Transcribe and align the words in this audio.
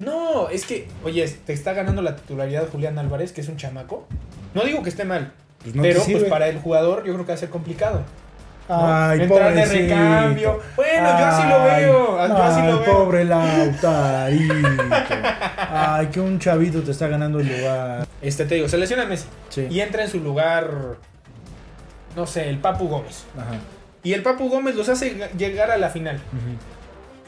No, 0.00 0.48
es 0.48 0.64
que, 0.66 0.88
oye, 1.04 1.28
te 1.46 1.52
está 1.52 1.72
ganando 1.74 2.02
la 2.02 2.16
titularidad 2.16 2.68
Julián 2.70 2.98
Álvarez, 2.98 3.32
que 3.32 3.42
es 3.42 3.48
un 3.48 3.56
chamaco. 3.56 4.08
No 4.54 4.62
digo 4.64 4.82
que 4.82 4.88
esté 4.88 5.04
mal, 5.04 5.32
Pues 5.62 5.74
no 5.76 5.82
pero 5.82 6.02
pues 6.02 6.24
para 6.24 6.48
el 6.48 6.58
jugador 6.58 7.04
yo 7.04 7.12
creo 7.12 7.24
que 7.26 7.32
va 7.32 7.34
a 7.34 7.38
ser 7.38 7.50
complicado. 7.50 8.02
¿no? 8.68 8.76
Ay, 8.76 9.20
Entrar 9.22 9.52
de 9.52 9.64
recambio. 9.64 10.60
Bueno, 10.76 11.08
yo 11.18 11.26
así 11.26 11.48
lo 11.48 11.60
Ay, 11.60 11.84
veo. 11.84 12.28
Yo 12.28 12.36
así 12.42 12.60
ay, 12.60 12.66
lo 12.72 12.80
veo. 12.80 12.92
pobre 12.94 13.24
Lautarito. 13.24 15.10
Ay, 15.70 16.06
que 16.06 16.20
un 16.20 16.38
chavito 16.38 16.80
te 16.82 16.92
está 16.92 17.08
ganando 17.08 17.40
el 17.40 17.48
lugar. 17.48 18.06
Este 18.22 18.44
te 18.46 18.54
digo, 18.54 18.68
se 18.68 18.78
lesiona 18.78 19.06
Messi. 19.06 19.26
Sí. 19.48 19.66
Y 19.70 19.80
entra 19.80 20.04
en 20.04 20.08
su 20.08 20.20
lugar, 20.20 20.70
no 22.16 22.26
sé, 22.26 22.48
el 22.48 22.58
Papu 22.58 22.86
Gómez. 22.88 23.24
Ajá. 23.36 23.56
Y 24.02 24.12
el 24.14 24.22
Papu 24.22 24.48
Gómez 24.48 24.74
los 24.76 24.88
hace 24.88 25.28
llegar 25.36 25.70
a 25.70 25.76
la 25.76 25.90
final. 25.90 26.16
Ujú. 26.16 26.56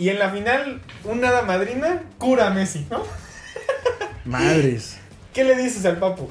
Y 0.03 0.09
en 0.09 0.19
la 0.19 0.31
final, 0.31 0.81
un 1.05 1.21
nada 1.21 1.43
madrina 1.43 2.03
cura 2.19 2.49
a 2.49 2.51
Messi, 2.51 2.85
¿no? 2.91 3.05
Madres. 4.25 4.97
¿Qué 5.33 5.45
le 5.45 5.55
dices 5.55 5.85
al 5.85 5.99
Papu? 5.99 6.29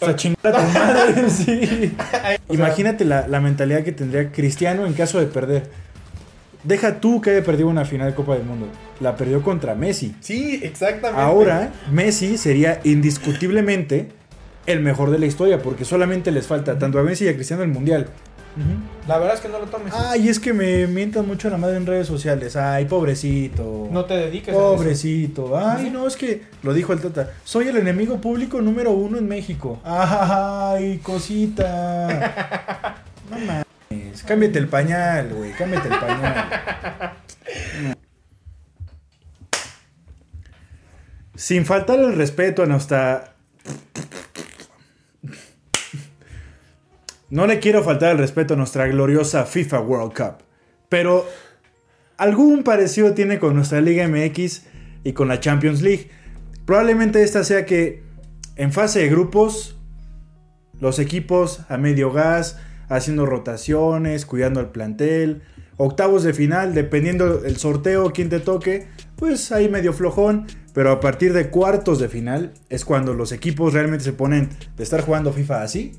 O 0.00 0.04
sea, 0.06 0.16
chingar 0.16 0.56
a 0.56 0.64
tu 0.64 0.78
madre, 0.78 1.28
sí. 1.28 1.94
Imagínate 2.48 3.04
la, 3.04 3.28
la 3.28 3.40
mentalidad 3.40 3.84
que 3.84 3.92
tendría 3.92 4.32
Cristiano 4.32 4.86
en 4.86 4.94
caso 4.94 5.20
de 5.20 5.26
perder. 5.26 5.68
Deja 6.64 6.98
tú 6.98 7.20
que 7.20 7.32
haya 7.32 7.44
perdido 7.44 7.68
una 7.68 7.84
final 7.84 8.08
de 8.08 8.14
Copa 8.14 8.36
del 8.36 8.44
Mundo. 8.44 8.68
La 9.00 9.16
perdió 9.16 9.42
contra 9.42 9.74
Messi. 9.74 10.16
Sí, 10.20 10.58
exactamente. 10.62 11.20
Ahora, 11.20 11.74
Messi 11.90 12.38
sería 12.38 12.80
indiscutiblemente 12.84 14.08
el 14.64 14.80
mejor 14.80 15.10
de 15.10 15.18
la 15.18 15.26
historia, 15.26 15.60
porque 15.60 15.84
solamente 15.84 16.30
les 16.30 16.46
falta 16.46 16.78
tanto 16.78 16.98
a 16.98 17.02
Messi 17.02 17.26
y 17.26 17.28
a 17.28 17.34
Cristiano 17.34 17.64
el 17.64 17.68
Mundial. 17.68 18.08
La 19.08 19.18
verdad 19.18 19.34
es 19.34 19.40
que 19.40 19.48
no 19.48 19.58
lo 19.58 19.66
tomes. 19.66 19.92
Ay, 19.94 20.28
es 20.28 20.38
que 20.38 20.52
me 20.52 20.86
mientan 20.86 21.26
mucho 21.26 21.48
la 21.48 21.56
madre 21.56 21.76
en 21.76 21.86
redes 21.86 22.06
sociales. 22.06 22.54
Ay, 22.56 22.84
pobrecito. 22.84 23.88
no 23.90 24.04
te 24.04 24.14
dediques 24.14 24.48
a 24.48 24.52
eso. 24.52 24.76
Pobrecito. 24.76 25.58
Ay, 25.58 25.90
no, 25.90 26.06
es 26.06 26.16
que 26.16 26.42
lo 26.62 26.72
dijo 26.72 26.92
el 26.92 27.00
Tata. 27.00 27.30
Soy 27.44 27.68
el 27.68 27.76
enemigo 27.76 28.20
público 28.20 28.60
número 28.60 28.92
uno 28.92 29.18
en 29.18 29.26
México. 29.28 29.80
Ay, 29.84 30.98
cosita. 31.02 32.96
No 33.30 33.38
mames. 33.38 34.22
Cámbiate 34.24 34.58
el 34.58 34.68
pañal, 34.68 35.32
güey. 35.34 35.52
Cámbiate 35.52 35.88
el 35.88 35.98
pañal. 35.98 37.14
Sin 41.34 41.64
faltar 41.64 41.98
el 41.98 42.14
respeto 42.14 42.62
a 42.62 42.66
nuestra. 42.66 43.34
No 47.32 47.46
le 47.46 47.60
quiero 47.60 47.82
faltar 47.82 48.12
el 48.12 48.18
respeto 48.18 48.52
a 48.52 48.56
nuestra 48.58 48.86
gloriosa 48.88 49.46
FIFA 49.46 49.80
World 49.80 50.12
Cup. 50.12 50.44
Pero 50.90 51.26
algún 52.18 52.62
parecido 52.62 53.14
tiene 53.14 53.38
con 53.38 53.54
nuestra 53.54 53.80
Liga 53.80 54.06
MX 54.06 54.64
y 55.02 55.14
con 55.14 55.28
la 55.28 55.40
Champions 55.40 55.80
League. 55.80 56.10
Probablemente 56.66 57.22
esta 57.22 57.42
sea 57.42 57.64
que 57.64 58.02
en 58.56 58.70
fase 58.70 58.98
de 58.98 59.08
grupos, 59.08 59.78
los 60.78 60.98
equipos 60.98 61.60
a 61.70 61.78
medio 61.78 62.12
gas, 62.12 62.58
haciendo 62.90 63.24
rotaciones, 63.24 64.26
cuidando 64.26 64.60
al 64.60 64.70
plantel. 64.70 65.40
Octavos 65.78 66.24
de 66.24 66.34
final, 66.34 66.74
dependiendo 66.74 67.38
del 67.38 67.56
sorteo, 67.56 68.12
quién 68.12 68.28
te 68.28 68.40
toque, 68.40 68.88
pues 69.16 69.52
ahí 69.52 69.70
medio 69.70 69.94
flojón. 69.94 70.48
Pero 70.74 70.90
a 70.90 71.00
partir 71.00 71.32
de 71.32 71.48
cuartos 71.48 71.98
de 71.98 72.10
final 72.10 72.52
es 72.68 72.84
cuando 72.84 73.14
los 73.14 73.32
equipos 73.32 73.72
realmente 73.72 74.04
se 74.04 74.12
ponen 74.12 74.50
de 74.76 74.82
estar 74.82 75.00
jugando 75.00 75.32
FIFA 75.32 75.62
así 75.62 75.98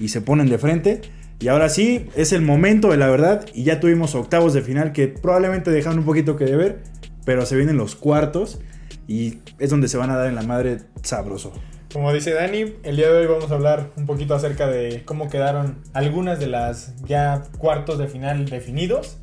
y 0.00 0.08
se 0.08 0.20
ponen 0.20 0.48
de 0.48 0.58
frente. 0.58 1.00
Y 1.40 1.48
ahora 1.48 1.68
sí, 1.68 2.06
es 2.16 2.32
el 2.32 2.42
momento 2.42 2.90
de 2.90 2.96
la 2.96 3.08
verdad. 3.08 3.44
Y 3.54 3.64
ya 3.64 3.80
tuvimos 3.80 4.14
octavos 4.14 4.54
de 4.54 4.62
final 4.62 4.92
que 4.92 5.08
probablemente 5.08 5.70
dejaron 5.70 5.98
un 6.00 6.04
poquito 6.04 6.36
que 6.36 6.44
deber. 6.44 6.82
Pero 7.24 7.44
se 7.46 7.56
vienen 7.56 7.76
los 7.76 7.94
cuartos. 7.96 8.60
Y 9.08 9.38
es 9.58 9.70
donde 9.70 9.88
se 9.88 9.96
van 9.96 10.10
a 10.10 10.16
dar 10.16 10.28
en 10.28 10.34
la 10.34 10.42
madre 10.42 10.78
sabroso. 11.02 11.52
Como 11.92 12.12
dice 12.12 12.32
Dani, 12.34 12.74
el 12.82 12.96
día 12.96 13.08
de 13.10 13.18
hoy 13.18 13.26
vamos 13.26 13.50
a 13.50 13.54
hablar 13.54 13.90
un 13.96 14.06
poquito 14.06 14.34
acerca 14.34 14.66
de 14.66 15.02
cómo 15.04 15.28
quedaron 15.28 15.78
algunas 15.92 16.40
de 16.40 16.46
las 16.48 16.94
ya 17.04 17.42
cuartos 17.58 17.98
de 17.98 18.08
final 18.08 18.46
definidos. 18.46 19.18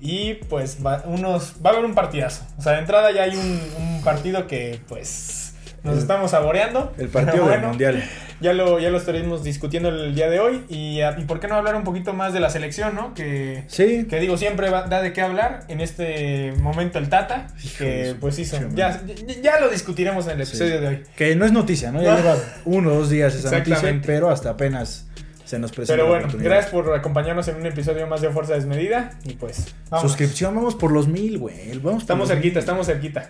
Y 0.00 0.34
pues 0.48 0.78
va, 0.84 1.02
unos, 1.06 1.54
va 1.64 1.70
a 1.70 1.72
haber 1.74 1.84
un 1.84 1.94
partidazo. 1.94 2.44
O 2.58 2.62
sea, 2.62 2.72
de 2.72 2.78
entrada 2.80 3.10
ya 3.12 3.22
hay 3.24 3.36
un, 3.36 3.60
un 3.82 4.02
partido 4.02 4.46
que 4.46 4.80
pues 4.88 5.54
nos 5.84 5.94
El- 5.94 6.00
estamos 6.00 6.30
saboreando. 6.32 6.92
El 6.98 7.08
partido 7.08 7.46
del 7.48 7.60
mundial. 7.62 8.02
Ya 8.40 8.52
lo, 8.54 8.78
ya 8.78 8.88
lo 8.90 8.96
estaremos 8.98 9.44
discutiendo 9.44 9.90
el 9.90 10.14
día 10.14 10.30
de 10.30 10.40
hoy. 10.40 10.64
Y, 10.68 11.00
ah, 11.02 11.14
y 11.18 11.24
por 11.24 11.40
qué 11.40 11.48
no 11.48 11.56
hablar 11.56 11.74
un 11.76 11.84
poquito 11.84 12.14
más 12.14 12.32
de 12.32 12.40
la 12.40 12.48
selección, 12.50 12.94
¿no? 12.94 13.12
Que, 13.14 13.64
Sí. 13.68 14.06
que 14.08 14.18
digo, 14.18 14.36
siempre 14.38 14.70
va- 14.70 14.82
da 14.84 15.02
de 15.02 15.12
qué 15.12 15.20
hablar. 15.20 15.60
En 15.68 15.80
este 15.80 16.52
momento 16.60 16.98
el 16.98 17.08
Tata, 17.10 17.48
que 17.76 18.14
pues 18.18 18.38
hizo. 18.38 18.56
Ya, 18.74 19.00
ya, 19.42 19.60
lo 19.60 19.68
discutiremos 19.68 20.26
en 20.26 20.40
el 20.40 20.46
Sí. 20.46 20.52
episodio 20.52 20.80
de 20.80 20.86
hoy. 20.88 21.02
Que 21.16 21.36
no 21.36 21.44
es 21.44 21.52
noticia, 21.52 21.92
¿no? 21.92 22.02
Ya 22.02 22.16
lleva 22.16 22.36
uno 22.64 22.92
o 22.92 22.94
dos 22.94 23.10
días 23.10 23.34
esa 23.34 23.50
noticia, 23.58 24.00
pero 24.06 24.30
hasta 24.30 24.50
apenas 24.50 25.06
se 25.44 25.58
nos 25.58 25.72
presenta 25.72 25.94
Pero 26.02 26.08
bueno, 26.08 26.28
gracias 26.38 26.70
por 26.70 26.94
acompañarnos 26.94 27.46
en 27.48 27.56
un 27.56 27.66
episodio 27.66 28.06
más 28.06 28.20
de 28.20 28.30
Fuerza 28.30 28.54
Desmedida. 28.54 29.10
Y 29.24 29.34
pues, 29.34 29.74
vamos. 29.90 30.06
Suscripción, 30.08 30.54
vamos 30.54 30.76
por 30.76 30.92
los 30.92 31.08
mil, 31.08 31.38
güey. 31.38 31.76
Vamos 31.78 32.02
Estamos 32.04 32.28
cerquita, 32.28 32.54
mil. 32.54 32.58
estamos 32.60 32.86
cerquita. 32.86 33.28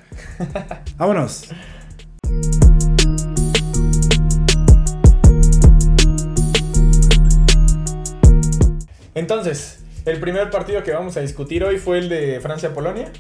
Vámonos. 0.99 1.49
Entonces, 9.15 9.81
el 10.07 10.19
primer 10.21 10.51
partido 10.51 10.83
que 10.83 10.93
vamos 10.93 11.17
a 11.17 11.21
discutir 11.21 11.65
hoy 11.65 11.79
fue 11.79 11.99
el 11.99 12.09
de 12.09 12.41
Francia-Polonia. 12.41 13.11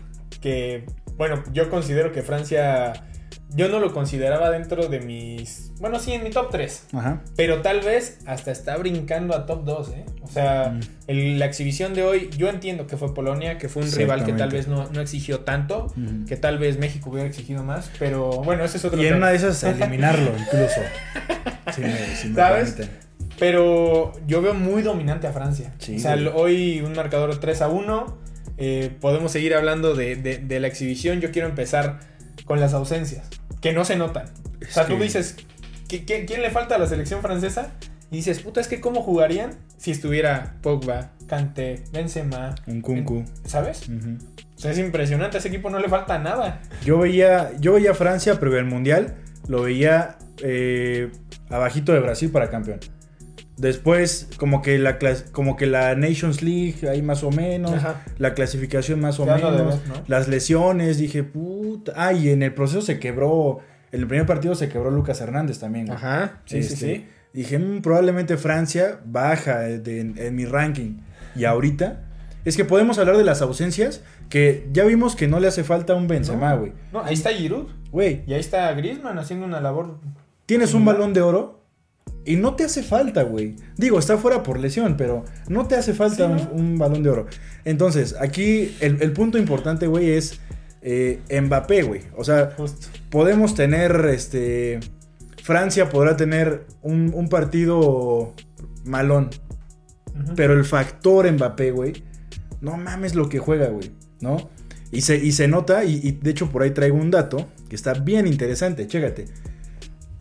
Que, 0.40 0.86
bueno, 1.16 1.42
yo 1.52 1.68
considero 1.70 2.12
que 2.12 2.22
Francia. 2.22 2.92
Yo 3.52 3.68
no 3.68 3.80
lo 3.80 3.92
consideraba 3.92 4.48
dentro 4.50 4.86
de 4.86 5.00
mis. 5.00 5.72
Bueno, 5.80 5.98
sí, 5.98 6.12
en 6.12 6.22
mi 6.22 6.30
top 6.30 6.50
3. 6.52 6.84
Ajá. 6.92 7.20
Pero 7.36 7.62
tal 7.62 7.80
vez 7.80 8.18
hasta 8.24 8.52
está 8.52 8.76
brincando 8.76 9.34
a 9.34 9.44
top 9.44 9.64
2, 9.64 9.88
¿eh? 9.88 10.04
O 10.22 10.28
sea, 10.28 10.68
Mm. 10.70 10.80
el- 11.08 11.38
la 11.40 11.46
exhibición 11.46 11.92
de 11.92 12.04
hoy, 12.04 12.30
yo 12.38 12.48
entiendo 12.48 12.86
que 12.86 12.96
fue 12.96 13.12
Polonia, 13.12 13.58
que 13.58 13.68
fue 13.68 13.82
un 13.82 13.90
rival 13.90 14.24
que 14.24 14.34
tal 14.34 14.50
vez 14.50 14.68
no, 14.68 14.88
no 14.90 15.00
exigió 15.00 15.40
tanto, 15.40 15.86
Ujú. 15.86 16.26
que 16.28 16.36
tal 16.36 16.58
vez 16.58 16.78
México 16.78 17.10
hubiera 17.10 17.28
exigido 17.28 17.64
más, 17.64 17.90
pero 17.98 18.30
bueno, 18.30 18.62
ese 18.64 18.76
es 18.76 18.84
otro 18.84 19.02
Y 19.02 19.06
en 19.06 19.16
una 19.16 19.30
de 19.30 19.36
esas 19.36 19.64
eliminarlo 19.64 20.30
incluso. 20.38 20.80
Si 21.74 21.80
me, 21.82 21.96
si 22.16 22.28
me 22.28 22.34
¿Sabes? 22.36 22.70
permiten. 22.72 22.98
Pero 23.40 24.12
yo 24.28 24.40
veo 24.42 24.54
muy 24.54 24.82
dominante 24.82 25.26
a 25.26 25.32
Francia. 25.32 25.72
Sí, 25.78 25.96
o 25.96 25.98
sea, 25.98 26.14
güey. 26.14 26.28
hoy 26.34 26.80
un 26.82 26.92
marcador 26.92 27.40
3 27.40 27.62
a 27.62 27.68
1. 27.68 28.18
eh, 28.62 28.94
podemos 29.00 29.32
seguir 29.32 29.54
hablando 29.54 29.94
de, 29.94 30.16
de- 30.16 30.36
de 30.38 30.60
la 30.60 30.66
exhibición. 30.66 31.20
Yo 31.22 31.30
quiero 31.32 31.48
empezar 31.48 31.98
con 32.44 32.60
las 32.60 32.74
ausencias, 32.74 33.26
que 33.62 33.72
no 33.72 33.86
se 33.86 33.96
notan. 33.96 34.26
O 34.62 34.70
sea, 34.70 34.84
tú 34.86 34.98
dices, 34.98 35.36
¿qué- 35.88 36.04
qué- 36.04 36.26
¿quién 36.26 36.42
le 36.42 36.50
falta 36.50 36.74
a 36.74 36.78
la 36.78 36.86
selección 36.86 37.22
francesa? 37.22 37.72
Y 38.10 38.16
dices, 38.16 38.40
puta, 38.40 38.60
es 38.60 38.68
que 38.68 38.78
cómo 38.80 39.00
jugarían 39.02 39.52
si 39.78 39.92
estuviera 39.92 40.56
Pogba, 40.60 41.12
Kanté, 41.26 41.84
Benzema, 41.92 42.54
Un 42.66 42.82
kunku. 42.82 43.24
¿sabes? 43.46 43.88
O 43.88 44.58
sea, 44.60 44.72
es 44.72 44.78
impresionante, 44.78 45.38
a 45.38 45.40
ese 45.40 45.48
equipo 45.48 45.70
no 45.70 45.78
le 45.78 45.88
falta 45.88 46.18
nada. 46.18 46.60
Yo 46.84 46.98
veía, 46.98 47.52
yo 47.60 47.72
veía 47.72 47.92
a 47.92 47.94
Francia, 47.94 48.38
pero 48.38 48.58
el 48.58 48.66
mundial 48.66 49.14
lo 49.48 49.62
veía 49.62 50.18
eh, 50.42 51.10
abajito 51.48 51.92
de 51.94 52.00
Brasil 52.00 52.30
para 52.30 52.50
campeón. 52.50 52.80
Después, 53.60 54.28
como 54.38 54.62
que 54.62 54.78
la 54.78 54.98
como 55.32 55.56
que 55.56 55.66
la 55.66 55.94
Nations 55.94 56.42
League, 56.42 56.88
ahí 56.88 57.02
más 57.02 57.22
o 57.22 57.30
menos. 57.30 57.72
Ajá. 57.74 58.02
La 58.18 58.32
clasificación 58.34 59.00
más 59.00 59.20
o 59.20 59.26
menos. 59.26 59.78
Las 60.06 60.28
lesiones, 60.28 60.96
dije, 60.98 61.22
puta. 61.24 61.92
Ah, 61.94 62.12
y 62.14 62.30
en 62.30 62.42
el 62.42 62.54
proceso 62.54 62.80
se 62.80 62.98
quebró. 62.98 63.58
En 63.92 64.00
el 64.00 64.06
primer 64.06 64.24
partido 64.26 64.54
se 64.54 64.68
quebró 64.68 64.90
Lucas 64.90 65.20
Hernández 65.20 65.58
también. 65.58 65.86
güey. 65.86 65.96
Ajá, 65.98 66.40
sí, 66.46 66.62
sí, 66.62 66.72
Este, 66.74 66.94
sí. 66.96 67.06
Dije, 67.34 67.58
"Mm, 67.58 67.82
probablemente 67.82 68.36
Francia 68.38 69.00
baja 69.04 69.58
de- 69.60 70.00
en, 70.00 70.14
en 70.16 70.34
mi 70.34 70.46
ranking. 70.46 70.98
Y 71.36 71.44
ahorita, 71.44 72.02
es 72.44 72.56
que 72.56 72.64
podemos 72.64 72.98
hablar 72.98 73.16
de 73.18 73.24
las 73.24 73.42
ausencias, 73.42 74.02
que 74.30 74.68
ya 74.72 74.84
vimos 74.84 75.14
que 75.16 75.28
no 75.28 75.38
le 75.38 75.48
hace 75.48 75.64
falta 75.64 75.94
un 75.94 76.08
Benzema, 76.08 76.54
güey. 76.54 76.72
No, 76.92 77.04
ahí 77.04 77.14
está 77.14 77.30
Giroud. 77.30 77.68
Güey, 77.92 78.22
Y 78.26 78.32
ahí 78.32 78.40
está 78.40 78.72
Griezmann 78.72 79.18
haciendo 79.18 79.44
una 79.46 79.60
labor. 79.60 79.98
tienes 80.46 80.72
un 80.74 80.84
balón 80.84 81.12
de 81.12 81.20
oro 81.20 81.59
y 82.24 82.36
no 82.36 82.54
te 82.54 82.64
hace 82.64 82.82
falta, 82.82 83.22
güey. 83.22 83.56
Digo, 83.76 83.98
está 83.98 84.16
fuera 84.18 84.42
por 84.42 84.58
lesión, 84.58 84.96
pero 84.96 85.24
no 85.48 85.66
te 85.66 85.76
hace 85.76 85.94
falta 85.94 86.26
Sí, 86.26 86.32
un, 86.32 86.36
¿no? 86.36 86.50
un 86.52 86.78
balón 86.78 87.02
de 87.02 87.10
oro. 87.10 87.26
Entonces, 87.64 88.14
aquí 88.20 88.76
el, 88.80 89.00
el 89.02 89.12
punto 89.12 89.38
importante, 89.38 89.86
güey, 89.86 90.10
es 90.10 90.40
eh, 90.82 91.20
Mbappé, 91.42 91.82
güey. 91.82 92.02
O 92.16 92.24
sea, 92.24 92.52
Justo. 92.56 92.88
podemos 93.10 93.54
tener, 93.54 94.06
este, 94.12 94.80
Francia 95.42 95.88
podrá 95.88 96.16
tener 96.16 96.66
un, 96.82 97.12
un 97.14 97.28
partido 97.28 98.34
malón, 98.84 99.30
pero 100.36 100.54
el 100.54 100.64
factor 100.64 101.30
Mbappé, 101.30 101.70
güey, 101.72 102.04
no 102.60 102.76
mames 102.76 103.14
lo 103.14 103.28
que 103.28 103.38
juega, 103.38 103.68
güey, 103.68 103.92
¿no? 104.20 104.50
Y 104.92 105.02
se, 105.02 105.16
y 105.16 105.32
se 105.32 105.48
nota, 105.48 105.84
y, 105.84 106.00
y 106.02 106.12
de 106.12 106.30
hecho 106.30 106.50
por 106.50 106.62
ahí 106.62 106.72
traigo 106.72 106.96
un 106.96 107.10
dato 107.10 107.48
que 107.68 107.76
está 107.76 107.94
bien 107.94 108.26
interesante, 108.26 108.86
chécate. 108.86 109.26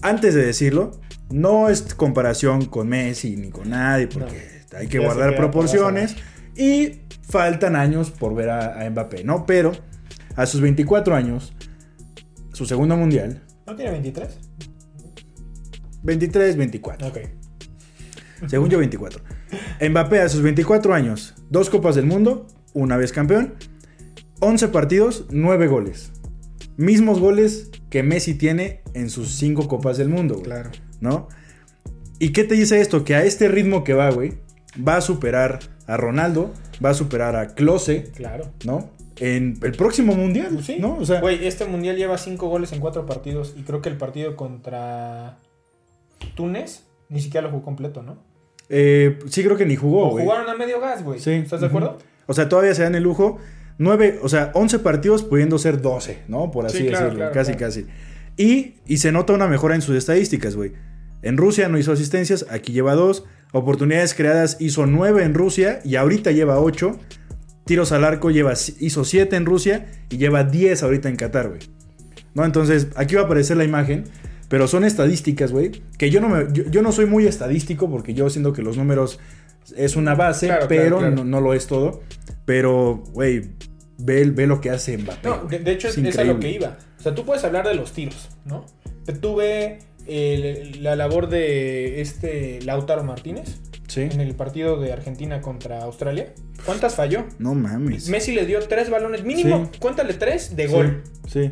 Antes 0.02 0.36
de 0.36 0.46
decirlo, 0.46 0.92
no 1.32 1.70
es 1.70 1.94
comparación 1.94 2.66
con 2.66 2.88
Messi 2.88 3.36
ni 3.36 3.50
con 3.50 3.70
nadie, 3.70 4.08
porque 4.08 4.64
hay 4.76 4.88
que 4.88 5.00
Ya 5.00 5.06
guardar 5.06 5.36
proporciones. 5.36 6.16
Y 6.56 7.02
faltan 7.22 7.76
años 7.76 8.12
por 8.12 8.36
ver 8.36 8.50
a, 8.50 8.82
a 8.82 8.90
Mbappé, 8.90 9.24
¿no? 9.24 9.46
Pero 9.46 9.72
a 10.36 10.46
sus 10.46 10.62
24 10.62 11.16
años, 11.16 11.54
su 12.54 12.66
segundo 12.66 12.98
mundial. 12.98 13.44
¿No 13.66 13.76
tiene 13.76 13.92
23? 13.92 14.38
23, 16.04 16.58
24. 16.58 17.08
Ok. 17.08 17.18
Según 18.48 18.70
yo, 18.70 18.80
24. 18.80 19.22
Mbappé 19.90 20.22
a 20.22 20.30
sus 20.30 20.42
24 20.42 20.94
años, 20.94 21.36
dos 21.50 21.70
Copas 21.70 21.96
del 21.96 22.06
Mundo, 22.06 22.48
una 22.74 22.98
vez 22.98 23.12
campeón, 23.12 23.56
11 24.40 24.70
partidos, 24.70 25.26
9 25.30 25.68
goles. 25.68 26.12
Mismos 26.78 27.20
goles 27.20 27.70
que 27.90 28.04
Messi 28.04 28.36
tiene 28.36 28.82
en 28.94 29.10
sus 29.10 29.36
5 29.36 29.68
Copas 29.68 29.98
del 29.98 30.10
Mundo, 30.10 30.36
güey. 30.36 30.46
Claro. 30.46 30.72
¿No? 31.02 31.28
¿Y 32.20 32.30
qué 32.34 32.44
te 32.44 32.56
dice 32.56 32.82
esto? 32.82 33.04
Que 33.06 33.16
a 33.16 33.24
este 33.24 33.48
ritmo 33.48 33.84
que 33.84 33.94
va, 33.94 34.10
güey, 34.12 34.34
va 34.86 34.98
a 34.98 35.02
superar 35.02 35.60
a 35.88 35.98
Ronaldo, 35.98 36.52
va 36.84 36.90
a 36.92 36.94
superar 36.94 37.36
a 37.36 37.56
Klose, 37.56 38.12
Claro. 38.16 38.52
¿no? 38.66 38.90
En 39.18 39.58
el 39.64 39.72
próximo 39.74 40.14
mundial, 40.16 40.64
Sí. 40.64 40.78
¿no? 40.80 40.98
O 40.98 41.06
sea, 41.06 41.20
Güey, 41.22 41.46
este 41.48 41.66
mundial 41.66 41.98
lleva 41.98 42.18
5 42.18 42.48
goles 42.48 42.72
en 42.72 42.80
4 42.80 43.06
partidos 43.06 43.54
y 43.58 43.64
creo 43.64 43.82
que 43.82 43.90
el 43.90 43.98
partido 43.98 44.36
contra 44.36 45.38
Túnez 46.36 46.84
ni 47.10 47.20
siquiera 47.22 47.48
lo 47.48 47.52
jugó 47.52 47.64
completo, 47.64 48.04
¿no? 48.04 48.18
eh, 48.72 49.18
sí 49.28 49.44
creo 49.44 49.58
que 49.58 49.66
ni 49.66 49.76
jugó, 49.76 50.08
o 50.08 50.12
güey. 50.12 50.26
jugaron 50.26 50.48
a 50.48 50.56
medio 50.56 50.80
gas, 50.80 51.04
güey. 51.04 51.20
Sí. 51.20 51.32
¿Estás 51.32 51.60
de 51.62 51.68
acuerdo? 51.68 51.98
O 52.28 52.34
sea, 52.36 52.48
todavía 52.50 52.76
se 52.76 52.84
dan 52.84 52.94
el 52.96 53.02
lujo. 53.04 53.40
9, 53.80 54.20
o 54.22 54.30
sea, 54.30 54.52
11 54.54 54.78
partidos 54.80 55.24
pudiendo 55.24 55.58
ser 55.58 55.82
12, 55.82 56.20
¿no? 56.28 56.52
Por 56.52 56.66
así 56.68 56.78
Sí, 56.80 56.88
claro, 56.88 57.06
decirlo. 57.06 57.18
claro, 57.32 57.34
casi, 57.34 57.54
claro. 57.54 57.66
casi. 57.74 57.86
Y, 58.40 58.76
y 58.88 59.00
se 59.00 59.12
nota 59.12 59.34
una 59.34 59.50
mejora 59.50 59.76
en 59.76 59.82
sus 59.82 59.98
estadísticas, 59.98 60.56
güey. 60.56 60.72
En 61.22 61.36
Rusia 61.36 61.68
no 61.68 61.78
hizo 61.78 61.92
asistencias, 61.92 62.46
aquí 62.50 62.72
lleva 62.72 62.96
2. 62.96 63.26
Oportunidades 63.52 64.14
creadas 64.14 64.56
hizo 64.62 64.86
9 64.86 65.26
en 65.26 65.34
Rusia 65.34 65.82
y 65.84 65.98
ahorita 65.98 66.32
lleva 66.32 66.58
8. 66.62 66.98
Tiros 67.66 67.92
al 67.92 68.06
arco 68.06 68.32
lleva, 68.32 68.54
hizo 68.80 69.04
7 69.04 69.36
en 69.36 69.46
Rusia 69.46 69.88
y 70.10 70.16
lleva 70.16 70.46
10 70.46 70.84
ahorita 70.84 71.10
en 71.10 71.18
Qatar, 71.18 71.50
güey. 71.50 71.60
¿No? 72.34 72.46
Entonces, 72.46 72.88
aquí 72.96 73.16
va 73.16 73.24
a 73.24 73.26
aparecer 73.26 73.58
la 73.58 73.66
imagen. 73.66 74.06
Pero 74.48 74.70
son 74.70 74.86
estadísticas, 74.86 75.52
güey. 75.52 75.72
Que 75.98 76.10
yo 76.10 76.22
no, 76.22 76.30
me, 76.30 76.48
yo, 76.54 76.64
yo 76.72 76.82
no 76.82 76.94
soy 76.94 77.08
muy 77.08 77.28
estadístico 77.28 77.92
porque 77.92 78.14
yo 78.14 78.30
siento 78.30 78.54
que 78.54 78.62
los 78.62 78.78
números 78.78 79.20
es 79.76 79.98
una 79.98 80.16
base, 80.16 80.48
Claro, 80.48 80.66
pero 80.70 80.82
claro, 80.84 80.98
claro. 81.00 81.16
No, 81.18 81.24
no 81.26 81.42
lo 81.42 81.54
es 81.54 81.68
todo. 81.68 82.04
Pero, 82.46 83.04
güey, 83.12 83.50
ve, 83.98 84.32
ve 84.32 84.48
lo 84.48 84.62
que 84.62 84.70
hace 84.70 84.98
Mbappé. 84.98 85.28
No, 85.28 85.44
de 85.44 85.72
hecho 85.72 85.90
es, 85.90 85.98
es 85.98 86.18
a 86.18 86.24
lo 86.24 86.40
que 86.40 86.52
iba. 86.52 86.78
O 87.00 87.02
sea, 87.02 87.16
tú 87.16 87.26
puedes 87.26 87.44
hablar 87.44 87.68
de 87.68 87.76
los 87.76 87.94
tiros, 87.94 88.30
¿no? 88.46 88.66
Pero 89.06 89.20
tú 89.20 89.36
ve 89.38 89.80
el- 90.08 90.84
la 90.84 90.96
labor 90.96 91.30
de 91.30 92.02
este 92.02 92.60
Lautaro 92.64 93.04
Martínez 93.04 93.58
Sí. 93.88 94.02
en 94.02 94.20
el 94.22 94.36
partido 94.36 94.80
de 94.80 94.92
Argentina 94.94 95.42
contra 95.42 95.82
Australia. 95.84 96.34
¿Cuántas 96.66 96.96
falló? 96.96 97.26
No 97.40 97.56
mames. 97.56 98.10
Messi 98.10 98.34
le 98.34 98.46
dio 98.46 98.60
tres 98.68 98.90
balones, 98.90 99.24
mínimo, 99.24 99.70
Sí. 99.72 99.80
cuéntale 99.80 100.14
tres 100.14 100.56
de 100.56 100.68
gol. 100.68 101.04
Sí. 101.28 101.52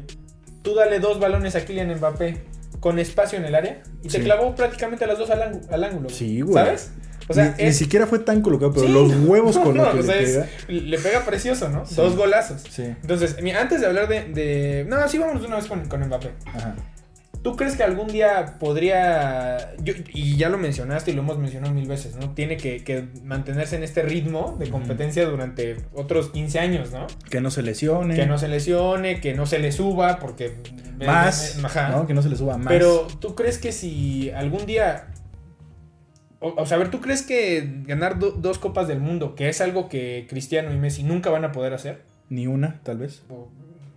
Tú 0.62 0.76
dale 0.76 1.00
dos 1.00 1.20
balones 1.20 1.56
a 1.56 1.64
Kylian 1.66 1.96
Mbappé 1.96 2.38
con 2.82 3.00
espacio 3.00 3.40
en 3.40 3.46
el 3.46 3.56
área 3.56 3.82
y 4.04 4.10
te 4.10 4.18
Sí. 4.18 4.24
clavó 4.24 4.54
prácticamente 4.54 5.08
las 5.08 5.18
dos 5.18 5.30
al, 5.30 5.62
al 5.72 5.84
ángulo. 5.84 6.10
Sí, 6.10 6.42
güey. 6.42 6.54
¿Sabes? 6.54 6.92
O 7.30 7.34
sea, 7.34 7.56
ni, 7.58 7.64
ni 7.64 7.70
es- 7.70 7.78
siquiera 7.78 8.08
fue 8.08 8.20
tan 8.20 8.42
colocado, 8.42 8.72
pero 8.74 8.88
Sí. 8.88 8.94
los 8.94 9.14
huevos 9.28 9.58
con 9.64 9.76
No, 9.76 9.86
lo 9.86 9.92
que 9.94 10.00
o 10.00 10.04
sea, 10.04 10.16
le 10.16 10.24
es- 10.24 10.38
pega. 10.38 10.48
le 10.68 10.98
pega 11.00 11.26
precioso, 11.26 11.70
¿no? 11.70 11.86
Sí. 11.86 11.96
Dos 11.96 12.16
golazos. 12.16 12.64
Sí. 12.70 12.84
Entonces, 12.84 13.36
antes 13.60 13.82
de 13.82 13.88
hablar 13.88 14.08
de, 14.08 14.24
de- 14.26 14.86
No, 14.88 15.08
sí, 15.08 15.18
vamos 15.18 15.42
de 15.42 15.48
una 15.48 15.58
vez 15.58 15.66
con, 15.66 15.88
con 15.88 16.02
Mbappé. 16.06 16.32
Ajá. 16.46 16.76
¿Tú 17.44 17.56
crees 17.56 17.76
que 17.78 17.84
algún 17.84 18.08
día 18.08 18.56
podría... 18.60 19.76
yo- 19.82 19.94
y 20.14 20.36
ya 20.38 20.50
lo 20.50 20.58
mencionaste 20.58 21.12
y 21.12 21.14
lo 21.14 21.22
hemos 21.22 21.38
mencionado 21.38 21.74
mil 21.74 21.88
veces, 21.88 22.16
¿no? 22.16 22.32
Tiene 22.34 22.58
que, 22.58 22.84
que 22.84 23.06
mantenerse 23.24 23.76
en 23.78 23.84
este 23.84 24.02
ritmo 24.02 24.56
de 24.60 24.70
competencia 24.70 25.26
durante 25.26 25.78
otros 25.94 26.30
15 26.32 26.60
años, 26.60 26.92
¿no? 26.92 27.08
Que 27.30 27.40
no 27.40 27.52
se 27.52 27.62
lesione. 27.62 28.16
Que 28.16 28.26
no 28.26 28.38
se 28.38 28.48
lesione, 28.48 29.22
que 29.22 29.34
no 29.34 29.46
se 29.46 29.60
le 29.60 29.72
suba, 29.72 30.20
porque... 30.20 30.56
Más. 31.06 31.58
¿no? 31.92 32.08
Que 32.08 32.14
no 32.16 32.22
se 32.24 32.30
le 32.30 32.36
suba 32.36 32.58
más. 32.58 32.68
Pero, 32.68 33.08
¿tú 33.20 33.36
crees 33.36 33.60
que 33.60 33.72
si 33.72 34.32
algún 34.32 34.66
día... 34.66 35.08
O, 36.40 36.54
o 36.62 36.66
sea, 36.66 36.76
a 36.78 36.80
ver, 36.80 36.92
¿tú 36.92 37.02
crees 37.02 37.24
que 37.24 37.82
ganar 37.86 38.20
do- 38.20 38.32
dos 38.32 38.60
copas 38.60 38.88
del 38.88 39.00
mundo, 39.00 39.34
que 39.36 39.50
es 39.50 39.60
algo 39.62 39.90
que 39.90 40.28
Cristiano 40.30 40.72
y 40.74 40.78
Messi 40.78 41.04
nunca 41.04 41.30
van 41.30 41.46
a 41.46 41.52
poder 41.52 41.74
hacer? 41.74 42.02
Ni 42.30 42.46
una, 42.48 42.80
tal 42.84 42.98
vez. 43.00 43.24
O- 43.30 43.48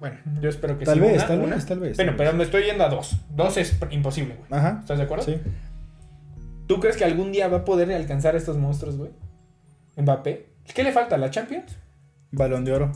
bueno, 0.00 0.16
yo 0.40 0.48
espero 0.48 0.78
que 0.78 0.86
Tal 0.86 0.94
sí. 0.94 1.00
vez, 1.00 1.16
una, 1.16 1.26
tal 1.26 1.40
una. 1.40 1.56
vez, 1.56 1.66
tal 1.66 1.78
vez. 1.80 1.96
Bueno, 1.96 2.12
tal 2.12 2.16
pero 2.16 2.30
vez. 2.30 2.38
me 2.38 2.44
estoy 2.44 2.62
yendo 2.64 2.84
a 2.84 2.88
dos. 2.88 3.16
Dos 3.36 3.56
es 3.58 3.78
imposible, 3.90 4.36
güey. 4.36 4.58
Ajá. 4.58 4.78
¿Estás 4.80 4.96
de 4.96 5.04
acuerdo? 5.04 5.24
Sí. 5.24 5.36
¿Tú 6.66 6.80
crees 6.80 6.96
que 6.96 7.04
algún 7.04 7.32
día 7.32 7.48
va 7.48 7.58
a 7.58 7.64
poder 7.66 7.92
alcanzar 7.92 8.34
a 8.34 8.38
estos 8.38 8.56
monstruos, 8.56 8.96
güey? 8.96 9.10
Mbappé. 9.96 10.46
¿Qué 10.74 10.82
le 10.84 10.92
falta? 10.92 11.18
¿La 11.18 11.30
Champions? 11.30 11.76
Balón 12.32 12.64
de 12.64 12.72
oro. 12.72 12.92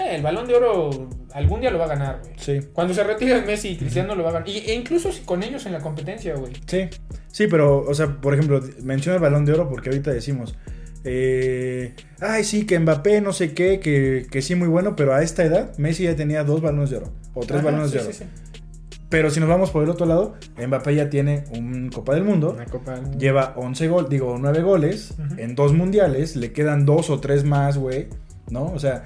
Eh, 0.00 0.16
el 0.16 0.22
balón 0.22 0.46
de 0.46 0.54
oro 0.54 1.08
algún 1.32 1.60
día 1.60 1.70
lo 1.70 1.78
va 1.78 1.84
a 1.84 1.88
ganar, 1.88 2.20
güey. 2.22 2.32
Sí. 2.38 2.60
Cuando 2.72 2.94
se 2.94 3.04
retire 3.04 3.42
Messi 3.42 3.68
y 3.68 3.76
Cristiano 3.76 4.14
lo 4.14 4.22
va 4.24 4.30
a 4.30 4.32
ganar. 4.34 4.48
Y, 4.48 4.58
e 4.58 4.74
incluso 4.74 5.10
con 5.24 5.42
ellos 5.42 5.66
en 5.66 5.72
la 5.72 5.80
competencia, 5.80 6.34
güey. 6.34 6.52
Sí, 6.66 6.88
sí, 7.28 7.46
pero, 7.46 7.80
o 7.82 7.94
sea, 7.94 8.20
por 8.20 8.34
ejemplo, 8.34 8.60
menciona 8.82 9.16
el 9.16 9.22
balón 9.22 9.44
de 9.44 9.52
oro 9.52 9.68
porque 9.68 9.90
ahorita 9.90 10.10
decimos, 10.12 10.56
eh, 11.04 11.94
ay, 12.20 12.44
sí, 12.44 12.66
que 12.66 12.78
Mbappé, 12.78 13.20
no 13.20 13.32
sé 13.32 13.54
qué, 13.54 13.80
que, 13.80 14.26
que 14.30 14.42
sí, 14.42 14.54
muy 14.54 14.68
bueno, 14.68 14.96
pero 14.96 15.14
a 15.14 15.22
esta 15.22 15.44
edad 15.44 15.76
Messi 15.78 16.04
ya 16.04 16.14
tenía 16.16 16.44
dos 16.44 16.60
balones 16.60 16.90
de 16.90 16.98
oro, 16.98 17.12
o 17.34 17.40
tres 17.40 17.60
Ajá, 17.60 17.70
balones 17.70 17.90
sí, 17.90 17.96
de 17.98 18.02
oro. 18.04 18.12
sí, 18.12 18.24
sí. 18.24 18.30
Pero 19.08 19.30
si 19.30 19.40
nos 19.40 19.48
vamos 19.48 19.70
por 19.72 19.82
el 19.82 19.90
otro 19.90 20.06
lado, 20.06 20.34
Mbappé 20.56 20.94
ya 20.94 21.10
tiene 21.10 21.42
un 21.56 21.90
Copa 21.90 22.14
del 22.14 22.22
Mundo, 22.22 22.52
Una 22.52 22.66
copa. 22.66 23.00
lleva 23.18 23.54
11 23.56 23.88
gol, 23.88 24.08
digo, 24.08 24.36
9 24.38 24.62
goles 24.62 25.14
en 25.36 25.56
dos 25.56 25.72
mundiales, 25.72 26.36
le 26.36 26.52
quedan 26.52 26.86
dos 26.86 27.10
o 27.10 27.18
tres 27.18 27.44
más, 27.44 27.76
güey, 27.76 28.06
¿no? 28.50 28.66
O 28.66 28.78
sea, 28.78 29.02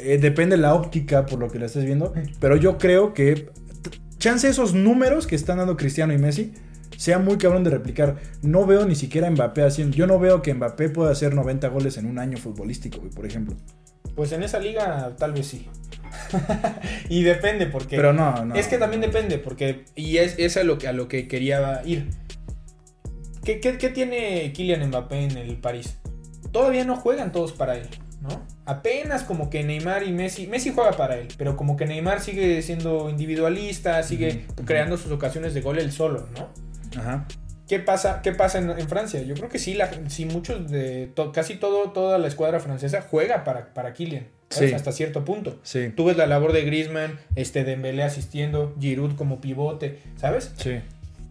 eh, 0.00 0.18
depende 0.18 0.56
la 0.56 0.74
óptica 0.74 1.26
por 1.26 1.38
lo 1.38 1.48
que 1.50 1.58
la 1.58 1.66
estés 1.66 1.84
viendo, 1.84 2.12
pero 2.40 2.56
yo 2.56 2.78
creo 2.78 3.14
que 3.14 3.50
chance 4.18 4.48
esos 4.48 4.74
números 4.74 5.26
que 5.26 5.36
están 5.36 5.58
dando 5.58 5.76
Cristiano 5.76 6.12
y 6.12 6.18
Messi 6.18 6.52
sea 6.96 7.18
muy 7.18 7.38
cabrón 7.38 7.64
de 7.64 7.70
replicar. 7.70 8.16
No 8.42 8.66
veo 8.66 8.84
ni 8.84 8.94
siquiera 8.94 9.28
a 9.28 9.30
Mbappé 9.30 9.62
haciendo, 9.62 9.96
yo 9.96 10.06
no 10.06 10.18
veo 10.18 10.42
que 10.42 10.52
Mbappé 10.52 10.90
pueda 10.90 11.12
hacer 11.12 11.34
90 11.34 11.68
goles 11.68 11.96
en 11.96 12.06
un 12.06 12.18
año 12.18 12.36
futbolístico, 12.38 12.98
güey, 12.98 13.10
por 13.10 13.24
ejemplo. 13.24 13.56
Pues 14.16 14.32
en 14.32 14.42
esa 14.42 14.58
liga 14.58 15.14
tal 15.16 15.32
vez 15.32 15.46
sí. 15.46 15.68
y 17.08 17.22
depende 17.22 17.66
porque... 17.66 17.96
Pero 17.96 18.12
no, 18.12 18.44
no. 18.44 18.54
es 18.56 18.66
que 18.66 18.78
también 18.78 19.00
depende 19.00 19.38
porque... 19.38 19.84
Y 19.94 20.16
es, 20.16 20.34
es 20.38 20.56
a, 20.56 20.64
lo 20.64 20.78
que, 20.78 20.88
a 20.88 20.92
lo 20.92 21.06
que 21.06 21.28
quería 21.28 21.82
ir. 21.84 22.08
¿Qué, 23.44 23.60
qué, 23.60 23.78
qué 23.78 23.90
tiene 23.90 24.52
Kylian 24.52 24.88
Mbappé 24.88 25.24
en 25.24 25.36
el 25.36 25.56
París? 25.58 25.98
Todavía 26.50 26.84
no 26.84 26.96
juegan 26.96 27.30
todos 27.30 27.52
para 27.52 27.76
él, 27.76 27.86
¿no? 28.20 28.46
Apenas 28.64 29.22
como 29.22 29.50
que 29.50 29.62
Neymar 29.64 30.02
y 30.02 30.12
Messi... 30.12 30.46
Messi 30.46 30.72
juega 30.72 30.92
para 30.92 31.16
él, 31.16 31.28
pero 31.36 31.56
como 31.56 31.76
que 31.76 31.86
Neymar 31.86 32.20
sigue 32.20 32.60
siendo 32.62 33.10
individualista, 33.10 34.02
sigue 34.02 34.46
creando 34.64 34.96
sus 34.96 35.12
ocasiones 35.12 35.54
de 35.54 35.60
gol 35.60 35.78
él 35.78 35.92
solo, 35.92 36.26
¿no? 36.36 37.00
Ajá. 37.00 37.26
¿Qué 37.68 37.78
pasa, 37.78 38.22
qué 38.22 38.32
pasa 38.32 38.58
en, 38.58 38.70
en 38.70 38.88
Francia? 38.88 39.22
Yo 39.22 39.34
creo 39.34 39.48
que 39.48 39.58
sí, 39.58 39.74
la, 39.74 39.90
sí 40.08 40.24
muchos 40.24 40.70
de... 40.70 41.06
to- 41.14 41.32
casi 41.32 41.56
todo, 41.56 41.90
toda 41.90 42.18
la 42.18 42.26
escuadra 42.26 42.60
francesa 42.60 43.02
juega 43.02 43.44
para, 43.44 43.74
para 43.74 43.92
Kylian. 43.92 44.26
Hasta 44.74 44.92
cierto 44.92 45.26
punto. 45.26 45.58
Sí. 45.62 45.92
Tú 45.94 46.06
ves 46.06 46.16
la 46.16 46.26
labor 46.26 46.54
de 46.54 46.64
Griezmann, 46.64 47.20
este 47.36 47.64
Dembélé 47.64 48.02
asistiendo, 48.02 48.74
Giroud 48.80 49.14
como 49.14 49.42
pivote, 49.42 49.98
¿sabes? 50.16 50.54
Sí. 50.56 50.80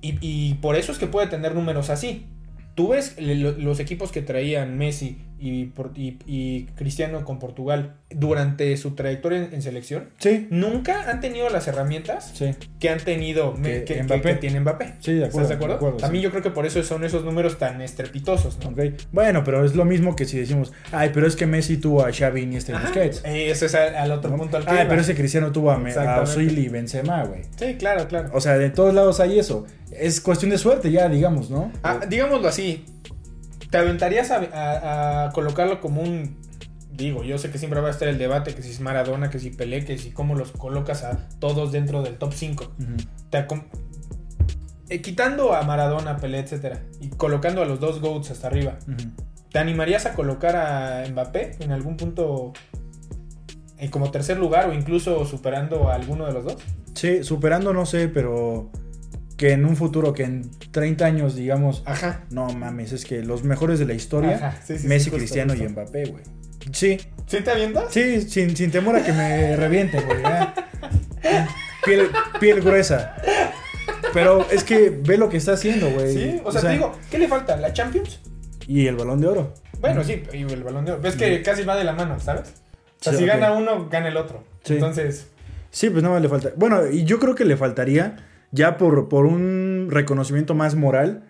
Y, 0.01 0.19
y 0.21 0.53
por 0.61 0.75
eso 0.75 0.91
es 0.91 0.99
que 0.99 1.07
puede 1.07 1.25
tener 1.25 1.55
números 1.55 1.89
así. 1.89 2.27
Tú 2.75 2.89
ves 2.89 3.15
los 3.17 3.79
equipos 3.79 4.11
que 4.11 4.21
traían 4.21 4.77
Messi 4.77 5.17
y, 5.39 5.65
por- 5.65 5.91
y- 5.95 6.17
y 6.25 6.65
Cristiano 6.75 7.23
con 7.25 7.39
Portugal 7.39 7.95
durante 8.09 8.75
su 8.77 8.95
trayectoria 8.95 9.39
en, 9.45 9.53
en 9.53 9.61
selección. 9.61 10.09
Sí. 10.17 10.47
Nunca 10.49 11.09
han 11.09 11.19
tenido 11.21 11.49
las 11.49 11.67
herramientas 11.67 12.31
Sí. 12.33 12.55
que 12.79 12.89
han 12.89 12.99
tenido 12.99 13.53
Que 13.55 14.01
Mbappé. 14.03 14.21
que 14.21 14.35
tiene 14.35 14.59
Mbappé. 14.61 14.93
Sí, 14.99 15.13
de 15.13 15.25
acuerdo. 15.25 15.41
¿Estás 15.41 15.49
de 15.49 15.53
acuerdo? 15.55 15.73
de 15.73 15.77
acuerdo, 15.77 15.97
También 15.97 16.23
yo 16.23 16.31
creo 16.31 16.41
que 16.41 16.49
por 16.51 16.65
eso 16.65 16.81
son 16.83 17.03
esos 17.03 17.23
números 17.23 17.57
tan 17.57 17.81
estrepitosos, 17.81 18.57
¿no? 18.63 18.69
Ok. 18.69 18.79
Bueno, 19.11 19.43
pero 19.43 19.63
es 19.65 19.75
lo 19.75 19.85
mismo 19.85 20.15
que 20.15 20.25
si 20.25 20.37
decimos, 20.39 20.73
ay, 20.91 21.11
pero 21.13 21.27
es 21.27 21.35
que 21.35 21.45
Messi 21.45 21.77
tuvo 21.77 22.03
a 22.05 22.11
Xavi 22.11 22.43
y 22.43 22.55
este 22.55 22.73
Ajá. 22.73 22.83
Busquets. 22.85 23.21
Eh, 23.25 23.51
Ese 23.51 23.65
es 23.67 23.75
al, 23.75 23.95
al 23.95 24.11
otro 24.11 24.31
¿no? 24.31 24.37
punto 24.37 24.57
al 24.57 24.65
que 24.65 24.71
Ay, 24.71 24.79
iba. 24.81 24.89
pero 24.89 25.01
ese 25.01 25.15
Cristiano 25.15 25.51
tuvo 25.51 25.71
a, 25.71 25.75
a. 25.75 26.21
Ozil 26.21 26.57
y 26.57 26.69
Benzema, 26.69 27.23
güey. 27.25 27.41
Sí, 27.57 27.75
claro, 27.77 28.07
claro. 28.07 28.29
O 28.33 28.41
sea, 28.41 28.57
de 28.57 28.69
todos 28.69 28.93
lados 28.93 29.19
hay 29.19 29.37
eso. 29.39 29.65
Es 29.91 30.19
cuestión 30.21 30.51
de 30.51 30.57
suerte 30.57 30.91
ya, 30.91 31.07
digamos, 31.09 31.49
¿no? 31.49 31.71
Ah, 31.83 32.01
digámoslo 32.07 32.47
así. 32.47 32.83
¿Te 33.69 33.77
aventarías 33.77 34.31
a, 34.31 34.37
a- 34.53 35.25
a 35.27 35.31
colocarlo 35.31 35.81
como 35.81 36.01
un. 36.01 36.37
Digo, 36.91 37.23
yo 37.23 37.37
sé 37.37 37.51
que 37.51 37.57
siempre 37.59 37.79
va 37.81 37.89
a 37.89 37.91
estar 37.91 38.07
el 38.07 38.17
debate: 38.17 38.55
que 38.55 38.61
si 38.61 38.71
es 38.71 38.79
Maradona, 38.79 39.29
que 39.29 39.39
si 39.39 39.49
Pelé, 39.51 39.83
que 39.85 39.97
si 39.97 40.11
cómo 40.11 40.35
los 40.35 40.51
colocas 40.51 41.03
a 41.03 41.27
todos 41.39 41.71
dentro 41.71 42.01
del 42.01 42.17
top 42.17 42.33
5. 42.33 42.63
Ujú. 42.79 42.91
Te 43.29 43.45
acom- 43.45 43.65
eh, 44.89 45.01
quitando 45.01 45.53
a 45.53 45.61
Maradona, 45.63 46.17
Pelé, 46.17 46.39
etcétera, 46.39 46.81
y 47.01 47.09
colocando 47.09 47.61
a 47.61 47.65
los 47.65 47.79
dos 47.79 47.99
GOATs 48.01 48.31
hasta 48.31 48.47
arriba. 48.47 48.77
¿te 49.51 49.59
animarías 49.59 50.05
a 50.05 50.13
colocar 50.13 50.55
a 50.57 51.03
Mbappé 51.09 51.55
en 51.61 51.71
algún 51.71 51.95
punto 51.97 52.51
eh, 53.77 53.89
como 53.89 54.11
tercer 54.11 54.37
lugar 54.37 54.69
o 54.69 54.73
incluso 54.73 55.25
superando 55.25 55.89
a 55.89 55.95
alguno 55.95 56.25
de 56.25 56.33
los 56.33 56.43
dos? 56.45 56.57
Sí, 56.95 57.23
superando 57.23 57.73
no 57.73 57.85
sé, 57.85 58.07
pero 58.09 58.69
que 59.37 59.51
en 59.51 59.65
un 59.65 59.75
futuro, 59.77 60.13
que 60.13 60.23
en 60.23 60.49
30 60.71 61.05
años, 61.05 61.35
digamos, 61.35 61.83
Ajá. 61.85 62.25
no 62.31 62.47
mames, 62.49 62.91
es 62.91 63.05
que 63.05 63.21
los 63.23 63.43
mejores 63.43 63.79
de 63.79 63.85
la 63.85 63.93
historia, 63.93 64.35
Ajá, 64.37 64.57
sí, 64.65 64.73
sí, 64.75 64.79
sí, 64.79 64.87
Messi, 64.87 65.05
justo, 65.05 65.17
Cristiano 65.19 65.53
justo. 65.53 65.65
y 65.65 65.69
Mbappé, 65.69 66.05
güey. 66.05 66.23
Sí, 66.73 66.97
¿Sí 67.27 67.41
te 67.41 67.51
avientas? 67.51 67.85
sí, 67.89 68.21
sin, 68.21 68.55
sin 68.57 68.71
temor 68.71 68.95
a 68.97 69.03
que 69.03 69.13
me 69.13 69.55
revienten, 69.55 70.03
güey. 70.05 70.17
piel, 71.85 72.09
piel 72.39 72.61
gruesa. 72.61 73.15
Pero 74.13 74.45
es 74.51 74.63
que 74.63 74.89
ve 74.89 75.17
lo 75.17 75.29
que 75.29 75.37
está 75.37 75.53
haciendo, 75.53 75.89
güey. 75.91 76.13
Sí, 76.13 76.41
o 76.43 76.51
sea, 76.51 76.61
te 76.61 76.69
digo, 76.69 76.97
¿qué 77.11 77.19
le 77.19 77.27
falta? 77.27 77.55
¿La 77.57 77.71
Champions? 77.73 78.19
Y 78.67 78.87
el 78.87 78.95
balón 78.95 79.21
de 79.21 79.27
oro. 79.27 79.53
Bueno, 79.79 80.03
sí, 80.03 80.23
y 80.33 80.41
el 80.41 80.63
balón 80.63 80.85
de 80.85 80.93
oro. 80.93 81.01
Ves 81.01 81.15
que 81.15 81.41
casi 81.41 81.63
va 81.63 81.75
de 81.75 81.83
la 81.83 81.93
mano, 81.93 82.19
¿sabes? 82.19 82.53
O 82.99 83.03
sea, 83.03 83.13
si 83.13 83.25
gana 83.25 83.53
uno, 83.53 83.87
gana 83.89 84.07
el 84.07 84.17
otro. 84.17 84.43
Sí. 84.63 84.73
Entonces, 84.73 85.27
Sí, 85.69 85.89
pues 85.89 86.01
nada 86.01 86.15
más 86.15 86.23
le 86.23 86.29
falta. 86.29 86.49
Bueno, 86.55 86.87
y 86.89 87.03
yo 87.03 87.19
creo 87.19 87.35
que 87.35 87.45
le 87.45 87.55
faltaría, 87.57 88.15
ya 88.57 88.77
por, 88.77 89.07
por 89.07 89.25
un 89.25 89.87
reconocimiento 89.89 90.55
más 90.55 90.75
moral, 90.75 91.23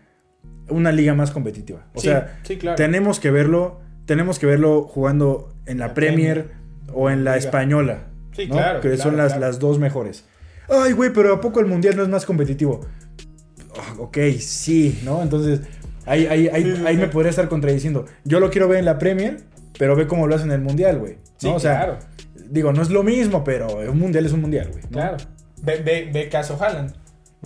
una 0.69 0.91
liga 0.91 1.13
más 1.13 1.31
competitiva. 1.31 1.85
O 1.93 1.99
sí, 1.99 2.07
sea, 2.07 2.39
sí, 2.43 2.57
claro. 2.57 2.75
tenemos 2.75 3.19
que 3.19 3.29
verlo, 3.31 3.79
tenemos 4.05 4.39
que 4.39 4.45
verlo 4.47 4.83
jugando 4.83 5.53
en 5.65 5.77
la, 5.79 5.87
La 5.87 5.93
Premier, 5.93 6.45
Premier. 6.45 6.57
o 6.93 7.09
en 7.09 7.23
la 7.23 7.31
Liga. 7.35 7.45
española. 7.45 8.03
Sí, 8.31 8.47
¿no? 8.47 8.55
claro, 8.55 8.81
Que 8.81 8.89
claro, 8.89 9.03
son 9.03 9.17
las, 9.17 9.33
claro. 9.33 9.45
las 9.47 9.59
dos 9.59 9.79
mejores. 9.79 10.25
Ay, 10.69 10.91
güey, 10.93 11.11
pero 11.13 11.33
¿a 11.33 11.41
poco 11.41 11.59
el 11.59 11.65
mundial 11.65 11.95
no 11.95 12.03
es 12.03 12.09
más 12.09 12.25
competitivo? 12.25 12.81
Oh, 13.97 14.03
ok, 14.03 14.17
sí, 14.39 14.99
¿no? 15.03 15.21
Entonces, 15.21 15.61
ahí, 16.05 16.25
ahí, 16.27 16.47
ahí, 16.51 16.75
Sí, 16.75 16.83
ahí 16.85 16.97
me 16.97 17.07
podría 17.07 17.29
estar 17.29 17.47
contradiciendo. 17.47 18.05
Yo 18.25 18.39
lo 18.39 18.49
quiero 18.49 18.67
ver 18.67 18.79
en 18.79 18.85
la 18.85 18.97
Premier, 18.97 19.37
pero 19.77 19.95
ve 19.95 20.07
cómo 20.07 20.27
lo 20.27 20.35
hacen 20.35 20.49
en 20.49 20.55
el 20.55 20.61
mundial, 20.61 20.99
güey. 20.99 21.13
¿no? 21.13 21.19
Sí, 21.37 21.47
o 21.47 21.59
sea, 21.59 21.77
claro. 21.77 21.97
digo, 22.49 22.73
no 22.73 22.81
es 22.81 22.89
lo 22.89 23.03
mismo, 23.03 23.43
pero 23.43 23.67
un 23.89 23.99
mundial 23.99 24.25
es 24.25 24.31
un 24.33 24.41
mundial, 24.41 24.67
güey. 24.71 24.83
¿no? 24.85 24.89
Claro. 24.89 25.17
Ve, 25.61 25.81
ve, 25.83 26.09
ve 26.13 26.29
caso 26.29 26.57
Haaland. 26.61 26.93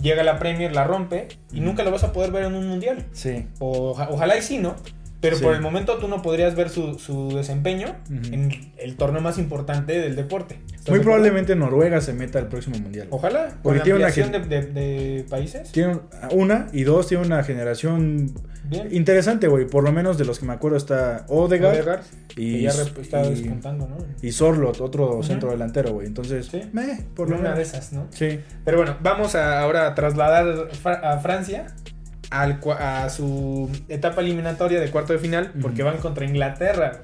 Llega 0.00 0.22
la 0.22 0.38
Premier, 0.38 0.74
la 0.74 0.84
rompe 0.84 1.28
y 1.52 1.60
nunca 1.60 1.82
lo 1.84 1.90
vas 1.90 2.02
a 2.04 2.12
poder 2.12 2.30
ver 2.32 2.44
en 2.44 2.54
un 2.54 2.66
mundial. 2.66 3.06
Sí. 3.12 3.46
O, 3.58 3.90
oja- 3.90 4.08
ojalá 4.10 4.36
y 4.36 4.42
sí, 4.42 4.58
¿no? 4.58 4.74
Pero 5.22 5.36
Sí. 5.36 5.44
por 5.44 5.54
el 5.54 5.62
momento 5.62 5.96
tú 5.98 6.08
no 6.08 6.20
podrías 6.20 6.54
ver 6.56 6.68
su, 6.68 6.98
su 6.98 7.34
desempeño 7.34 7.96
en 8.10 8.72
el 8.76 8.96
torneo 8.96 9.22
más 9.22 9.38
importante 9.38 9.98
del 10.00 10.16
deporte. 10.16 10.56
¿Estás 10.56 10.70
Muy 10.70 10.76
de 10.76 10.82
acuerdo? 10.82 11.02
probablemente 11.04 11.56
Noruega 11.56 12.00
se 12.02 12.12
meta 12.12 12.38
al 12.40 12.48
próximo 12.48 12.76
mundial. 12.78 13.06
Ojalá. 13.10 13.54
Porque 13.62 13.80
tiene 13.80 14.00
una 14.00 14.10
de, 14.10 14.40
de- 14.40 14.62
de 14.66 15.24
países. 15.30 15.70
Tiene 15.72 16.00
una 16.32 16.66
y 16.72 16.82
dos, 16.82 17.06
tiene 17.06 17.24
una 17.24 17.42
generación 17.44 18.34
Bien. 18.64 18.88
interesante, 18.90 19.46
güey. 19.46 19.66
Por 19.66 19.84
lo 19.84 19.92
menos 19.92 20.18
de 20.18 20.24
los 20.24 20.38
que 20.40 20.46
me 20.46 20.52
acuerdo 20.54 20.76
está 20.76 21.24
Odegaard, 21.28 21.76
Odegaard, 21.76 22.02
que 22.34 22.42
y, 22.42 22.62
ya 22.62 22.72
rep- 22.72 22.98
está 23.00 23.24
y- 23.24 23.30
despuntando, 23.30 23.86
¿no? 23.88 23.96
y 24.22 24.32
Sorlot, 24.32 24.80
otro 24.80 25.14
Ujú. 25.18 25.22
centro 25.22 25.50
delantero, 25.52 25.92
güey. 25.92 26.08
Entonces, 26.08 26.46
Sí. 26.46 26.62
meh, 26.72 26.98
por 27.14 27.28
lo 27.28 27.36
una 27.36 27.50
menos. 27.50 27.58
de 27.58 27.62
esas, 27.62 27.92
¿no? 27.92 28.08
Sí. 28.10 28.40
Pero 28.64 28.78
bueno, 28.78 28.96
vamos 29.00 29.36
a 29.36 29.60
ahora 29.60 29.86
a 29.86 29.94
trasladar 29.94 30.68
a 31.04 31.18
Francia 31.18 31.66
al, 32.40 32.60
a 32.78 33.08
su 33.10 33.70
etapa 33.88 34.20
eliminatoria 34.22 34.80
de 34.80 34.90
cuarto 34.90 35.12
de 35.12 35.18
final 35.18 35.52
porque 35.60 35.82
van 35.82 35.98
contra 35.98 36.24
Inglaterra. 36.24 37.02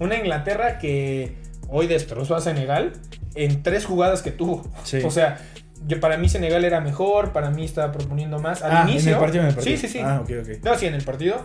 Una 0.00 0.16
Inglaterra 0.16 0.78
que 0.78 1.36
hoy 1.68 1.86
destrozó 1.86 2.34
a 2.36 2.40
Senegal 2.40 2.92
en 3.34 3.62
tres 3.62 3.84
jugadas 3.84 4.22
que 4.22 4.30
tuvo. 4.32 4.70
Sí. 4.84 5.00
O 5.04 5.10
sea, 5.10 5.38
yo, 5.86 6.00
para 6.00 6.16
mí 6.16 6.28
Senegal 6.28 6.64
era 6.64 6.80
mejor, 6.80 7.32
para 7.32 7.50
mí 7.50 7.64
estaba 7.64 7.92
proponiendo 7.92 8.38
más. 8.40 8.62
Al 8.62 8.72
Ah, 8.76 8.84
inicio. 8.88 9.10
en 9.10 9.14
el 9.14 9.20
partido, 9.20 9.42
en 9.44 9.48
el 9.50 9.54
partido. 9.54 9.76
Sí, 9.76 9.86
sí, 9.86 9.92
sí. 9.92 10.00
Ah, 10.04 10.20
ok, 10.22 10.30
ok. 10.42 10.64
No, 10.64 10.74
sí, 10.76 10.86
en 10.86 10.94
el 10.94 11.04
partido. 11.04 11.36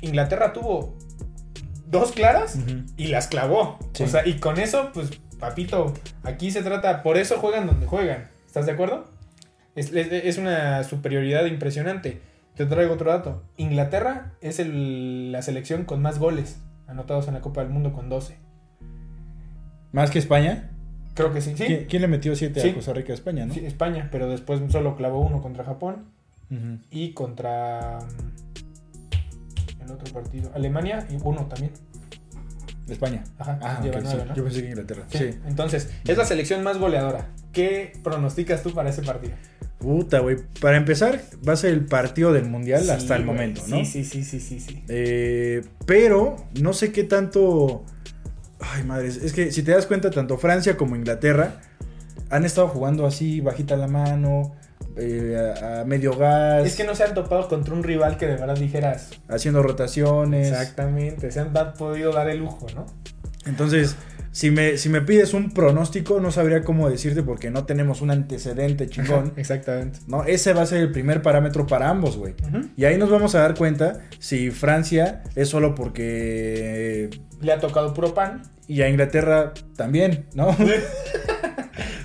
Inglaterra 0.00 0.52
tuvo 0.52 0.96
dos 1.86 2.12
claras 2.12 2.58
y 2.96 3.06
las 3.08 3.26
clavó. 3.28 3.78
Sí. 3.92 4.02
O 4.04 4.08
sea, 4.08 4.26
y 4.26 4.34
con 4.38 4.58
eso, 4.58 4.90
pues, 4.92 5.10
papito, 5.38 5.94
aquí 6.22 6.50
se 6.50 6.62
trata, 6.62 7.02
por 7.02 7.16
eso 7.16 7.38
juegan 7.38 7.66
donde 7.66 7.86
juegan. 7.86 8.28
¿Estás 8.46 8.66
de 8.66 8.72
acuerdo? 8.72 9.04
Es, 9.76 9.92
es- 9.92 10.12
es 10.12 10.38
una 10.38 10.84
superioridad 10.84 11.44
impresionante. 11.46 12.20
Te 12.56 12.66
traigo 12.66 12.94
otro 12.94 13.10
dato. 13.10 13.42
Inglaterra 13.56 14.32
es 14.40 14.58
el- 14.60 15.32
la 15.32 15.42
selección 15.42 15.84
con 15.84 16.00
más 16.02 16.18
goles 16.18 16.60
anotados 16.86 17.26
en 17.28 17.34
la 17.34 17.40
Copa 17.40 17.62
del 17.62 17.70
Mundo 17.70 17.92
con 17.92 18.08
12. 18.08 18.36
Más 19.92 20.10
que 20.10 20.18
España. 20.18 20.70
Creo 21.14 21.32
que 21.32 21.40
sí. 21.40 21.54
Sí, 21.56 21.64
¿Quién, 21.66 21.84
quién 21.86 22.02
le 22.02 22.08
metió 22.08 22.34
7 22.34 22.60
Sí. 22.60 22.70
a 22.70 22.74
Costa 22.74 22.92
Rica 22.92 23.12
España, 23.12 23.46
no? 23.46 23.54
sí, 23.54 23.64
España, 23.64 24.08
pero 24.10 24.28
después 24.28 24.60
solo 24.70 24.96
clavó 24.96 25.20
uno 25.20 25.40
contra 25.40 25.64
Japón 25.64 26.06
y 26.90 27.12
contra 27.14 27.98
mm, 28.00 29.82
el 29.84 29.90
otro 29.90 30.12
partido. 30.12 30.50
Alemania 30.54 31.06
y 31.10 31.16
uno 31.22 31.46
también. 31.46 31.72
España. 32.88 33.24
Ajá, 33.38 33.58
Ah, 33.62 33.80
lleva 33.82 33.96
ok, 33.98 34.02
nueve, 34.04 34.20
sí. 34.22 34.28
¿no? 34.28 34.34
Yo 34.36 34.44
pensé 34.44 34.62
que 34.62 34.68
Inglaterra. 34.68 35.02
Sí. 35.08 35.18
Sí. 35.18 35.30
Entonces, 35.46 35.92
es 36.06 36.16
la 36.18 36.24
selección 36.24 36.62
más 36.62 36.78
goleadora. 36.78 37.28
¿Qué 37.52 37.92
pronosticas 38.04 38.62
tú 38.62 38.72
para 38.74 38.90
ese 38.90 39.02
partido? 39.02 39.32
Puta, 39.84 40.20
güey. 40.20 40.38
Para 40.62 40.78
empezar, 40.78 41.20
va 41.46 41.52
a 41.52 41.56
ser 41.56 41.74
el 41.74 41.84
partido 41.84 42.32
del 42.32 42.46
mundial 42.46 42.88
hasta 42.88 43.16
el 43.16 43.24
momento, 43.24 43.60
¿no? 43.68 43.76
Sí, 43.76 43.84
sí, 43.84 44.04
sí, 44.04 44.24
sí, 44.24 44.40
sí, 44.40 44.58
sí. 44.60 44.82
Eh, 44.88 45.62
pero 45.84 46.36
no 46.60 46.72
sé 46.72 46.90
qué 46.90 47.04
tanto. 47.04 47.84
Ay, 48.60 48.82
madres. 48.84 49.18
Es 49.18 49.34
que 49.34 49.52
si 49.52 49.62
te 49.62 49.72
das 49.72 49.84
cuenta, 49.84 50.10
tanto 50.10 50.38
Francia 50.38 50.76
como 50.78 50.96
Inglaterra 50.96 51.60
han 52.30 52.46
estado 52.46 52.68
jugando 52.68 53.04
así, 53.06 53.42
bajita 53.42 53.76
la 53.76 53.86
mano, 53.88 54.54
eh, 54.96 55.36
a, 55.62 55.80
a 55.80 55.84
medio 55.84 56.16
gas, 56.16 56.66
Es 56.66 56.76
que 56.76 56.84
no 56.84 56.94
se 56.94 57.04
han 57.04 57.12
topado 57.12 57.46
contra 57.48 57.74
un 57.74 57.82
rival 57.82 58.16
que 58.16 58.26
de 58.26 58.36
verdad 58.36 58.56
dijeras. 58.56 59.10
haciendo 59.28 59.62
rotaciones. 59.62 60.48
Exactamente, 60.48 61.30
se 61.30 61.40
han 61.40 61.52
da- 61.52 61.74
podido 61.74 62.10
dar 62.12 62.30
el 62.30 62.38
lujo, 62.38 62.66
¿no? 62.74 62.86
Entonces, 63.44 63.96
si 64.34 64.50
me, 64.50 64.78
si 64.78 64.88
me 64.88 65.00
pides 65.00 65.32
un 65.32 65.52
pronóstico, 65.52 66.18
no 66.18 66.32
sabría 66.32 66.64
cómo 66.64 66.90
decirte 66.90 67.22
porque 67.22 67.50
no 67.52 67.66
tenemos 67.66 68.00
un 68.02 68.10
antecedente 68.10 68.88
chingón. 68.88 69.32
Exactamente. 69.36 70.00
¿no? 70.08 70.24
Ese 70.24 70.52
va 70.52 70.62
a 70.62 70.66
ser 70.66 70.80
el 70.80 70.90
primer 70.90 71.22
parámetro 71.22 71.68
para 71.68 71.88
ambos, 71.88 72.16
güey. 72.16 72.34
Y 72.76 72.84
ahí 72.84 72.98
nos 72.98 73.10
vamos 73.10 73.36
a 73.36 73.40
dar 73.42 73.54
cuenta 73.54 74.00
si 74.18 74.50
Francia 74.50 75.22
es 75.36 75.48
solo 75.48 75.76
porque. 75.76 77.10
Le 77.40 77.52
ha 77.52 77.60
tocado 77.60 77.94
puro 77.94 78.12
pan. 78.12 78.42
Y 78.66 78.82
a 78.82 78.88
Inglaterra 78.88 79.52
también, 79.76 80.26
¿no? 80.34 80.48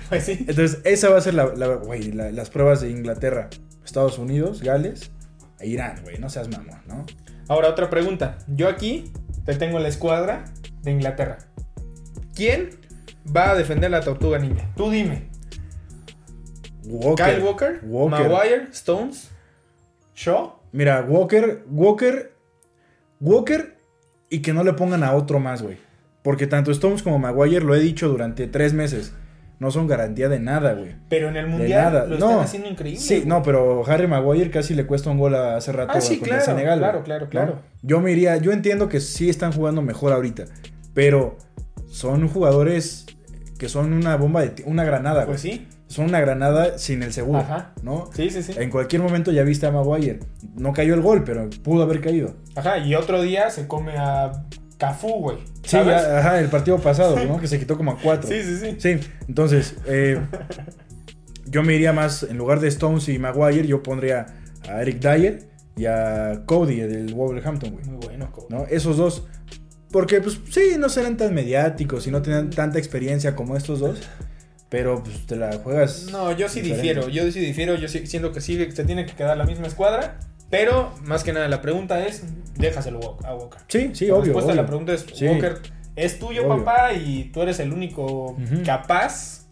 Pues 0.08 0.24
sí. 0.24 0.44
Entonces, 0.48 0.80
esa 0.84 1.08
va 1.08 1.18
a 1.18 1.20
ser 1.20 1.34
la, 1.34 1.46
la- 1.56 2.30
las 2.32 2.50
pruebas 2.50 2.80
de 2.80 2.90
Inglaterra, 2.90 3.48
Estados 3.84 4.18
Unidos, 4.18 4.62
Gales 4.62 5.10
e 5.58 5.66
Irán, 5.68 6.00
güey. 6.04 6.18
No 6.18 6.28
seas 6.30 6.48
mamón, 6.48 6.80
¿no? 6.86 7.06
Ahora 7.48 7.68
otra 7.68 7.90
pregunta. 7.90 8.38
Yo 8.48 8.68
aquí 8.68 9.12
te 9.44 9.54
tengo 9.54 9.78
la 9.80 9.88
escuadra 9.88 10.44
de 10.82 10.90
Inglaterra. 10.92 11.38
¿Quién 12.40 12.70
va 13.36 13.50
a 13.50 13.54
defender 13.54 13.90
la 13.90 14.00
tortuga 14.00 14.38
ninja? 14.38 14.66
Tú 14.74 14.90
dime. 14.90 15.28
Walker. 16.86 17.26
Kyle 17.34 17.42
Walker, 17.44 17.80
Walker. 17.82 18.18
Maguire, 18.30 18.68
Stones, 18.72 19.30
Shaw. 20.14 20.54
Mira, 20.72 21.02
Walker, 21.06 21.64
Walker, 21.70 22.32
Walker 23.20 23.76
y 24.30 24.40
que 24.40 24.54
no 24.54 24.64
le 24.64 24.72
pongan 24.72 25.04
a 25.04 25.12
otro 25.14 25.38
más, 25.38 25.60
güey. 25.60 25.76
Porque 26.22 26.46
tanto 26.46 26.70
Stones 26.70 27.02
como 27.02 27.18
Maguire, 27.18 27.60
lo 27.62 27.74
he 27.74 27.80
dicho 27.80 28.08
durante 28.08 28.46
tres 28.46 28.72
meses, 28.72 29.12
no 29.58 29.70
son 29.70 29.86
garantía 29.86 30.30
de 30.30 30.40
nada, 30.40 30.72
güey. 30.72 30.96
Pero 31.10 31.28
en 31.28 31.36
el 31.36 31.46
mundial 31.46 31.92
nada. 31.92 32.06
lo 32.06 32.16
no. 32.18 32.26
están 32.30 32.40
haciendo 32.44 32.68
increíble. 32.70 33.00
Sí, 33.02 33.16
güey. 33.16 33.26
no, 33.28 33.42
pero 33.42 33.84
Harry 33.86 34.06
Maguire 34.06 34.48
casi 34.50 34.72
le 34.74 34.86
cuesta 34.86 35.10
un 35.10 35.18
gol 35.18 35.34
hace 35.34 35.72
rato 35.72 35.92
Ah, 35.94 36.00
sí, 36.00 36.16
contra 36.16 36.38
claro, 36.38 36.44
Senegal. 36.52 36.78
claro, 36.78 37.02
claro, 37.04 37.24
¿no? 37.26 37.30
claro. 37.30 37.58
Yo 37.82 38.00
me 38.00 38.12
iría, 38.12 38.38
yo 38.38 38.52
entiendo 38.52 38.88
que 38.88 39.00
sí 39.00 39.28
están 39.28 39.52
jugando 39.52 39.82
mejor 39.82 40.14
ahorita, 40.14 40.46
pero 40.94 41.36
son 41.90 42.28
jugadores 42.28 43.06
que 43.58 43.68
son 43.68 43.92
una 43.92 44.16
bomba 44.16 44.42
de 44.42 44.62
una 44.64 44.84
granada, 44.84 45.26
Pues 45.26 45.42
güey. 45.42 45.54
sí. 45.58 45.68
Son 45.86 46.04
una 46.04 46.20
granada 46.20 46.78
sin 46.78 47.02
el 47.02 47.12
seguro, 47.12 47.40
Ajá. 47.40 47.72
¿no? 47.82 48.08
Sí, 48.14 48.30
sí, 48.30 48.44
sí. 48.44 48.52
En 48.56 48.70
cualquier 48.70 49.02
momento 49.02 49.32
ya 49.32 49.42
viste 49.42 49.66
a 49.66 49.72
Maguire. 49.72 50.20
No 50.54 50.72
cayó 50.72 50.94
el 50.94 51.00
gol, 51.00 51.24
pero 51.24 51.50
pudo 51.64 51.82
haber 51.82 52.00
caído. 52.00 52.36
Ajá, 52.54 52.78
y 52.78 52.94
otro 52.94 53.20
día 53.22 53.50
se 53.50 53.66
come 53.66 53.94
a 53.98 54.46
Cafú, 54.78 55.08
güey. 55.20 55.38
Sí, 55.64 55.76
ajá, 55.76 56.38
el 56.38 56.48
partido 56.48 56.78
pasado, 56.78 57.16
¿no? 57.26 57.38
Que 57.40 57.48
se 57.48 57.58
quitó 57.58 57.76
como 57.76 57.90
a 57.90 57.98
cuatro. 57.98 58.28
Sí, 58.28 58.40
sí, 58.42 58.56
sí. 58.58 58.76
Sí, 58.78 59.00
entonces, 59.26 59.74
eh, 59.86 60.20
yo 61.46 61.62
me 61.64 61.74
iría 61.74 61.92
más, 61.92 62.22
en 62.22 62.38
lugar 62.38 62.60
de 62.60 62.68
Stones 62.68 63.08
y 63.08 63.18
Maguire, 63.18 63.66
yo 63.66 63.82
pondría 63.82 64.26
a 64.68 64.80
Eric 64.82 65.00
Dyer 65.00 65.48
y 65.76 65.86
a 65.86 66.42
Cody 66.46 66.76
del 66.80 67.12
Wolverhampton, 67.14 67.72
güey. 67.72 67.84
Muy 67.86 68.06
bueno, 68.06 68.30
Cody. 68.30 68.46
¿No? 68.50 68.64
Esos 68.70 68.96
dos. 68.96 69.26
Porque, 69.90 70.20
pues, 70.20 70.38
sí, 70.50 70.74
no 70.78 70.88
serán 70.88 71.16
tan 71.16 71.34
mediáticos 71.34 72.06
y 72.06 72.10
no 72.10 72.22
tienen 72.22 72.50
tanta 72.50 72.78
experiencia 72.78 73.34
como 73.34 73.56
estos 73.56 73.80
dos. 73.80 74.00
Pero, 74.68 75.02
pues, 75.02 75.26
te 75.26 75.34
la 75.36 75.52
juegas. 75.58 76.06
No, 76.12 76.30
yo 76.30 76.48
sí 76.48 76.60
diferente. 76.60 77.00
difiero, 77.00 77.08
yo 77.08 77.32
sí 77.32 77.40
difiero, 77.40 77.74
yo 77.74 77.88
sí 77.88 78.06
siento 78.06 78.30
que 78.32 78.40
sí 78.40 78.56
se 78.70 78.84
tiene 78.84 79.04
que 79.04 79.14
quedar 79.14 79.36
la 79.36 79.44
misma 79.44 79.66
escuadra, 79.66 80.20
pero 80.48 80.94
más 81.02 81.24
que 81.24 81.32
nada 81.32 81.48
la 81.48 81.60
pregunta 81.60 82.06
es, 82.06 82.22
déjaselo 82.56 83.18
a 83.24 83.34
Walker. 83.34 83.60
Sí, 83.66 83.90
sí, 83.94 84.06
la 84.06 84.14
obvio. 84.14 84.26
respuesta 84.26 84.52
a 84.52 84.54
la 84.54 84.66
pregunta 84.66 84.92
es, 84.92 85.04
Sí. 85.12 85.26
Walker, 85.26 85.58
es 85.96 86.20
tuyo 86.20 86.46
Obvio. 86.46 86.64
papá 86.64 86.92
y 86.92 87.30
tú 87.32 87.42
eres 87.42 87.58
el 87.58 87.72
único 87.72 88.32
Ujú. 88.32 88.62
capaz 88.64 89.48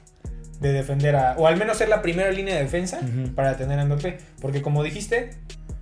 de 0.60 0.72
defender 0.72 1.16
a, 1.16 1.34
o 1.36 1.46
al 1.48 1.56
menos 1.56 1.78
ser 1.78 1.88
la 1.88 2.00
primera 2.00 2.30
línea 2.30 2.54
de 2.54 2.62
defensa 2.62 3.00
Ujú. 3.02 3.34
para 3.34 3.56
tener 3.56 3.78
a 3.80 3.84
Mbappé, 3.84 4.18
porque 4.40 4.62
como 4.62 4.84
dijiste, 4.84 5.30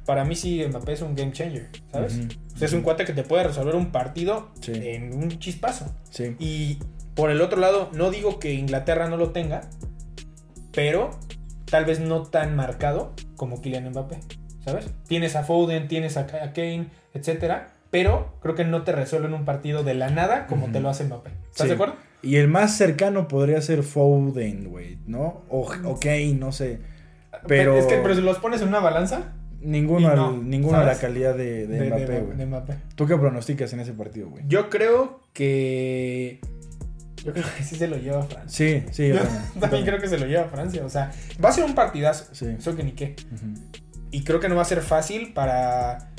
para 0.07 0.25
mí 0.25 0.35
sí 0.37 0.65
Mbappé 0.69 0.93
es 0.93 1.03
un 1.03 1.15
game 1.15 1.33
changer, 1.33 1.69
¿sabes? 1.93 2.17
Ujú. 2.17 2.29
O 2.55 2.59
sea, 2.59 2.67
es 2.69 2.73
un 2.73 2.83
cuate 2.83 3.05
que 3.05 3.13
te 3.13 3.23
puede 3.25 3.45
resolver 3.45 3.75
un 3.75 3.91
partido 3.93 4.51
Sí. 4.61 4.73
en 4.75 5.13
un 5.15 5.29
chispazo. 5.39 5.95
Sí. 6.11 6.37
Y 6.39 6.79
por 7.15 7.31
el 7.31 7.41
otro 7.41 7.59
lado, 7.61 7.91
no 7.93 8.11
digo 8.11 8.39
que 8.39 8.53
Inglaterra 8.55 9.09
no 9.09 9.17
lo 9.17 9.31
tenga, 9.33 9.63
pero 10.73 11.11
tal 11.71 11.85
vez 11.85 12.01
no 12.01 12.23
tan 12.23 12.55
marcado 12.57 13.15
como 13.37 13.61
Kylian 13.61 13.91
Mbappé, 13.91 14.21
¿sabes? 14.65 14.87
Tienes 15.09 15.37
a 15.37 15.43
Foden, 15.43 15.89
tienes 15.89 16.17
a 16.17 16.27
Ka- 16.27 16.45
a 16.45 16.53
Kane, 16.53 16.89
etcétera, 17.15 17.69
pero 17.91 18.35
creo 18.41 18.55
que 18.55 18.65
no 18.65 18.83
te 18.83 18.93
resuelven 18.93 19.35
un 19.35 19.45
partido 19.45 19.83
de 19.83 19.95
la 19.95 20.11
nada 20.11 20.47
como 20.47 20.71
te 20.71 20.81
lo 20.81 20.89
hace 20.89 21.05
Mbappé. 21.05 21.31
¿Estás 21.51 21.63
Sí. 21.63 21.69
de 21.69 21.75
acuerdo? 21.75 21.95
Y 22.23 22.37
el 22.37 22.49
más 22.49 22.77
cercano 22.77 23.29
podría 23.29 23.61
ser 23.63 23.83
Foden, 23.83 24.69
güey, 24.71 24.99
¿no? 25.07 25.43
O, 25.49 25.69
o 25.85 25.99
Kane, 26.01 26.35
no 26.35 26.53
sé. 26.53 26.81
Pero- 27.47 27.77
Es 27.77 27.87
que, 27.87 27.97
pero 27.99 28.15
si 28.15 28.21
los 28.23 28.39
pones 28.39 28.61
en 28.63 28.69
una 28.69 28.81
balanza. 28.81 29.33
Ninguno, 29.61 30.13
Y 30.13 30.17
no, 30.17 30.27
al- 30.29 30.49
ninguno 30.51 30.79
a 30.79 30.85
la 30.85 30.97
calidad 30.99 31.35
de, 31.35 31.67
de 31.67 31.79
de- 31.81 31.87
Mbappé, 31.89 32.07
de- 32.07 32.21
güey. 32.21 32.37
de 32.37 32.47
Mbappé. 32.47 32.75
¿Tú 32.95 33.07
qué 33.07 33.17
pronosticas 33.17 33.73
en 33.73 33.81
ese 33.81 33.93
partido, 33.93 34.29
güey? 34.29 34.45
Yo 34.47 34.69
creo 34.71 35.21
que. 35.33 36.41
Yo 37.25 37.33
creo 37.33 37.45
que 37.57 37.65
sí 37.65 37.75
se 37.77 37.89
lo 37.89 37.97
lleva 37.97 38.23
Francia. 38.23 38.49
Sí, 38.49 38.85
sí, 38.93 39.09
yo 39.09 39.17
Yo 39.17 39.61
también. 39.61 39.85
creo 39.87 39.99
que 40.01 40.09
se 40.09 40.19
lo 40.19 40.27
lleva 40.27 40.45
Francia. 40.45 40.85
O 40.85 40.89
sea, 40.91 41.11
va 41.45 41.49
a 41.49 41.53
ser 41.53 41.65
un 41.65 41.75
partidazo. 41.75 42.27
Sí. 42.35 42.47
Eso 42.59 42.77
que 42.77 42.85
ni 42.85 42.93
qué. 42.93 43.17
Y 44.13 44.23
creo 44.23 44.39
que 44.39 44.49
no 44.49 44.55
va 44.57 44.63
a 44.63 44.67
ser 44.67 44.81
fácil 44.83 45.33
para. 45.33 46.11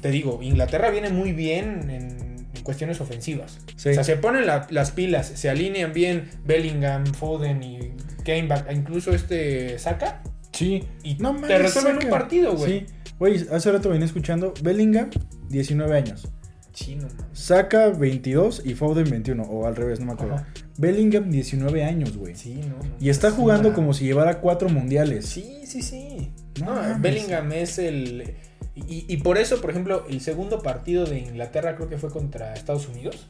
Te 0.00 0.10
digo, 0.10 0.40
Inglaterra 0.42 0.90
viene 0.90 1.10
muy 1.10 1.32
bien 1.32 1.90
en, 1.90 2.46
en 2.54 2.62
cuestiones 2.62 3.00
ofensivas. 3.00 3.58
Sí. 3.76 3.90
O 3.90 3.94
sea, 3.94 4.04
se 4.04 4.16
ponen 4.16 4.46
la- 4.46 4.66
las 4.70 4.90
pilas, 4.92 5.26
se 5.26 5.50
alinean 5.50 5.92
bien 5.92 6.30
Bellingham, 6.44 7.04
Foden 7.06 7.62
y 7.62 7.78
Kane, 8.24 8.46
back- 8.48 8.70
incluso 8.72 9.10
este 9.12 9.78
Saka. 9.78 10.22
Sí. 10.54 10.84
Y 11.02 11.16
No 11.16 11.36
te 11.36 11.58
resuelven 11.58 12.04
un 12.04 12.10
partido, 12.10 12.56
güey. 12.56 12.80
Sí. 12.80 12.86
Güey, 13.18 13.46
hace 13.52 13.70
rato 13.70 13.90
venía 13.90 14.06
escuchando 14.06 14.54
Bellingham, 14.62 15.10
19 15.48 15.96
años. 15.96 16.28
Sí, 16.72 16.96
no 16.96 17.02
mames. 17.02 17.24
Saka, 17.32 17.90
22 17.90 18.62
y 18.64 18.74
Foden, 18.74 19.08
21. 19.08 19.42
O 19.44 19.66
al 19.66 19.76
revés, 19.76 20.00
no 20.00 20.06
me 20.06 20.12
acuerdo. 20.12 20.34
Ajá. 20.34 20.48
Bellingham, 20.76 21.30
19 21.30 21.84
años, 21.84 22.16
güey. 22.16 22.34
Sí, 22.34 22.54
no. 22.62 22.76
no. 22.76 22.96
Y 22.98 23.10
está 23.10 23.28
Es 23.28 23.34
jugando 23.34 23.72
como 23.74 23.94
si 23.94 24.04
llevara 24.04 24.40
cuatro 24.40 24.68
mundiales. 24.68 25.26
Sí, 25.26 25.62
sí, 25.66 25.82
sí. 25.82 26.32
No. 26.60 26.74
Bellingham 26.98 27.52
es 27.52 27.78
el. 27.78 28.34
Y, 28.74 29.06
y 29.08 29.16
por 29.18 29.38
eso, 29.38 29.60
por 29.60 29.70
ejemplo, 29.70 30.04
el 30.08 30.20
segundo 30.20 30.60
partido 30.60 31.04
de 31.06 31.20
Inglaterra 31.20 31.76
creo 31.76 31.88
que 31.88 31.96
fue 31.96 32.10
contra 32.10 32.54
Estados 32.54 32.88
Unidos. 32.88 33.28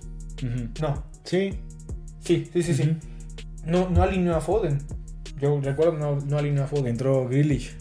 No. 0.80 1.04
Sí. 1.24 1.60
Sí, 2.20 2.48
sí, 2.50 2.62
sí, 2.62 2.74
sí. 2.74 2.96
No, 3.66 3.90
no 3.90 4.02
alineó 4.02 4.34
a 4.36 4.40
Foden. 4.40 4.78
Yo 5.44 5.60
recuerdo, 5.60 5.92
no, 5.92 6.16
no 6.20 6.38
alineó 6.38 6.64
a 6.64 6.66
Foden. 6.66 6.86
Entró 6.88 7.28
Grealish. 7.28 7.76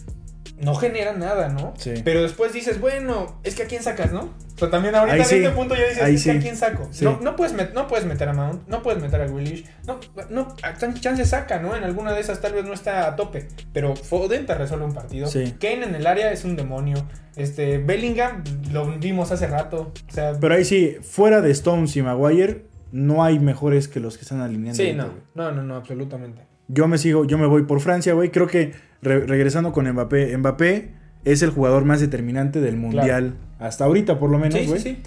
No 0.60 0.76
genera 0.76 1.12
nada, 1.14 1.48
¿no? 1.48 1.74
Sí. 1.76 1.94
Pero 2.04 2.22
después 2.22 2.52
dices, 2.52 2.80
bueno, 2.80 3.40
es 3.42 3.56
que 3.56 3.64
a 3.64 3.66
quién 3.66 3.82
sacas, 3.82 4.12
¿no? 4.12 4.20
O 4.54 4.58
sea, 4.58 4.70
también 4.70 4.94
ahorita 4.94 5.14
Ahí 5.14 5.20
en 5.22 5.26
sí. 5.26 5.34
este 5.36 5.50
punto 5.50 5.74
ya 5.74 5.82
dices, 5.88 6.02
Ahí 6.02 6.14
es 6.14 6.22
que 6.24 6.30
sí. 6.32 6.38
a 6.38 6.40
quién 6.40 6.56
saco. 6.56 6.88
Sí. 6.92 7.04
No, 7.04 7.18
no, 7.20 7.34
puedes 7.34 7.56
met- 7.56 7.72
no 7.72 7.88
puedes 7.88 8.04
meter 8.06 8.28
a 8.28 8.34
Mount, 8.34 8.68
no 8.68 8.80
puedes 8.80 9.02
meter 9.02 9.20
a 9.20 9.26
Grealish. 9.26 9.64
No, 9.86 9.98
no, 10.30 10.54
a 10.62 10.76
chan- 10.76 10.94
chance 10.94 11.24
saca, 11.24 11.58
¿no? 11.58 11.74
En 11.74 11.82
alguna 11.82 12.12
de 12.12 12.20
esas 12.20 12.40
tal 12.40 12.52
vez 12.52 12.64
no 12.64 12.72
está 12.72 13.08
a 13.08 13.16
tope. 13.16 13.48
Pero 13.72 13.96
Foden 13.96 14.46
te 14.46 14.54
resuelve 14.54 14.84
un 14.84 14.94
partido. 14.94 15.26
Sí. 15.26 15.54
Kane 15.60 15.84
en 15.86 15.94
el 15.96 16.06
área 16.06 16.30
es 16.30 16.44
un 16.44 16.54
demonio. 16.54 17.04
Este, 17.34 17.78
Bellingham 17.78 18.44
lo 18.70 18.86
vimos 18.98 19.32
hace 19.32 19.48
rato. 19.48 19.92
O 20.08 20.12
sea, 20.12 20.34
Pero 20.40 20.54
ahí 20.54 20.64
sí, 20.64 20.96
fuera 21.02 21.40
de 21.40 21.50
Stones 21.50 21.96
y 21.96 22.02
Maguire, 22.02 22.66
no 22.92 23.24
hay 23.24 23.40
mejores 23.40 23.88
que 23.88 23.98
los 23.98 24.16
que 24.18 24.22
están 24.22 24.40
alineando. 24.40 24.76
sí, 24.80 24.92
no, 24.92 25.08
no, 25.34 25.50
no, 25.50 25.64
no, 25.64 25.74
absolutamente. 25.74 26.42
Yo 26.68 26.88
me 26.88 26.98
sigo, 26.98 27.24
yo 27.24 27.38
me 27.38 27.46
voy 27.46 27.62
por 27.64 27.80
Francia, 27.80 28.14
güey. 28.14 28.30
Creo 28.30 28.46
que 28.46 28.72
re- 29.02 29.26
regresando 29.26 29.72
con 29.72 29.90
Mbappé, 29.90 30.36
Mbappé 30.36 30.90
es 31.24 31.42
el 31.42 31.50
jugador 31.50 31.84
más 31.84 32.00
determinante 32.00 32.60
del 32.60 32.76
mundial 32.76 33.34
hasta 33.58 33.84
ahorita, 33.84 34.18
por 34.18 34.30
lo 34.30 34.38
menos, 34.38 34.66
güey. 34.66 34.80
sí, 34.80 34.96
sí. 34.96 35.02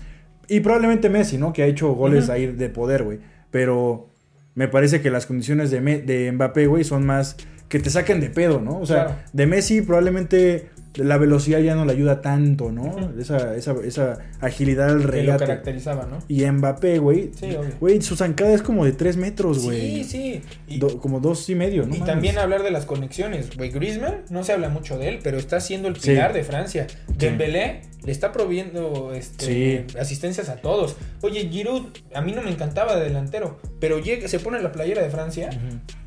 Y 0.56 0.62
probablemente 0.62 1.10
Messi, 1.10 1.38
¿no? 1.38 1.52
Que 1.54 1.64
ha 1.64 1.66
hecho 1.66 1.90
goles 1.94 2.26
Ujú. 2.26 2.34
ahí 2.34 2.46
de 2.48 2.70
poder, 2.70 3.04
güey. 3.04 3.20
Pero 3.52 4.10
me 4.56 4.68
parece 4.68 5.02
que 5.02 5.12
las 5.12 5.26
condiciones 5.26 5.72
de, 5.72 5.82
de 5.82 6.32
Mbappé, 6.32 6.68
güey, 6.68 6.84
son 6.84 7.06
más 7.06 7.36
que 7.70 7.80
te 7.80 7.90
saquen 7.90 8.22
de 8.22 8.30
pedo, 8.30 8.62
¿no? 8.62 8.80
O 8.80 8.86
sea, 8.86 9.06
Claro. 9.08 9.20
de 9.34 9.46
Messi 9.46 9.82
probablemente 9.82 10.70
la 10.98 11.18
velocidad 11.18 11.60
ya 11.60 11.76
no 11.76 11.86
le 11.86 11.94
ayuda 11.94 12.22
tanto, 12.22 12.72
¿no? 12.72 13.12
Esa, 13.20 13.56
esa, 13.56 13.74
esa 13.84 14.18
agilidad 14.42 14.90
al 14.90 14.98
Que 15.00 15.04
lo 15.06 15.12
regate. 15.12 15.46
caracterizaba, 15.46 16.06
¿no? 16.06 16.20
Y 16.28 16.46
Mbappé, 16.46 17.00
güey. 17.00 17.32
Sí, 17.40 17.56
obvio. 17.56 17.72
Güey, 17.80 18.02
su 18.02 18.16
zancada 18.16 18.54
es 18.54 18.62
como 18.62 18.84
de 18.86 18.92
3 18.92 19.18
metros, 19.18 19.64
güey. 19.64 20.04
Sí, 20.04 20.04
sí. 20.04 20.42
Y, 20.68 20.80
Do- 20.80 21.00
como 21.00 21.20
dos 21.20 21.50
y 21.50 21.56
medio, 21.56 21.84
¿no? 21.86 21.90
y 21.96 22.00
mames. 22.00 22.06
también 22.06 22.38
hablar 22.38 22.64
de 22.64 22.72
las 22.72 22.86
conexiones. 22.86 23.56
Güey, 23.56 23.70
Griezmann, 23.70 24.24
no 24.30 24.44
se 24.44 24.54
habla 24.54 24.70
mucho 24.70 24.98
de 24.98 25.10
él, 25.10 25.20
pero 25.24 25.38
está 25.38 25.60
siendo 25.60 25.88
el 25.88 25.96
Sí. 25.98 26.10
pilar 26.12 26.34
de 26.34 26.44
Francia. 26.44 26.88
Dembélé 27.18 27.82
le 28.06 28.12
está 28.12 28.32
proviendo 28.32 29.12
este, 29.14 29.46
Sí. 29.90 29.98
asistencias 30.00 30.48
a 30.50 30.58
todos. 30.58 30.96
Oye, 31.22 31.50
Giroud, 31.50 31.88
a 32.14 32.22
mí 32.22 32.32
no 32.32 32.42
me 32.42 32.50
encantaba 32.52 32.96
de 32.96 33.04
delantero, 33.06 33.60
pero 33.82 34.00
llega, 34.00 34.28
se 34.30 34.40
pone 34.40 34.62
la 34.62 34.72
playera 34.72 35.02
de 35.02 35.10
Francia 35.10 35.50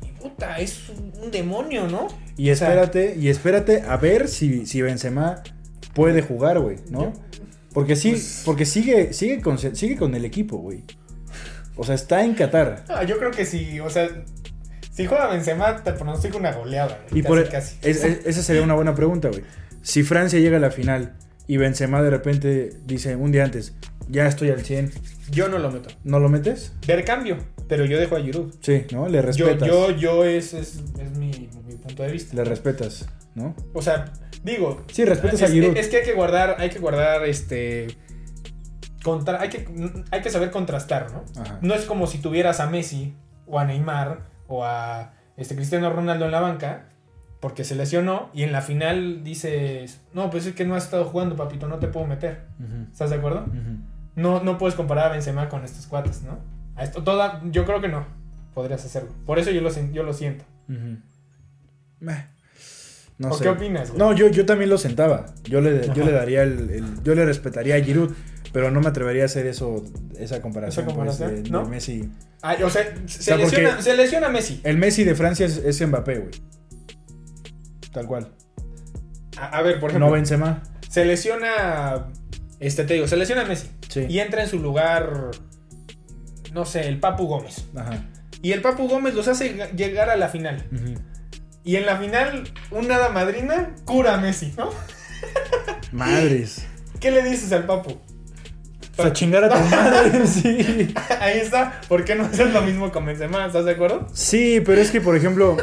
puta, 0.21 0.57
es 0.59 0.89
un, 0.89 1.31
demonio, 1.31 1.87
¿no? 1.87 2.07
Y 2.37 2.49
O 2.51 2.55
sea, 2.55 2.67
espérate, 2.69 3.15
y 3.19 3.29
espérate 3.29 3.81
a 3.81 3.97
ver 3.97 4.27
si, 4.27 4.65
si 4.65 4.81
Benzema 4.81 5.41
puede 5.93 6.21
jugar, 6.21 6.59
güey, 6.59 6.77
¿no? 6.89 7.13
Porque 7.73 7.95
sí, 7.95 8.11
Pues- 8.11 8.41
porque 8.45 8.65
sigue, 8.65 9.13
sigue 9.13 9.41
con, 9.41 9.57
sigue 9.57 9.95
con 9.97 10.13
el 10.15 10.25
equipo, 10.25 10.57
güey. 10.57 10.83
O 11.75 11.83
sea, 11.83 11.95
está 11.95 12.23
en 12.23 12.33
Qatar. 12.35 12.83
ah, 12.89 13.03
yo 13.03 13.17
creo 13.17 13.31
que 13.31 13.45
sí, 13.45 13.79
o 13.79 13.89
sea, 13.89 14.09
si 14.91 15.05
juega 15.05 15.27
Benzema, 15.27 15.81
te 15.83 15.93
pronostico 15.93 16.37
una 16.37 16.51
goleada. 16.51 16.99
güey, 17.09 17.21
Y 17.21 17.23
por 17.23 17.41
casi, 17.49 17.77
casi. 17.77 17.89
es- 17.89 18.03
es- 18.03 18.25
esa 18.25 18.43
sería 18.43 18.61
una 18.61 18.73
buena 18.75 18.93
pregunta, 18.93 19.29
güey. 19.29 19.43
Si 19.81 20.03
Francia 20.03 20.39
llega 20.39 20.57
a 20.57 20.59
la 20.59 20.69
final 20.71 21.15
y 21.47 21.57
Benzema 21.57 22.01
de 22.03 22.09
repente 22.09 22.73
dice 22.85 23.15
un 23.15 23.31
día 23.31 23.43
antes, 23.45 23.73
ya 24.09 24.27
estoy 24.27 24.49
al 24.49 24.61
100, 24.61 24.91
Yo 25.31 25.47
no 25.47 25.57
lo 25.57 25.71
meto. 25.71 25.89
¿no 26.03 26.19
lo 26.19 26.27
metes? 26.27 26.73
Ver 26.85 27.05
cambio, 27.05 27.37
pero 27.71 27.85
yo 27.85 27.97
dejo 27.97 28.17
a 28.17 28.19
Giroud. 28.19 28.53
Sí, 28.59 28.85
¿no? 28.91 29.07
Le 29.07 29.19
Yo, 29.19 29.21
respetas. 29.21 29.65
yo, 29.65 29.91
yo, 29.91 30.25
ese 30.25 30.59
es, 30.59 30.83
es 30.99 31.17
mi, 31.17 31.49
mi 31.65 31.75
punto 31.75 32.03
de 32.03 32.11
vista. 32.11 32.35
Le 32.35 32.43
respetas, 32.43 33.07
¿no? 33.33 33.55
O 33.73 33.81
sea, 33.81 34.11
digo. 34.43 34.83
Sí, 34.91 35.05
respetas 35.05 35.41
es, 35.41 35.49
a 35.49 35.53
Giroud. 35.53 35.77
Es 35.77 35.87
que 35.87 35.95
hay 35.95 36.03
que 36.03 36.11
guardar, 36.13 36.57
hay 36.59 36.69
que 36.69 36.79
guardar 36.79 37.23
este. 37.23 37.87
Contra, 39.05 39.39
hay, 39.39 39.47
que, 39.47 39.65
hay 40.11 40.19
que 40.19 40.29
saber 40.29 40.51
contrastar, 40.51 41.13
¿no? 41.13 41.23
Ajá. 41.41 41.59
No 41.61 41.73
es 41.73 41.85
como 41.85 42.07
si 42.07 42.17
tuvieras 42.17 42.59
a 42.59 42.69
Messi 42.69 43.15
o 43.47 43.57
a 43.57 43.63
Neymar 43.63 44.27
o 44.49 44.65
a 44.65 45.13
este 45.37 45.55
Cristiano 45.55 45.89
Ronaldo 45.93 46.25
en 46.25 46.31
la 46.31 46.41
banca 46.41 46.89
porque 47.39 47.63
se 47.63 47.75
lesionó 47.75 48.31
y 48.33 48.43
en 48.43 48.51
la 48.51 48.61
final 48.61 49.23
dices, 49.23 50.01
no, 50.13 50.29
pues 50.29 50.45
es 50.45 50.55
que 50.55 50.65
no 50.65 50.75
has 50.75 50.83
estado 50.83 51.05
jugando, 51.05 51.37
papito, 51.37 51.69
no 51.69 51.79
te 51.79 51.87
puedo 51.87 52.05
meter. 52.05 52.47
¿Estás 52.91 53.11
de 53.11 53.15
acuerdo? 53.15 53.45
No, 54.17 54.43
no 54.43 54.57
puedes 54.57 54.75
comparar 54.75 55.05
a 55.05 55.13
Benzema 55.13 55.47
con 55.47 55.63
estos 55.63 55.87
cuates, 55.87 56.21
¿no? 56.23 56.60
A 56.81 56.83
esto, 56.85 57.03
toda, 57.03 57.41
yo 57.51 57.65
creo 57.65 57.79
que 57.79 57.87
no 57.89 58.05
podrías 58.55 58.83
hacerlo. 58.83 59.09
Por 59.25 59.37
eso 59.39 59.51
yo 59.51 59.61
lo, 59.61 59.69
yo 59.91 60.03
lo 60.03 60.13
siento. 60.13 60.43
Meh. 61.99 62.25
No 63.17 63.29
¿O 63.29 63.37
sé. 63.37 63.43
qué 63.43 63.49
opinas? 63.49 63.89
güey? 63.89 63.99
No, 63.99 64.13
yo, 64.15 64.29
yo 64.29 64.45
también 64.47 64.69
lo 64.71 64.77
sentaba. 64.79 65.27
Yo 65.43 65.61
le, 65.61 65.87
yo 65.93 66.03
le 66.03 66.11
daría 66.11 66.41
el, 66.43 66.69
el- 66.71 67.03
Yo 67.03 67.13
le 67.13 67.23
respetaría 67.23 67.75
a 67.75 67.79
Giroud, 67.81 68.11
pero 68.51 68.71
no 68.71 68.81
me 68.81 68.87
atrevería 68.89 69.21
a 69.23 69.25
hacer 69.27 69.45
eso, 69.45 69.83
esa 70.17 70.41
comparación, 70.41 70.85
¿Esa 70.85 70.91
comparación? 70.93 71.29
pues, 71.29 71.43
de. 71.51 71.69
Messi. 71.69 72.09
Ah, 72.41 72.55
o 72.65 72.69
sea, 72.71 72.83
se, 73.05 73.21
sea, 73.21 73.37
lesiona, 73.37 73.79
se 73.81 73.95
lesiona 73.95 74.29
Messi. 74.29 74.59
El 74.63 74.77
Messi 74.79 75.03
de 75.03 75.13
Francia 75.13 75.45
es, 75.45 75.57
es 75.57 75.87
Mbappé, 75.87 76.17
güey. 76.17 76.31
Tal 77.93 78.07
cual. 78.07 78.31
A, 79.37 79.57
a 79.57 79.61
ver, 79.61 79.79
por 79.79 79.91
ejemplo, 79.91 80.07
No 80.07 80.13
Benzema. 80.13 80.63
se 80.89 81.05
lesiona. 81.05 82.07
Este 82.59 82.83
te 82.85 82.95
digo, 82.95 83.07
se 83.07 83.17
lesiona 83.17 83.45
Messi. 83.45 83.69
Sí. 83.87 84.05
Y 84.09 84.19
entra 84.19 84.41
en 84.43 84.49
su 84.49 84.57
lugar. 84.59 85.31
No 86.51 86.65
sé, 86.65 86.87
el 86.87 86.99
Papu 86.99 87.27
Gómez. 87.27 87.65
Ajá. 87.75 88.03
Y 88.41 88.51
el 88.51 88.61
Papu 88.61 88.87
Gómez 88.87 89.13
los 89.13 89.27
hace 89.27 89.69
llegar 89.75 90.09
a 90.09 90.15
la 90.15 90.27
final. 90.29 90.65
Ujú. 90.71 90.95
Y 91.63 91.75
en 91.75 91.85
la 91.85 91.97
final, 91.97 92.51
una 92.71 92.95
hada 92.95 93.09
madrina 93.09 93.75
cura 93.85 94.15
a 94.15 94.17
Messi, 94.17 94.53
¿no? 94.57 94.69
Madres. 95.91 96.65
¿Qué 96.99 97.11
le 97.11 97.23
dices 97.23 97.51
al 97.51 97.65
Papu? 97.65 97.91
O 98.97 99.03
sea, 99.03 99.13
chingar 99.13 99.43
a 99.45 99.49
tu 99.49 99.75
madre, 99.75 100.27
sí. 100.27 100.93
Ahí 101.21 101.39
está. 101.39 101.79
¿Por 101.87 102.03
qué 102.03 102.13
no 102.15 102.25
haces 102.25 102.51
lo 102.51 102.61
mismo 102.61 102.91
con 102.91 103.05
Benzema? 103.05 103.45
¿Estás 103.45 103.65
de 103.65 103.71
acuerdo? 103.71 104.07
Sí, 104.13 104.61
pero 104.65 104.81
es 104.81 104.91
que, 104.91 104.99
por 104.99 105.15
ejemplo, 105.15 105.55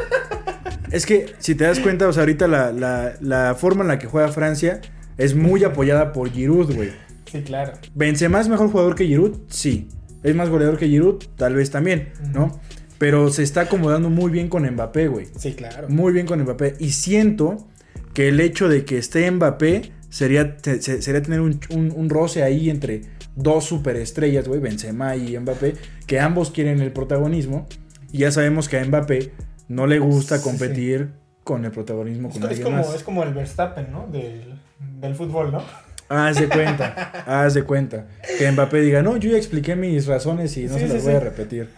es 0.91 1.05
que 1.05 1.33
si 1.37 1.53
te 1.55 1.65
das 1.65 1.79
cuenta, 1.79 2.07
o 2.07 2.13
sea, 2.13 2.21
ahorita 2.23 2.47
la, 2.47 2.71
la, 2.71 3.13
la 3.21 3.55
forma 3.55 3.83
en 3.83 3.89
la 3.89 3.99
que 3.99 4.07
juega 4.07 4.29
Francia 4.29 4.81
es 5.17 5.35
muy 5.35 5.63
apoyada 5.63 6.11
por 6.11 6.31
Giroud, 6.31 6.73
güey. 6.75 6.91
Sí, 7.31 7.43
claro. 7.43 7.73
Benzema 7.93 8.41
es 8.41 8.47
mejor 8.47 8.71
jugador 8.71 8.95
que 8.95 9.05
Giroud, 9.05 9.37
sí. 9.47 9.87
Es 10.23 10.35
más 10.35 10.49
goleador 10.49 10.77
que 10.77 10.87
Giroud, 10.87 11.23
tal 11.35 11.55
vez 11.55 11.71
también, 11.71 12.09
¿no? 12.33 12.59
Pero 12.97 13.29
se 13.29 13.43
está 13.43 13.61
acomodando 13.61 14.09
muy 14.09 14.29
bien 14.31 14.49
con 14.49 14.69
Mbappé, 14.69 15.07
güey. 15.07 15.27
Sí, 15.37 15.53
claro. 15.53 15.87
Muy 15.89 16.11
bien 16.11 16.25
con 16.25 16.41
Mbappé. 16.41 16.75
Y 16.79 16.89
siento 16.91 17.67
que 18.13 18.27
el 18.27 18.39
hecho 18.41 18.67
de 18.67 18.83
que 18.83 18.97
esté 18.97 19.29
Mbappé 19.31 19.91
sería, 20.09 20.57
te- 20.57 20.81
sería 20.81 21.21
tener 21.21 21.39
un, 21.39 21.59
un- 21.69 21.93
un 21.95 22.09
roce 22.09 22.43
ahí 22.43 22.69
entre 22.69 23.03
dos 23.35 23.63
superestrellas, 23.65 24.47
güey, 24.47 24.59
Benzema 24.59 25.15
y 25.15 25.37
Mbappé, 25.37 25.75
que 26.07 26.19
ambos 26.19 26.51
quieren 26.51 26.81
el 26.81 26.91
protagonismo. 26.91 27.67
Y 28.11 28.19
ya 28.19 28.31
sabemos 28.31 28.67
que 28.67 28.77
a 28.79 28.83
Mbappé 28.83 29.31
no 29.69 29.87
le 29.87 29.99
gusta 29.99 30.37
Sí, 30.37 30.43
sí. 30.43 30.49
competir 30.49 31.11
con 31.45 31.63
el 31.63 31.71
protagonismo 31.71 32.27
Es, 32.29 32.33
con 32.33 32.43
es 32.43 32.49
alguien 32.49 32.63
como, 32.65 32.77
más. 32.77 32.93
es 32.95 33.03
como 33.03 33.23
el 33.23 33.33
Verstappen, 33.33 33.91
¿no? 33.91 34.07
Del, 34.11 34.59
del 34.99 35.15
fútbol, 35.15 35.51
¿no? 35.53 35.63
Haz 36.09 36.37
de 36.39 36.49
cuenta, 36.49 37.23
haz 37.27 37.53
de 37.53 37.63
cuenta. 37.63 38.07
Que 38.37 38.51
Mbappé 38.51 38.81
diga, 38.81 39.01
no, 39.03 39.17
yo 39.17 39.29
ya 39.31 39.37
expliqué 39.37 39.75
mis 39.75 40.07
razones 40.07 40.57
y 40.57 40.65
no 40.65 40.73
Sí, 40.73 40.79
se 40.81 40.87
sí, 40.87 40.93
las 40.93 41.03
voy 41.03 41.11
sí. 41.11 41.17
a 41.17 41.19
repetir. 41.19 41.69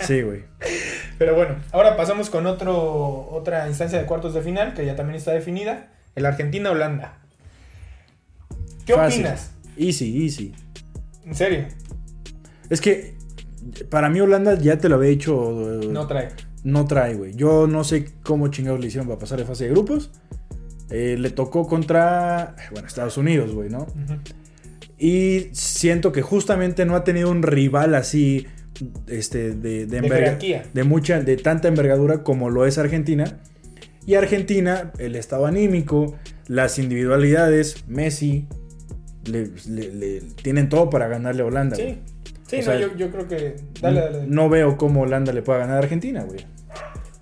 Sí, 0.00 0.22
güey. 0.22 0.44
Pero 1.18 1.34
bueno, 1.34 1.54
ahora 1.72 1.96
pasamos 1.96 2.28
con 2.28 2.46
otro, 2.46 3.28
otra 3.30 3.68
instancia 3.68 3.98
de 3.98 4.04
cuartos 4.06 4.34
de 4.34 4.42
final 4.42 4.74
que 4.74 4.84
ya 4.84 4.96
también 4.96 5.16
está 5.16 5.32
definida. 5.32 5.88
El 6.14 6.26
Argentina-Holanda. 6.26 7.18
¿Qué 8.84 8.94
Fácil. 8.94 9.22
opinas? 9.22 9.50
Easy, 9.76 10.24
easy. 10.24 10.54
En 11.24 11.34
serio. 11.34 11.64
Es 12.68 12.80
que 12.80 13.14
Para 13.88 14.10
mí 14.10 14.20
Holanda 14.20 14.58
ya 14.58 14.76
te 14.78 14.88
lo 14.88 14.96
había 14.96 15.08
dicho. 15.10 15.80
No 15.90 16.06
trae. 16.06 16.28
no 16.64 16.84
trae, 16.86 17.14
güey. 17.14 17.34
Yo 17.34 17.66
no 17.66 17.82
sé 17.84 18.10
cómo 18.22 18.48
chingados 18.48 18.80
le 18.80 18.88
hicieron 18.88 19.06
para 19.08 19.18
pasar 19.18 19.38
de 19.38 19.44
fase 19.46 19.64
de 19.64 19.70
grupos. 19.70 20.10
Eh, 20.90 21.16
le 21.18 21.30
tocó 21.30 21.66
contra, 21.66 22.54
bueno, 22.72 22.86
Estados 22.86 23.16
Unidos, 23.16 23.52
güey, 23.54 23.70
¿no? 23.70 23.86
Y 24.98 25.48
siento 25.52 26.12
que 26.12 26.22
justamente 26.22 26.84
no 26.84 26.94
ha 26.94 27.04
tenido 27.04 27.30
un 27.30 27.42
rival 27.42 27.94
así, 27.94 28.46
este, 29.06 29.52
de, 29.54 29.86
de, 29.86 29.98
enverga- 29.98 30.38
de 30.72 30.84
mucha, 30.84 31.20
de 31.20 31.36
tanta 31.36 31.68
envergadura 31.68 32.22
como 32.22 32.50
lo 32.50 32.66
es 32.66 32.78
Argentina. 32.78 33.40
Y 34.06 34.14
Argentina, 34.14 34.92
el 34.98 35.16
estado 35.16 35.46
anímico, 35.46 36.14
las 36.46 36.78
individualidades, 36.78 37.84
Messi, 37.88 38.46
le, 39.24 39.48
le- 39.68 39.92
le- 39.94 40.20
tienen 40.42 40.68
todo 40.68 40.90
para 40.90 41.08
ganarle 41.08 41.42
a 41.42 41.46
Holanda. 41.46 41.76
Sí. 41.76 41.98
Sí, 42.46 42.58
no, 42.58 42.62
sea, 42.64 42.78
yo, 42.78 42.94
yo 42.96 43.10
creo 43.10 43.26
que. 43.26 43.56
Dale, 43.80 44.00
dale. 44.00 44.16
dale. 44.18 44.28
No 44.30 44.50
veo 44.50 44.76
cómo 44.76 45.00
Holanda 45.02 45.32
le 45.32 45.40
pueda 45.40 45.60
ganar 45.60 45.76
a 45.76 45.78
Argentina, 45.78 46.22
güey. 46.24 46.40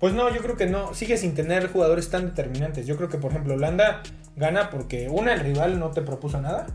Pues 0.03 0.13
no, 0.13 0.29
yo 0.35 0.41
creo 0.41 0.57
que 0.57 0.65
no. 0.65 0.93
Sigue 0.93 1.15
sin 1.15 1.33
tener 1.33 1.71
jugadores 1.71 2.09
tan 2.09 2.25
determinantes. 2.25 2.85
Yo 2.85 2.97
creo 2.97 3.07
que, 3.07 3.17
por 3.17 3.31
ejemplo, 3.31 3.53
Holanda 3.53 4.03
gana 4.35 4.69
porque, 4.69 5.07
una, 5.07 5.33
el 5.33 5.39
rival 5.39 5.79
no 5.79 5.91
te 5.91 6.01
propuso 6.01 6.41
nada. 6.41 6.67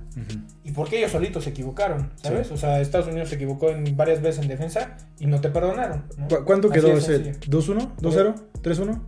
Y 0.64 0.71
porque 0.71 0.97
ellos 0.97 1.11
solitos 1.12 1.45
se 1.45 1.51
equivocaron, 1.51 2.11
¿sabes? 2.23 2.47
Sí. 2.47 2.55
O 2.55 2.57
sea, 2.57 2.81
Estados 2.81 3.07
Unidos 3.09 3.29
se 3.29 3.35
equivocó 3.35 3.69
en 3.69 3.95
varias 3.99 4.23
veces 4.23 4.41
en 4.41 4.49
defensa 4.49 4.97
y 5.19 5.27
no 5.27 5.43
te 5.43 5.51
perdonaron. 5.51 6.05
¿no? 6.17 6.27
¿Cu- 6.29 6.43
¿Cuánto 6.47 6.71
quedó 6.71 6.88
ese? 6.97 7.17
sencillo. 7.23 7.38
¿2-1? 7.51 7.97
¿2-0? 7.97 8.35
¿3-1? 8.62 8.99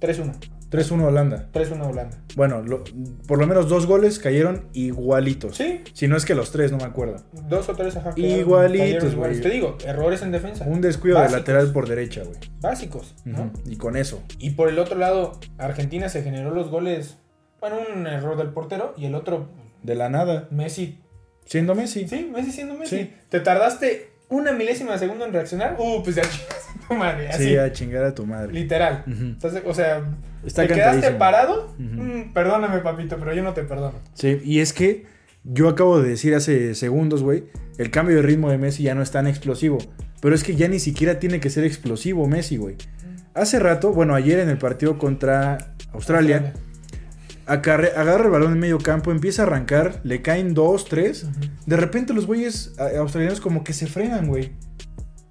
3-1. 0.00 0.34
3-1 0.70 1.06
Holanda. 1.06 1.48
3-1 1.52 1.86
Holanda. 1.88 2.18
Bueno, 2.36 2.62
lo- 2.62 2.84
por 3.26 3.38
lo 3.38 3.46
menos 3.46 3.68
dos 3.68 3.86
goles 3.86 4.18
cayeron 4.18 4.68
igualitos. 4.74 5.56
Sí, 5.56 5.82
Si 5.94 6.08
no 6.08 6.16
es 6.16 6.24
que 6.26 6.34
los 6.34 6.50
tres, 6.52 6.70
no 6.72 6.78
me 6.78 6.84
acuerdo. 6.84 7.22
dos 7.48 7.68
o 7.68 7.74
tres 7.74 7.96
ajá, 7.96 8.12
Igualitos, 8.16 9.14
güey. 9.14 9.40
Te 9.40 9.48
digo, 9.50 9.78
errores 9.86 10.22
en 10.22 10.30
defensa. 10.32 10.64
Un 10.66 10.80
descuido 10.80 11.16
Básicos. 11.16 11.32
de 11.32 11.38
lateral 11.38 11.72
por 11.72 11.88
derecha, 11.88 12.22
güey. 12.24 12.36
Básicos, 12.60 13.14
¿no? 13.24 13.50
Y 13.66 13.76
con 13.76 13.96
eso. 13.96 14.22
Y 14.38 14.50
por 14.50 14.68
el 14.68 14.78
otro 14.78 14.98
lado, 14.98 15.38
Argentina 15.56 16.08
se 16.08 16.22
generó 16.22 16.50
los 16.50 16.68
goles. 16.70 17.16
Bueno, 17.60 17.76
un 17.94 18.06
error 18.06 18.36
del 18.36 18.50
portero 18.50 18.94
y 18.96 19.06
el 19.06 19.14
otro, 19.14 19.48
De 19.82 19.94
la 19.94 20.08
nada. 20.08 20.48
Messi. 20.50 20.98
Siendo 21.44 21.74
Messi. 21.74 22.06
Sí, 22.08 22.30
Messi 22.32 22.52
siendo 22.52 22.74
Messi. 22.74 22.96
Sí. 22.98 23.14
Te 23.30 23.40
tardaste 23.40 24.10
una 24.28 24.52
milésima 24.52 24.92
de 24.92 24.98
segundo 24.98 25.24
en 25.24 25.32
reaccionar. 25.32 25.76
Uh, 25.78 26.02
pues 26.04 26.16
ya 26.16 26.22
tu 26.88 26.94
madre. 26.96 27.28
Así, 27.28 27.44
Sí, 27.44 27.56
a 27.56 27.72
chingar 27.72 28.04
a 28.04 28.14
tu 28.14 28.26
madre. 28.26 28.52
literal. 28.52 29.04
Entonces, 29.06 29.62
o 29.66 29.74
sea, 29.74 30.02
Está 30.44 30.66
te 30.66 30.74
quedaste 30.74 31.10
parado. 31.12 31.74
Mm, 31.78 32.32
perdóname, 32.32 32.78
papito, 32.78 33.16
pero 33.18 33.34
yo 33.34 33.42
no 33.42 33.54
te 33.54 33.62
perdono. 33.64 33.94
Sí, 34.14 34.40
y 34.44 34.60
es 34.60 34.72
que 34.72 35.06
yo 35.44 35.68
acabo 35.68 36.00
de 36.00 36.08
decir 36.10 36.34
hace 36.34 36.74
segundos, 36.74 37.22
güey, 37.22 37.44
el 37.78 37.90
cambio 37.90 38.16
de 38.16 38.22
ritmo 38.22 38.50
de 38.50 38.58
Messi 38.58 38.82
ya 38.82 38.94
no 38.94 39.02
es 39.02 39.10
tan 39.10 39.26
explosivo. 39.26 39.78
Pero 40.20 40.34
es 40.34 40.42
que 40.42 40.56
ya 40.56 40.66
ni 40.68 40.78
siquiera 40.80 41.18
tiene 41.20 41.38
que 41.40 41.48
ser 41.50 41.64
explosivo 41.64 42.26
Messi, 42.26 42.56
güey. 42.56 42.76
Hace 43.34 43.60
rato, 43.60 43.92
bueno, 43.92 44.14
ayer 44.14 44.40
en 44.40 44.48
el 44.48 44.58
partido 44.58 44.98
contra 44.98 45.74
Australia, 45.92 46.54
agarra 47.46 48.24
el 48.24 48.30
balón 48.30 48.52
en 48.52 48.58
medio 48.58 48.78
campo, 48.78 49.10
empieza 49.10 49.42
a 49.42 49.46
arrancar, 49.46 50.00
le 50.04 50.22
caen 50.22 50.54
dos, 50.54 50.84
tres. 50.86 51.26
De 51.66 51.76
repente 51.76 52.12
los 52.12 52.26
güeyes 52.26 52.74
australianos 52.98 53.40
como 53.40 53.64
que 53.64 53.72
se 53.72 53.86
frenan, 53.86 54.26
güey. 54.26 54.52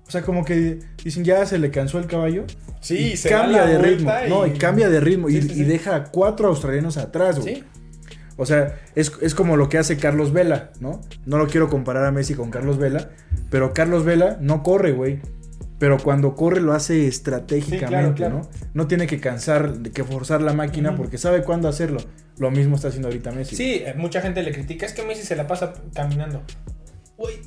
O 0.08 0.12
sea, 0.12 0.22
como 0.22 0.46
que 0.46 0.80
dicen, 1.04 1.24
ya 1.26 1.46
se 1.46 1.58
le 1.58 1.70
cansó 1.70 2.00
el 2.00 2.08
caballo. 2.08 2.46
Sí, 2.80 2.98
y 2.98 3.18
se 3.18 3.30
cambia 3.30 3.66
de 3.66 3.78
ritmo. 3.78 4.12
No, 4.30 4.48
y 4.48 4.52
cambia 4.52 4.90
de 4.90 5.00
ritmo. 5.00 5.30
y, 5.30 5.34
Sí, 5.34 5.42
sí, 5.42 5.52
y 5.52 5.56
sí. 5.56 5.64
deja 5.66 5.96
a 5.96 6.04
cuatro 6.06 6.48
australianos 6.48 6.98
atrás, 6.98 7.40
güey. 7.40 7.56
Sí. 7.56 7.64
O 8.38 8.46
sea, 8.46 8.80
es, 8.96 9.12
es 9.22 9.34
como 9.36 9.58
lo 9.58 9.68
que 9.68 9.78
hace 9.80 9.98
Carlos 9.98 10.32
Vela, 10.32 10.72
¿no? 10.80 11.02
No 11.26 11.38
lo 11.38 11.48
quiero 11.48 11.70
comparar 11.70 12.06
a 12.06 12.12
Messi 12.12 12.36
con 12.36 12.52
Carlos 12.52 12.78
Vela, 12.78 13.10
pero 13.50 13.74
Carlos 13.74 14.06
Vela 14.06 14.38
no 14.40 14.64
corre, 14.64 14.92
güey. 14.92 15.20
Pero 15.80 15.98
cuando 15.98 16.36
corre 16.36 16.62
lo 16.62 16.74
hace 16.74 17.08
estratégicamente, 17.08 18.16
claro, 18.16 18.40
¿no? 18.40 18.50
No 18.74 18.88
tiene 18.88 19.06
que 19.08 19.20
cansar, 19.20 19.78
de 19.80 19.92
que 19.92 20.04
forzar 20.04 20.42
la 20.42 20.54
máquina 20.54 20.96
porque 20.96 21.18
sabe 21.18 21.44
cuándo 21.44 21.68
hacerlo. 21.68 22.00
Lo 22.40 22.50
mismo 22.52 22.76
está 22.76 22.88
haciendo 22.88 23.08
ahorita 23.10 23.32
Messi. 23.32 23.56
Sí, 23.56 23.84
eh, 23.86 23.94
mucha 23.96 24.22
gente 24.22 24.42
le 24.44 24.52
critica. 24.52 24.86
Es 24.86 24.94
que 24.94 25.04
Messi 25.04 25.24
se 25.24 25.36
la 25.36 25.46
pasa 25.48 25.74
caminando. 25.94 26.44
Güey, 27.18 27.38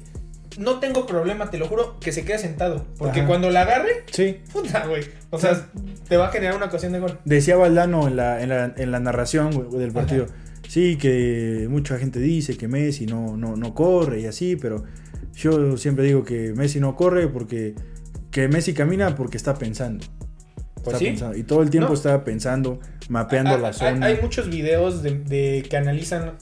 no 0.61 0.79
tengo 0.79 1.07
problema, 1.07 1.51
te 1.51 1.59
lo 1.59 1.67
juro, 1.67 1.99
que 1.99 2.13
se 2.13 2.25
quede 2.25 2.39
sentado. 2.39 2.87
Porque 2.99 3.21
Ajá. 3.21 3.29
cuando 3.29 3.51
la 3.51 3.63
agarre, 3.63 4.05
Sí. 4.13 4.39
puta, 4.53 4.87
güey. 4.87 5.03
O 5.31 5.39
sea, 5.39 5.69
te 6.09 6.17
va 6.17 6.29
a 6.29 6.31
generar 6.31 6.55
una 6.57 6.67
ocasión 6.67 6.93
de 6.93 7.01
gol. 7.01 7.19
Decía 7.25 7.57
Valdano 7.57 8.07
en 8.07 8.17
la, 8.17 8.43
en 8.43 8.49
la, 8.51 8.73
en 8.77 8.91
la 8.93 9.01
narración 9.01 9.51
güey, 9.53 9.81
del 9.81 9.93
partido. 9.93 10.27
Sí, 10.69 10.97
que 10.97 11.67
mucha 11.69 11.99
gente 11.99 12.21
dice 12.21 12.57
que 12.57 12.69
Messi 12.69 13.07
no, 13.07 13.37
no, 13.37 13.57
no 13.57 13.75
corre 13.75 14.21
y 14.21 14.27
así, 14.27 14.55
pero 14.55 14.85
yo 15.35 15.77
siempre 15.77 16.05
digo 16.05 16.23
que 16.25 16.53
Messi 16.55 16.79
no 16.79 16.95
corre 16.95 17.27
porque 17.27 17.75
que 18.31 18.47
Messi 18.47 18.73
camina 18.75 19.17
porque 19.17 19.37
está 19.37 19.55
pensando. 19.55 20.07
Pues 20.77 20.87
Está 20.95 20.99
sí. 20.99 21.05
pensando. 21.07 21.37
Y 21.37 21.43
todo 21.43 21.63
el 21.63 21.71
tiempo 21.71 21.89
No. 21.89 21.95
está 21.95 22.23
pensando, 22.23 22.79
mapeando 23.09 23.55
Ah, 23.55 23.59
la 23.59 23.69
hay- 23.69 23.75
zona. 23.75 24.07
Hay, 24.07 24.19
muchos 24.23 24.49
videos 24.49 25.03
de, 25.03 25.19
de 25.19 25.67
que 25.69 25.77
analizan 25.77 26.35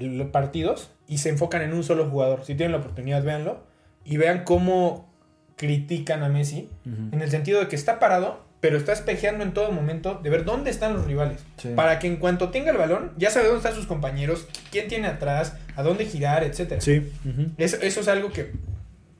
los 0.00 0.28
partidos 0.28 0.91
y 1.12 1.18
se 1.18 1.28
enfocan 1.28 1.60
en 1.60 1.74
un 1.74 1.84
solo 1.84 2.08
jugador. 2.08 2.42
Si 2.42 2.54
tienen 2.54 2.72
la 2.72 2.78
oportunidad, 2.78 3.22
véanlo. 3.22 3.60
Y 4.02 4.16
vean 4.16 4.44
cómo 4.44 5.12
critican 5.56 6.22
a 6.22 6.30
Messi. 6.30 6.70
En 6.86 7.20
el 7.20 7.30
sentido 7.30 7.60
de 7.60 7.68
que 7.68 7.76
está 7.76 7.98
parado, 7.98 8.42
pero 8.60 8.78
está 8.78 8.94
espejeando 8.94 9.44
en 9.44 9.52
todo 9.52 9.72
momento 9.72 10.20
de 10.22 10.30
ver 10.30 10.46
dónde 10.46 10.70
están 10.70 10.94
los 10.94 11.06
rivales. 11.06 11.40
Sí. 11.58 11.68
Para 11.76 11.98
que 11.98 12.06
en 12.06 12.16
cuanto 12.16 12.48
tenga 12.48 12.70
el 12.70 12.78
balón, 12.78 13.12
ya 13.18 13.30
sabe 13.30 13.44
dónde 13.48 13.58
están 13.58 13.74
sus 13.74 13.84
compañeros, 13.84 14.48
quién 14.70 14.88
tiene 14.88 15.06
atrás, 15.06 15.52
a 15.76 15.82
dónde 15.82 16.06
girar, 16.06 16.44
etc. 16.44 16.80
Sí. 16.80 17.12
eso 17.58 17.76
es 17.82 18.08
algo 18.08 18.32
que, 18.32 18.52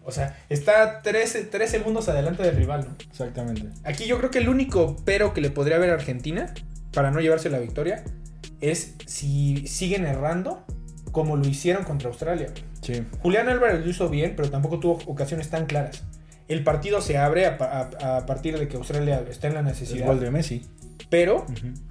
o 0.02 0.12
sea, 0.12 0.42
está 0.48 1.02
tres, 1.02 1.50
tres 1.50 1.70
segundos 1.70 2.08
adelante 2.08 2.42
del 2.42 2.56
rival, 2.56 2.86
¿no? 2.88 2.96
Exactamente. 3.10 3.68
Aquí 3.84 4.06
yo 4.06 4.16
creo 4.16 4.30
que 4.30 4.38
el 4.38 4.48
único 4.48 4.96
pero 5.04 5.34
que 5.34 5.42
le 5.42 5.50
podría 5.50 5.76
haber 5.76 5.90
a 5.90 5.94
Argentina 5.94 6.54
para 6.94 7.10
no 7.10 7.20
llevarse 7.20 7.50
la 7.50 7.58
victoria 7.58 8.02
es 8.62 8.94
si 9.04 9.66
siguen 9.66 10.06
errando 10.06 10.64
como 11.12 11.36
lo 11.36 11.46
hicieron 11.46 11.84
contra 11.84 12.08
Australia. 12.08 12.48
Sí. 12.80 13.04
Julián 13.22 13.48
Álvarez 13.48 13.84
lo 13.84 13.88
hizo 13.90 14.08
bien, 14.08 14.34
pero 14.36 14.50
tampoco 14.50 14.80
tuvo 14.80 14.98
ocasiones 15.06 15.48
tan 15.50 15.66
claras. 15.66 16.02
El 16.48 16.64
partido 16.64 17.00
se 17.00 17.16
abre 17.18 17.46
a, 17.46 17.56
pa- 17.56 17.88
a- 18.00 18.16
a 18.18 18.26
partir 18.26 18.58
de 18.58 18.66
que 18.66 18.76
Australia 18.76 19.22
está 19.30 19.46
en 19.46 19.54
la 19.54 19.62
necesidad. 19.62 20.06
gol 20.06 20.18
de 20.20 20.30
Messi. 20.30 20.66
Pero 21.08 21.46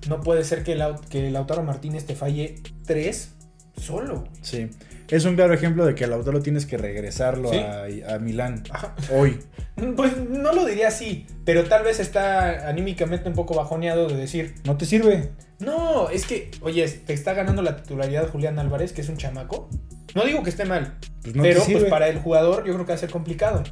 no 0.09 0.21
puede 0.21 0.43
ser 0.43 0.63
que, 0.63 0.75
Lau- 0.75 0.99
que 1.07 1.29
Lautaro 1.31 1.63
Martínez 1.63 2.05
te 2.05 2.15
falle 2.15 2.55
tres 2.85 3.35
solo. 3.77 4.25
Sí. 4.41 4.69
Es 5.11 5.25
un 5.25 5.35
claro 5.35 5.53
ejemplo 5.53 5.85
de 5.85 5.93
que 5.93 6.05
a 6.05 6.07
Lautaro 6.07 6.41
tienes 6.41 6.65
que 6.65 6.77
regresarlo 6.77 7.49
Sí. 7.51 7.57
a, 7.57 8.15
a 8.15 8.19
Milán 8.19 8.63
Ajá. 8.71 8.95
hoy. 9.13 9.39
Pues 9.95 10.15
no 10.17 10.53
lo 10.53 10.65
diría 10.65 10.89
así, 10.89 11.25
pero 11.43 11.63
tal 11.63 11.83
vez 11.83 11.99
está 11.99 12.67
anímicamente 12.69 13.27
un 13.29 13.33
poco 13.35 13.55
bajoneado 13.55 14.07
de 14.07 14.15
decir, 14.15 14.53
¿No 14.63 14.77
te 14.77 14.85
sirve? 14.85 15.31
No, 15.59 16.09
es 16.09 16.25
que, 16.25 16.51
oye, 16.61 16.87
te 16.87 17.13
está 17.13 17.33
ganando 17.33 17.61
la 17.63 17.77
titularidad 17.77 18.29
Julián 18.29 18.59
Álvarez, 18.59 18.93
que 18.93 19.01
es 19.01 19.09
un 19.09 19.17
chamaco. 19.17 19.69
No 20.13 20.23
digo 20.23 20.43
que 20.43 20.49
esté 20.51 20.65
mal, 20.65 20.97
Pues 21.23 21.35
no 21.35 21.41
pero 21.43 21.61
pues 21.65 21.83
para 21.85 22.09
el 22.09 22.19
jugador 22.19 22.65
yo 22.65 22.73
creo 22.73 22.85
que 22.85 22.91
va 22.91 22.95
a 22.95 22.99
ser 22.99 23.09
complicado. 23.09 23.63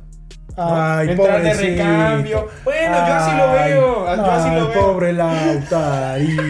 ¿No? 0.66 0.76
Ay, 0.76 1.10
Entrar 1.10 1.42
de 1.42 1.50
pobrecito. 1.50 1.84
recambio. 1.84 2.48
Bueno, 2.64 2.96
yo 3.08 3.14
así 3.14 3.38
lo 3.38 3.52
veo. 3.52 4.16
Yo 4.16 4.26
así 4.32 4.50
ay, 4.50 4.60
lo 4.60 4.68
veo. 4.70 4.82
pobre 4.82 5.14
Lautarito. 5.14 6.44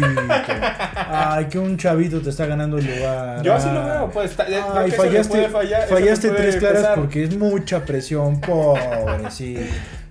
Ay, 1.12 1.46
que 1.46 1.60
un 1.60 1.78
chavito 1.78 2.22
te 2.22 2.30
está 2.30 2.46
ganando 2.46 2.78
el 2.78 2.86
lugar. 2.86 3.42
Yo 3.42 3.54
así 3.54 3.70
lo 3.70 3.86
veo, 3.86 4.10
pues. 4.12 4.36
creo 4.36 4.74
Ay, 4.76 4.92
fallaste, 4.92 5.30
puede 5.34 5.50
fallar- 5.50 5.88
fallaste 5.88 6.30
tres 6.30 6.56
claras 6.58 6.78
pesar. 6.82 6.96
porque 6.96 7.24
es 7.24 7.36
mucha 7.38 7.86
presión, 7.86 8.40
pobre, 8.42 9.30
sí. 9.32 9.58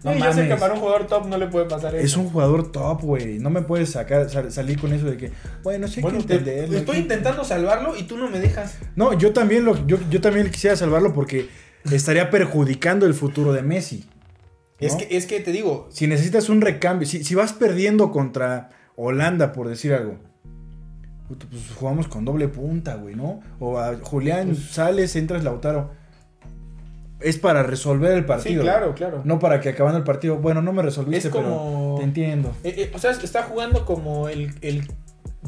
No 0.04 0.12
Sí, 0.12 0.20
yo 0.22 0.32
sé 0.32 0.46
que 0.46 0.54
para 0.54 0.74
un 0.74 0.80
jugador 0.80 1.06
top 1.08 1.26
no 1.26 1.36
le 1.38 1.48
puede 1.48 1.66
pasar 1.66 1.92
eso. 1.96 2.04
Es 2.04 2.16
un 2.16 2.30
jugador 2.30 2.70
top, 2.70 3.02
güey. 3.02 3.40
No 3.40 3.50
me 3.50 3.62
puedes 3.62 3.90
sacar, 3.90 4.30
sal- 4.30 4.52
salir 4.52 4.80
con 4.80 4.92
eso 4.92 5.06
de 5.06 5.16
que, 5.16 5.32
bueno, 5.64 5.88
sí 5.88 5.94
hay 5.96 6.02
Bueno, 6.02 6.18
que 6.18 6.24
te- 6.24 6.34
entenderlo, 6.36 6.76
estoy 6.78 6.94
que- 6.94 7.00
intentando 7.02 7.42
salvarlo 7.44 7.96
y 7.96 8.04
tú 8.04 8.16
no 8.16 8.28
me 8.30 8.38
dejas. 8.38 8.76
No, 8.94 9.12
yo 9.14 9.32
también 9.32 9.64
lo, 9.64 9.84
yo, 9.88 9.98
yo 10.08 10.20
también 10.20 10.50
quisiera 10.52 10.76
salvarlo 10.76 11.12
porque 11.12 11.48
estaría 11.90 12.30
perjudicando 12.30 13.06
el 13.06 13.14
futuro 13.14 13.52
de 13.52 13.62
Messi. 13.62 14.04
Es, 14.78 14.94
que, 14.94 15.16
es 15.16 15.26
que 15.26 15.40
te 15.40 15.50
digo, 15.50 15.88
Si 15.90 16.06
necesitas 16.06 16.48
un 16.48 16.60
recambio, 16.60 17.06
si, 17.06 17.24
si 17.24 17.34
vas 17.34 17.52
perdiendo 17.52 18.12
contra 18.12 18.70
Holanda, 18.96 19.52
por 19.52 19.68
decir 19.68 19.92
algo, 19.92 20.18
pues 21.28 21.38
jugamos 21.76 22.08
con 22.08 22.24
doble 22.24 22.48
punta, 22.48 22.94
güey, 22.94 23.14
¿no? 23.14 23.40
O 23.58 23.78
a 23.78 23.96
Julián 24.00 24.48
Pues 24.48 24.70
sales, 24.70 25.14
entras 25.16 25.44
Lautaro. 25.44 25.90
Es 27.20 27.36
para 27.36 27.64
resolver 27.64 28.12
el 28.12 28.20
sí, 28.22 28.26
partido. 28.28 28.62
claro, 28.62 28.94
claro. 28.94 29.22
No 29.24 29.40
para 29.40 29.60
que 29.60 29.70
acabando 29.70 29.98
el 29.98 30.04
partido, 30.04 30.36
bueno, 30.36 30.62
no 30.62 30.72
me 30.72 30.82
resolviste, 30.82 31.28
Es 31.28 31.34
como- 31.34 31.88
pero 31.88 31.94
te 31.98 32.04
entiendo. 32.04 32.54
Eh, 32.62 32.74
eh, 32.78 32.92
o 32.94 32.98
sea, 33.00 33.10
está 33.10 33.42
jugando 33.42 33.84
como 33.84 34.28
el, 34.28 34.54
el 34.62 34.86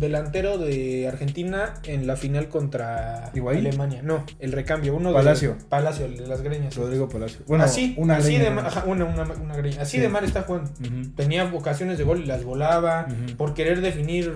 delantero 0.01 0.59
de 0.59 1.07
Argentina 1.07 1.75
en 1.85 2.07
la 2.07 2.17
final 2.17 2.49
contra. 2.49 3.27
Alemania. 3.27 4.01
No, 4.03 4.25
el 4.39 4.53
recambio, 4.53 4.95
uno 4.97 5.13
Palacio. 5.13 5.51
de 5.55 5.65
Palacio, 5.69 6.07
el 6.07 6.17
de 6.17 6.27
las 6.27 6.43
greñas. 6.43 6.75
Rodrigo 6.75 7.09
Palacio. 7.09 7.41
Bueno, 7.47 7.65
así, 7.65 7.95
una 7.99 8.17
así 8.17 8.29
greña 8.35 8.45
de 8.45 8.51
nomás. 8.51 8.65
mal, 8.65 8.73
ajá, 8.79 8.85
una, 8.91 9.05
una, 9.05 9.23
una 9.35 9.57
greña. 9.57 9.83
Así 9.83 9.97
Sí. 9.99 10.03
de 10.03 10.09
mal 10.09 10.25
está 10.25 10.43
jugando. 10.43 10.71
Ujú. 10.81 11.11
Tenía 11.17 11.45
ocasiones 11.45 11.99
de 11.99 12.05
gol 12.05 12.21
y 12.21 12.27
las 12.27 12.43
volaba 12.45 13.07
por 13.37 13.55
querer 13.55 13.81
definir 13.81 14.33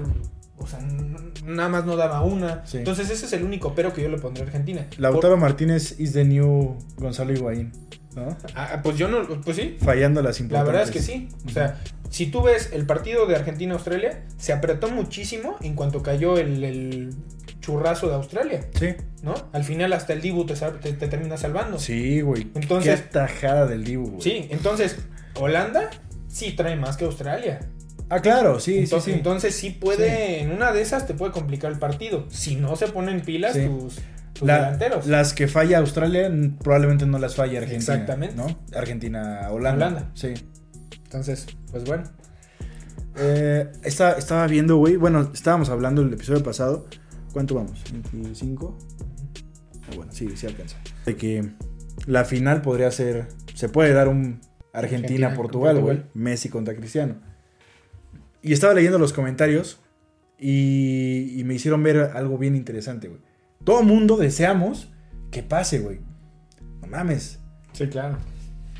O 0.57 0.67
sea, 0.67 0.79
nada 1.45 1.69
más 1.69 1.85
no 1.85 1.97
daba 1.97 2.23
una. 2.23 2.65
Sí. 2.67 2.79
Entonces 2.79 3.11
ese 3.11 3.27
es 3.27 3.33
el 3.33 3.43
único 3.45 3.75
pero 3.75 3.93
que 3.93 4.03
yo 4.03 4.09
le 4.09 4.19
pondré 4.19 4.45
a 4.45 4.47
Argentina. 4.47 4.87
Lautaro 4.99 5.37
Martínez 5.37 5.99
is 5.99 6.13
the 6.13 6.25
new 6.25 6.77
Gonzalo 6.97 7.33
Higuaín, 7.33 7.73
¿no? 8.15 8.29
Por- 8.39 8.51
ah, 8.55 8.81
pues 8.83 8.97
yo 8.97 9.09
no, 9.09 9.27
pues 9.43 9.57
sí. 9.57 9.77
Fallando 9.81 10.23
las 10.23 10.39
La 10.39 10.45
importantes. 10.45 10.73
verdad 10.73 10.89
es 10.89 10.91
que 10.93 11.03
sí. 11.03 11.29
O 11.47 11.51
sea, 11.51 11.81
si 12.09 12.27
tú 12.27 12.43
ves 12.43 12.71
el 12.73 12.87
partido 12.87 13.27
de 13.27 13.35
Argentina-Australia, 13.37 14.23
se 14.39 14.53
apretó 14.53 14.89
muchísimo 14.91 15.57
en 15.61 15.75
cuanto 15.75 16.03
cayó 16.03 16.39
el, 16.39 16.63
el 16.63 17.15
churrazo 17.61 18.09
de 18.09 18.15
Australia, 18.15 18.61
Sí, 18.79 18.89
¿no? 19.23 19.35
Al 19.53 19.65
final 19.65 19.93
hasta 19.95 20.13
el 20.13 20.21
Dibu 20.21 20.45
te, 20.47 20.55
te- 20.55 20.93
te 20.93 21.09
termina 21.09 21.37
salvando. 21.37 21.79
sí, 21.79 22.21
güey. 22.21 22.47
Entonces- 22.55 23.01
Qué 23.01 23.09
tajada 23.09 23.67
del 23.67 23.85
Dibu, 23.85 24.07
güey. 24.11 24.21
Sí, 24.23 24.47
entonces, 24.51 24.97
Holanda 25.35 25.91
sí 26.29 26.53
trae 26.53 26.77
más 26.77 26.97
que 26.97 27.05
Australia. 27.07 27.61
Ah, 28.11 28.21
claro, 28.21 28.61
sí, 28.61 28.79
entonces, 28.79 29.05
sí, 29.05 29.11
sí. 29.13 29.17
entonces 29.17 29.55
sí 29.55 29.71
puede, 29.71 30.41
en 30.41 30.53
una 30.53 30.73
de 30.73 30.83
esas 30.83 31.07
te 31.07 31.15
puede 31.15 31.33
complicar 31.33 31.73
el 31.73 31.79
partido. 31.79 32.27
Si 32.31 32.57
no 32.57 32.77
se 32.77 32.89
ponen 32.89 33.23
pilas 33.23 33.55
Sí. 33.55 33.67
tus, 33.67 33.97
tus 34.35 34.47
La- 34.47 34.57
delanteros. 34.57 35.07
Las 35.07 35.33
que 35.33 35.49
falla 35.49 35.79
Australia 35.79 36.31
probablemente 36.63 37.07
no 37.07 37.19
las 37.19 37.35
falla 37.35 37.59
Argentina. 37.61 37.95
Exactamente. 37.95 38.37
¿no? 38.37 38.47
Argentina, 38.77 39.49
Holanda. 39.51 39.87
Holanda. 39.89 40.11
Sí. 40.15 40.35
Entonces, 41.05 41.47
pues 41.71 41.85
bueno. 41.85 42.05
Eh, 43.17 43.71
estaba, 43.85 44.13
estaba 44.13 44.47
viendo, 44.47 44.77
güey. 44.77 44.97
Bueno, 44.97 45.31
estábamos 45.33 45.69
hablando 45.71 46.03
el 46.03 46.13
episodio 46.13 46.43
pasado. 46.43 46.87
¿Cuánto 47.33 47.55
vamos? 47.55 47.83
¿25? 48.13 48.77
Ah, 49.89 49.93
bueno, 49.97 50.13
sí, 50.13 50.29
sí 50.37 50.47
alcanza. 50.47 50.77
De 51.07 51.17
que 51.17 51.51
la 52.07 52.25
final 52.25 52.61
podría 52.63 52.91
ser. 52.91 53.29
Se 53.55 53.69
puede 53.69 53.93
dar 53.93 54.09
un 54.09 54.41
Argentina 54.73 55.29
Argentina-Portugal, 55.29 55.81
güey. 55.81 56.03
Messi 56.15 56.49
contra 56.49 56.75
Cristiano. 56.75 57.17
Y 58.45 58.53
estaba 58.53 58.75
leyendo 58.75 58.99
los 59.01 59.13
comentarios. 59.13 59.81
Y, 60.39 61.35
y 61.39 61.45
me 61.45 61.55
hicieron 61.55 61.83
ver 61.83 61.99
algo 62.15 62.39
bien 62.39 62.55
interesante, 62.57 63.09
güey. 63.09 63.21
Todo 63.65 63.83
mundo 63.83 64.17
deseamos 64.17 64.91
que 65.31 65.43
pase, 65.43 65.79
güey. 65.79 66.01
No 66.83 66.89
mames. 66.89 67.39
Sí, 67.73 67.87
claro. 67.89 68.19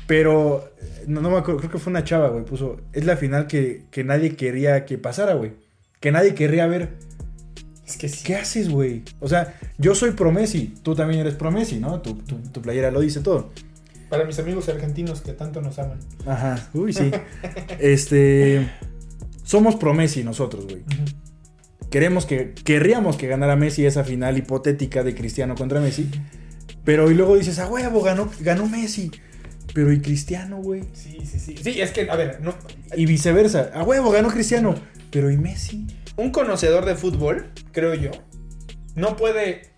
Pero, 0.05 0.69
eh, 0.79 1.05
no, 1.07 1.21
no 1.21 1.31
me 1.31 1.37
acuerdo, 1.37 1.59
creo 1.59 1.71
que 1.71 1.79
fue 1.79 1.89
una 1.91 2.03
chava, 2.03 2.29
güey, 2.29 2.45
puso, 2.45 2.77
es 2.93 3.05
la 3.05 3.17
final 3.17 3.47
que, 3.47 3.85
que 3.89 4.03
nadie 4.03 4.35
quería 4.35 4.85
que 4.85 4.97
pasara, 4.99 5.33
güey. 5.33 5.53
Que 5.99 6.11
nadie 6.11 6.35
querría 6.35 6.67
ver. 6.67 6.97
Es 7.87 7.97
que 7.97 8.09
sí. 8.09 8.23
¿Qué 8.23 8.35
haces, 8.35 8.69
güey? 8.69 9.03
O 9.19 9.27
sea, 9.27 9.57
yo 9.79 9.95
soy 9.95 10.11
pro 10.11 10.31
Messi, 10.31 10.75
tú 10.83 10.93
también 10.93 11.21
eres 11.21 11.33
pro 11.35 11.49
Messi, 11.51 11.79
¿no? 11.79 12.01
Tu, 12.01 12.13
tu- 12.15 12.37
tu 12.51 12.61
playera 12.61 12.91
lo 12.91 12.99
dice 12.99 13.21
todo. 13.21 13.51
Para 14.09 14.25
mis 14.25 14.37
amigos 14.37 14.69
argentinos 14.69 15.21
que 15.21 15.33
tanto 15.33 15.61
nos 15.61 15.79
aman. 15.79 15.99
Ajá, 16.27 16.69
uy, 16.73 16.93
sí. 16.93 17.09
este, 17.79 18.69
somos 19.45 19.77
pro 19.77 19.93
Messi 19.93 20.25
nosotros, 20.25 20.65
güey. 20.65 20.83
Queremos 21.89 22.25
que, 22.25 22.53
querríamos 22.53 23.15
que 23.15 23.27
ganara 23.27 23.55
Messi 23.55 23.85
esa 23.85 24.03
final 24.03 24.37
hipotética 24.37 25.03
de 25.03 25.15
Cristiano 25.15 25.55
contra 25.55 25.79
Messi. 25.79 26.09
Pero 26.83 27.09
y 27.09 27.13
luego 27.13 27.37
dices, 27.37 27.59
ah, 27.59 27.67
huevo, 27.67 28.01
ganó, 28.01 28.29
ganó 28.41 28.67
Messi. 28.67 29.11
Pero 29.73 29.93
¿y 29.93 30.01
Cristiano, 30.01 30.57
güey? 30.57 30.83
Sí, 30.91 31.19
sí, 31.25 31.39
sí. 31.39 31.55
Sí, 31.61 31.79
es 31.79 31.91
que, 31.91 32.09
a 32.09 32.15
ver, 32.17 32.41
no, 32.41 32.53
Y 32.97 33.05
viceversa. 33.05 33.71
A 33.73 33.83
huevo, 33.83 34.11
ganó 34.11 34.27
Cristiano. 34.27 34.75
Pero 35.09 35.31
¿y 35.31 35.37
Messi? 35.37 35.87
un 36.17 36.31
conocedor 36.31 36.85
de 36.85 36.95
fútbol, 36.95 37.51
creo 37.71 37.93
yo, 37.93 38.11
no 38.95 39.15
puede 39.15 39.74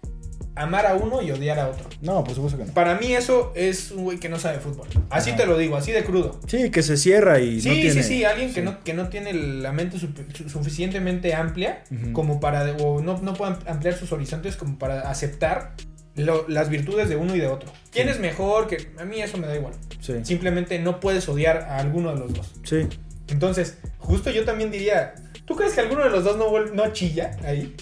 amar 0.58 0.86
a 0.86 0.96
uno 0.96 1.22
y 1.22 1.32
odiar 1.32 1.60
a 1.60 1.68
otro. 1.70 1.88
No, 2.02 2.24
por 2.24 2.34
supuesto 2.36 2.58
que 2.58 2.66
no. 2.66 2.74
Para 2.74 2.96
mí 3.00 3.14
eso 3.14 3.52
es 3.56 3.92
un 3.92 4.04
güey 4.04 4.20
que 4.20 4.30
no 4.30 4.40
sabe 4.40 4.60
fútbol. 4.60 4.88
Así 5.10 5.30
Ajá. 5.32 5.38
te 5.40 5.46
lo 5.46 5.58
digo, 5.58 5.78
así 5.78 5.92
de 5.92 6.04
crudo. 6.04 6.40
Sí, 6.48 6.70
que 6.72 6.84
se 6.84 6.98
cierra 6.98 7.40
y 7.40 7.62
Sí, 7.62 7.70
no 7.70 7.76
tiene... 7.76 7.92
sí, 7.92 8.04
sí, 8.04 8.24
alguien 8.26 8.50
que, 8.54 8.62
sí. 8.62 8.66
no, 8.66 8.84
que 8.84 8.94
no 8.94 9.10
tiene 9.10 9.34
la 9.34 9.72
mente 9.72 10.00
su- 10.00 10.10
su- 10.34 10.50
suficientemente 10.50 11.34
amplia 11.34 11.84
como 12.14 12.40
para, 12.40 12.64
o 12.84 13.02
no, 13.02 13.20
no 13.22 13.34
puede 13.34 13.56
ampliar 13.68 13.96
sus 13.96 14.12
horizontes 14.12 14.56
como 14.58 14.78
para 14.78 15.10
aceptar 15.10 15.74
lo- 16.16 16.48
las 16.48 16.70
virtudes 16.70 17.10
de 17.10 17.16
uno 17.16 17.36
y 17.36 17.40
de 17.40 17.48
otro. 17.48 17.70
¿Quién 17.92 18.08
Sí. 18.08 18.14
es 18.14 18.20
mejor? 18.20 18.68
Que 18.68 18.90
a 19.00 19.06
mí 19.06 19.22
eso 19.22 19.38
me 19.38 19.48
da 19.48 19.56
igual. 19.56 19.74
Sí, 20.02 20.14
Simplemente 20.24 20.80
no 20.80 21.00
puedes 21.00 21.28
odiar 21.30 21.58
a 21.70 21.78
alguno 21.78 22.14
de 22.14 22.20
los 22.20 22.34
dos. 22.34 22.54
sí. 22.64 22.88
Entonces, 23.30 23.78
justo 23.98 24.32
yo 24.32 24.46
también 24.46 24.72
diría, 24.72 25.14
¿tú 25.44 25.58
crees 25.58 25.74
que 25.74 25.82
alguno 25.82 26.02
de 26.04 26.10
los 26.10 26.24
dos 26.24 26.38
no, 26.38 26.50
no 26.74 26.94
chilla 26.94 27.36
ahí? 27.44 27.76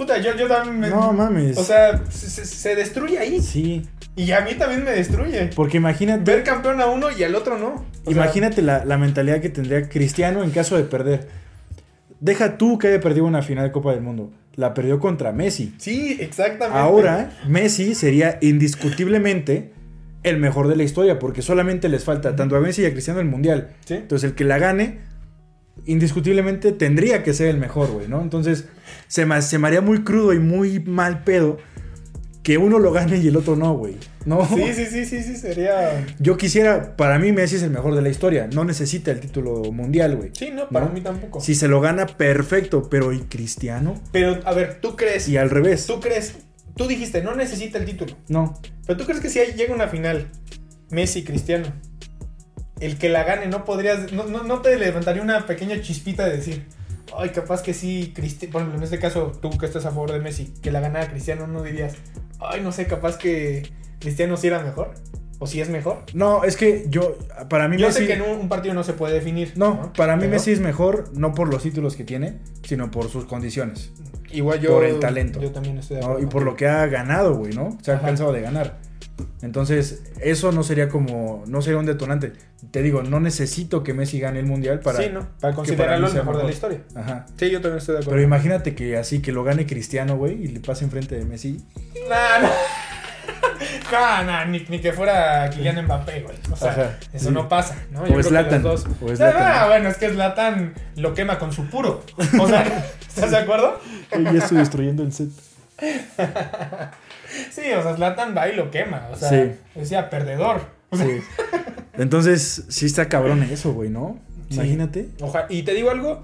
Puta, 0.00 0.16
yo, 0.16 0.34
yo 0.34 0.48
también 0.48 0.80
me... 0.80 0.88
No 0.88 1.12
mames. 1.12 1.58
O 1.58 1.62
sea, 1.62 2.02
se, 2.08 2.74
destruye 2.74 3.18
ahí. 3.18 3.38
Sí, 3.42 3.82
Y 4.16 4.32
a 4.32 4.40
mí 4.40 4.54
también 4.54 4.82
me 4.82 4.92
destruye. 4.92 5.50
porque 5.54 5.76
imagínate... 5.76 6.22
Ver 6.24 6.42
campeón 6.42 6.80
a 6.80 6.86
uno 6.86 7.08
y 7.10 7.22
al 7.22 7.34
otro 7.34 7.58
no. 7.58 7.74
O 7.74 7.84
sea, 8.04 8.12
Imagínate 8.14 8.62
la, 8.62 8.86
la 8.86 8.96
mentalidad 8.96 9.42
que 9.42 9.50
tendría 9.50 9.90
Cristiano 9.90 10.42
en 10.42 10.52
caso 10.52 10.78
de 10.78 10.84
perder. 10.84 11.28
Deja 12.18 12.56
tú 12.56 12.78
que 12.78 12.88
haya 12.88 12.98
perdido 12.98 13.26
una 13.26 13.42
final 13.42 13.64
de 13.66 13.72
Copa 13.72 13.92
del 13.92 14.00
Mundo. 14.00 14.32
La 14.54 14.72
perdió 14.72 14.98
contra 15.00 15.32
Messi. 15.32 15.74
Sí, 15.76 16.16
exactamente. 16.18 16.78
Ahora, 16.78 17.32
Messi 17.46 17.94
sería 17.94 18.38
indiscutiblemente 18.40 19.74
el 20.22 20.38
mejor 20.38 20.68
de 20.68 20.76
la 20.76 20.82
historia, 20.82 21.18
porque 21.18 21.42
solamente 21.42 21.90
les 21.90 22.04
falta 22.04 22.34
tanto 22.36 22.56
a 22.56 22.60
Messi 22.60 22.80
y 22.80 22.86
a 22.86 22.92
Cristiano 22.92 23.20
el 23.20 23.26
Mundial. 23.26 23.68
Sí. 23.84 23.96
Entonces, 23.96 24.30
el 24.30 24.34
que 24.34 24.44
la 24.44 24.56
gane, 24.56 25.09
indiscutiblemente 25.86 26.72
tendría 26.72 27.22
que 27.22 27.34
ser 27.34 27.48
el 27.48 27.58
mejor, 27.58 27.90
güey, 27.90 28.08
¿no? 28.08 28.20
Entonces, 28.22 28.66
se 29.08 29.26
me, 29.26 29.40
se 29.42 29.58
me 29.58 29.68
haría 29.68 29.80
muy 29.80 30.04
crudo 30.04 30.32
y 30.32 30.38
muy 30.38 30.80
mal 30.80 31.24
pedo 31.24 31.58
que 32.42 32.58
uno 32.58 32.78
lo 32.78 32.92
gane 32.92 33.18
y 33.18 33.28
el 33.28 33.36
otro 33.36 33.54
no, 33.56 33.74
güey. 33.74 33.96
No. 34.24 34.46
Sí, 34.46 34.72
sí, 34.74 34.86
sí, 34.86 35.04
sí, 35.04 35.22
sí, 35.22 35.36
sería... 35.36 36.06
Yo 36.18 36.36
quisiera, 36.36 36.96
para 36.96 37.18
mí 37.18 37.32
Messi 37.32 37.56
es 37.56 37.62
el 37.62 37.70
mejor 37.70 37.94
de 37.94 38.02
la 38.02 38.08
historia. 38.08 38.48
No 38.52 38.64
necesita 38.64 39.10
el 39.10 39.20
título 39.20 39.62
mundial, 39.72 40.16
güey. 40.16 40.30
Sí, 40.32 40.50
no, 40.50 40.68
para 40.68 40.86
¿No? 40.86 40.92
mí 40.92 41.00
tampoco. 41.00 41.40
Si 41.40 41.54
se 41.54 41.68
lo 41.68 41.80
gana, 41.80 42.06
perfecto. 42.06 42.88
Pero 42.90 43.12
¿y 43.12 43.20
Cristiano? 43.20 44.00
Pero, 44.12 44.40
a 44.44 44.52
ver, 44.52 44.80
¿tú 44.80 44.96
crees? 44.96 45.28
Y 45.28 45.36
al 45.36 45.50
revés. 45.50 45.86
¿Tú 45.86 46.00
crees? 46.00 46.36
Tú 46.76 46.86
dijiste, 46.86 47.22
no 47.22 47.34
necesita 47.34 47.78
el 47.78 47.84
título. 47.84 48.16
No. 48.28 48.58
Pero 48.86 48.98
tú 48.98 49.04
crees 49.04 49.20
que 49.20 49.28
si 49.28 49.38
llega 49.56 49.74
una 49.74 49.88
final, 49.88 50.28
Messi, 50.90 51.24
Cristiano, 51.24 51.66
el 52.80 52.98
que 52.98 53.08
la 53.08 53.24
gane, 53.24 53.46
no 53.46 53.64
podrías, 53.64 54.12
no, 54.12 54.24
no, 54.24 54.42
no 54.42 54.60
te 54.60 54.76
levantaría 54.78 55.22
una 55.22 55.46
pequeña 55.46 55.80
chispita 55.80 56.24
de 56.24 56.36
decir, 56.36 56.66
ay, 57.16 57.30
capaz 57.30 57.62
que 57.62 57.74
sí, 57.74 58.12
Cristi 58.14 58.46
por 58.46 58.62
ejemplo, 58.62 58.78
en 58.78 58.84
este 58.84 58.98
caso, 58.98 59.32
tú 59.40 59.50
que 59.50 59.66
estás 59.66 59.84
a 59.86 59.90
favor 59.90 60.12
de 60.12 60.20
Messi, 60.20 60.52
que 60.62 60.70
la 60.70 60.80
ganara 60.80 61.08
Cristiano, 61.10 61.46
no 61.46 61.62
dirías, 61.62 61.94
ay, 62.40 62.60
no 62.62 62.72
sé, 62.72 62.86
capaz 62.86 63.16
que 63.18 63.70
Cristiano 63.98 64.36
sí 64.36 64.46
era 64.46 64.60
mejor, 64.62 64.92
o 65.38 65.46
si 65.46 65.60
es 65.60 65.68
mejor. 65.70 66.04
No, 66.14 66.44
es 66.44 66.56
que 66.56 66.86
yo, 66.88 67.16
para 67.48 67.68
mí 67.68 67.76
Yo 67.78 67.86
Messi... 67.88 68.00
sé 68.00 68.06
que 68.06 68.12
en 68.14 68.22
un, 68.22 68.38
un 68.40 68.48
partido 68.48 68.74
no 68.74 68.84
se 68.84 68.92
puede 68.92 69.14
definir. 69.14 69.52
No, 69.56 69.92
para 69.94 70.16
mí 70.16 70.20
Pero 70.22 70.32
Messi 70.32 70.52
es 70.52 70.60
mejor, 70.60 71.10
no 71.14 71.34
por 71.34 71.48
los 71.48 71.62
títulos 71.62 71.96
que 71.96 72.04
tiene, 72.04 72.38
sino 72.62 72.90
por 72.90 73.08
sus 73.08 73.24
condiciones. 73.24 73.92
Igual 74.32 74.60
yo. 74.60 74.70
por 74.74 74.84
el 74.84 75.00
talento. 75.00 75.40
Yo 75.40 75.50
también 75.50 75.78
estoy 75.78 75.96
de 75.96 76.02
¿no? 76.02 76.08
acuerdo. 76.08 76.26
Y 76.26 76.30
por 76.30 76.42
lo 76.44 76.56
que 76.56 76.68
ha 76.68 76.86
ganado, 76.86 77.34
güey, 77.34 77.52
¿no? 77.52 77.76
Se 77.82 77.90
ha 77.90 77.96
Ajá. 77.96 78.06
cansado 78.06 78.32
de 78.32 78.40
ganar. 78.42 78.78
Entonces, 79.42 80.02
eso 80.20 80.52
no 80.52 80.62
sería 80.62 80.88
como, 80.88 81.44
no 81.46 81.62
sería 81.62 81.78
un 81.78 81.86
detonante. 81.86 82.32
Te 82.70 82.82
digo, 82.82 83.02
no 83.02 83.20
necesito 83.20 83.82
que 83.82 83.94
Messi 83.94 84.20
gane 84.20 84.38
el 84.40 84.46
mundial 84.46 84.80
para... 84.80 84.98
sí, 84.98 85.10
¿no? 85.12 85.26
Para 85.40 85.54
considerarlo 85.54 86.08
el 86.08 86.14
mejor 86.14 86.36
de 86.38 86.44
la 86.44 86.50
historia. 86.50 86.80
Ajá. 86.94 87.26
Sí, 87.38 87.50
yo 87.50 87.60
también 87.60 87.78
estoy 87.78 87.94
de 87.94 87.98
acuerdo. 88.00 88.10
Pero 88.12 88.22
imagínate 88.22 88.74
que 88.74 88.96
así, 88.96 89.20
que 89.20 89.32
lo 89.32 89.44
gane 89.44 89.66
Cristiano, 89.66 90.16
güey, 90.16 90.42
y 90.44 90.48
le 90.48 90.60
pase 90.60 90.84
enfrente 90.84 91.16
de 91.18 91.24
Messi. 91.24 91.62
Nah, 92.08 92.38
no. 92.42 92.48
No, 93.92 94.22
no, 94.22 94.44
ni, 94.46 94.60
ni 94.68 94.80
que 94.80 94.92
fuera 94.92 95.50
Kylian 95.50 95.84
Mbappé, 95.84 96.20
güey. 96.22 96.36
O 96.52 96.56
sea, 96.56 96.70
Ajá, 96.70 96.98
eso 97.12 97.28
sí. 97.28 97.34
no 97.34 97.48
pasa, 97.48 97.76
¿no? 97.90 98.00
O 98.02 98.04
creo 98.04 98.16
que 98.18 98.22
Zlatan, 98.22 98.62
dos- 98.62 98.86
o 99.02 99.16
Zlatan. 99.16 99.42
Ah, 99.42 99.66
bueno, 99.66 99.88
es 99.88 99.96
que 99.96 100.08
Zlatan 100.10 100.74
lo 100.96 101.12
quema 101.12 101.38
con 101.40 101.52
su 101.52 101.66
puro. 101.66 102.04
O 102.38 102.48
sea, 102.48 102.86
¿estás 103.08 103.32
de 103.32 103.36
acuerdo? 103.38 103.80
ya 104.12 104.30
estoy 104.30 104.58
destruyendo 104.58 105.02
el 105.02 105.12
set. 105.12 105.30
Sí, 107.50 107.62
o 107.76 107.82
sea, 107.82 107.94
Zlatan 107.96 108.36
va 108.36 108.48
y 108.48 108.56
lo 108.56 108.70
quema. 108.70 109.08
O 109.12 109.16
sea, 109.16 109.28
Sí. 109.28 109.52
decía 109.74 110.10
perdedor. 110.10 110.60
O 110.90 110.96
sea, 110.96 111.06
Sí. 111.06 111.20
Entonces, 111.98 112.64
sí 112.68 112.86
está 112.86 113.08
cabrón 113.08 113.42
eso, 113.42 113.72
güey, 113.72 113.90
¿no? 113.90 114.18
Sí. 114.48 114.54
Imagínate. 114.56 115.08
oja- 115.20 115.46
y 115.48 115.62
te 115.62 115.74
digo 115.74 115.90
algo, 115.90 116.22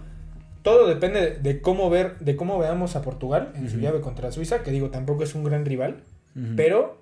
todo 0.62 0.88
depende 0.88 1.38
de, 1.40 1.61
cómo 1.61 1.90
ver, 1.90 2.19
de 2.19 2.35
cómo 2.35 2.59
veamos 2.59 2.97
a 2.97 3.03
Portugal 3.03 3.53
en 3.55 3.69
su 3.69 3.77
Ujú. 3.77 3.85
llave 3.85 4.01
contra 4.01 4.33
Suiza, 4.33 4.62
que 4.62 4.71
digo, 4.73 4.90
tampoco 4.90 5.23
es 5.23 5.35
un 5.35 5.45
gran 5.45 5.64
rival, 5.64 6.03
pero 6.57 6.99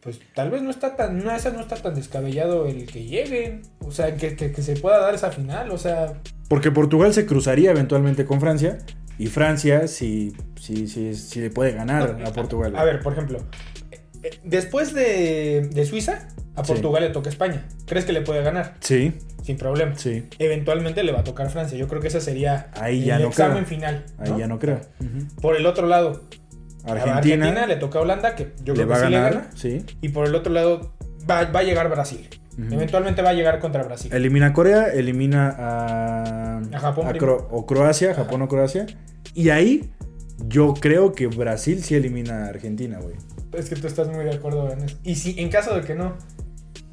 pues 0.00 0.20
tal 0.34 0.50
vez 0.50 0.60
no 0.62 0.68
está 0.70 0.96
tan, 0.96 1.24
no, 1.24 1.34
esa 1.34 1.50
no 1.50 1.60
está 1.60 1.76
tan 1.76 1.94
descabellado 1.94 2.66
el 2.66 2.84
que 2.86 3.04
lleguen, 3.04 3.62
o 3.80 3.90
sea, 3.90 4.16
que, 4.16 4.36
que, 4.36 4.52
que 4.52 4.62
se 4.62 4.76
pueda 4.76 4.98
dar 4.98 5.14
esa 5.14 5.30
final, 5.30 5.70
o 5.70 5.78
sea, 5.78 6.14
Porque 6.48 6.70
Portugal 6.70 7.14
se 7.14 7.24
cruzaría 7.24 7.70
eventualmente 7.70 8.26
con 8.26 8.38
Francia. 8.40 8.78
Y 9.18 9.28
Francia 9.28 9.86
sí, 9.88 10.34
sí, 10.60 10.86
sí, 10.88 11.14
sí 11.14 11.40
le 11.40 11.50
puede 11.50 11.72
ganar 11.72 12.16
No, 12.18 12.26
a 12.26 12.32
Portugal. 12.32 12.74
A 12.76 12.84
ver, 12.84 13.00
por 13.00 13.12
ejemplo, 13.12 13.38
eh, 13.92 14.00
eh, 14.22 14.30
después 14.44 14.92
de, 14.94 15.68
de 15.72 15.86
Suiza, 15.86 16.28
a 16.56 16.64
Sí. 16.64 16.72
Portugal 16.72 17.02
le 17.04 17.10
toca 17.10 17.28
España. 17.28 17.64
¿Crees 17.86 18.04
que 18.04 18.12
le 18.12 18.20
puede 18.22 18.42
ganar? 18.42 18.74
Sí, 18.80 19.12
Sin 19.42 19.56
problema. 19.56 19.96
sí. 19.96 20.28
Eventualmente 20.38 21.02
le 21.02 21.12
va 21.12 21.20
a 21.20 21.24
tocar 21.24 21.50
Francia. 21.50 21.76
Yo 21.78 21.88
creo 21.88 22.00
que 22.00 22.08
ese 22.08 22.20
sería 22.20 22.70
Ahí 22.74 23.04
ya 23.04 23.16
el 23.16 23.22
no 23.22 23.28
examen 23.28 23.64
creo. 23.64 23.66
final. 23.66 24.04
Ahí 24.18 24.32
ya 24.38 24.46
no 24.46 24.58
creo. 24.58 24.80
Por 25.42 25.56
el 25.56 25.66
otro 25.66 25.86
lado, 25.88 26.22
Argentina, 26.86 27.16
Argentina 27.46 27.66
le 27.66 27.76
toca 27.76 27.98
a 27.98 28.02
Holanda, 28.02 28.34
que 28.36 28.52
yo 28.62 28.74
le 28.74 28.84
creo 28.84 28.88
va 28.88 28.94
que 28.96 29.02
a 29.02 29.04
sí 29.06 29.10
le 29.10 29.16
ganar. 29.18 29.32
gana. 29.34 29.50
Sí. 29.56 29.84
Y 30.00 30.08
por 30.10 30.26
el 30.26 30.34
otro 30.34 30.52
lado, 30.52 30.92
va, 31.28 31.44
va 31.46 31.60
a 31.60 31.62
llegar 31.64 31.88
Brasil. 31.88 32.28
Eventualmente 32.56 33.20
va 33.20 33.30
a 33.30 33.34
llegar 33.34 33.58
contra 33.58 33.82
Brasil. 33.82 34.12
Elimina 34.14 34.46
a 34.46 34.52
Corea, 34.52 34.86
elimina 34.92 35.56
a, 35.58 36.53
A 36.72 36.78
Japón 36.78 37.06
a 37.06 37.10
primero. 37.10 37.38
Cro- 37.38 37.48
o 37.50 37.66
Croacia, 37.66 38.14
Japón 38.14 38.42
o 38.42 38.48
Croacia, 38.48 38.86
Y 39.34 39.50
ahí 39.50 39.90
yo 40.46 40.74
creo 40.74 41.12
que 41.12 41.26
Brasil 41.26 41.82
sí 41.82 41.94
elimina 41.94 42.44
a 42.46 42.48
Argentina, 42.48 42.98
güey. 43.00 43.16
Es 43.52 43.68
que 43.68 43.76
tú 43.76 43.86
estás 43.86 44.08
muy 44.08 44.24
de 44.24 44.34
acuerdo 44.34 44.70
en 44.72 44.82
eso. 44.84 44.96
Y 45.02 45.14
si 45.16 45.38
en 45.40 45.48
caso 45.48 45.74
de 45.74 45.82
que 45.82 45.94
no, 45.94 46.16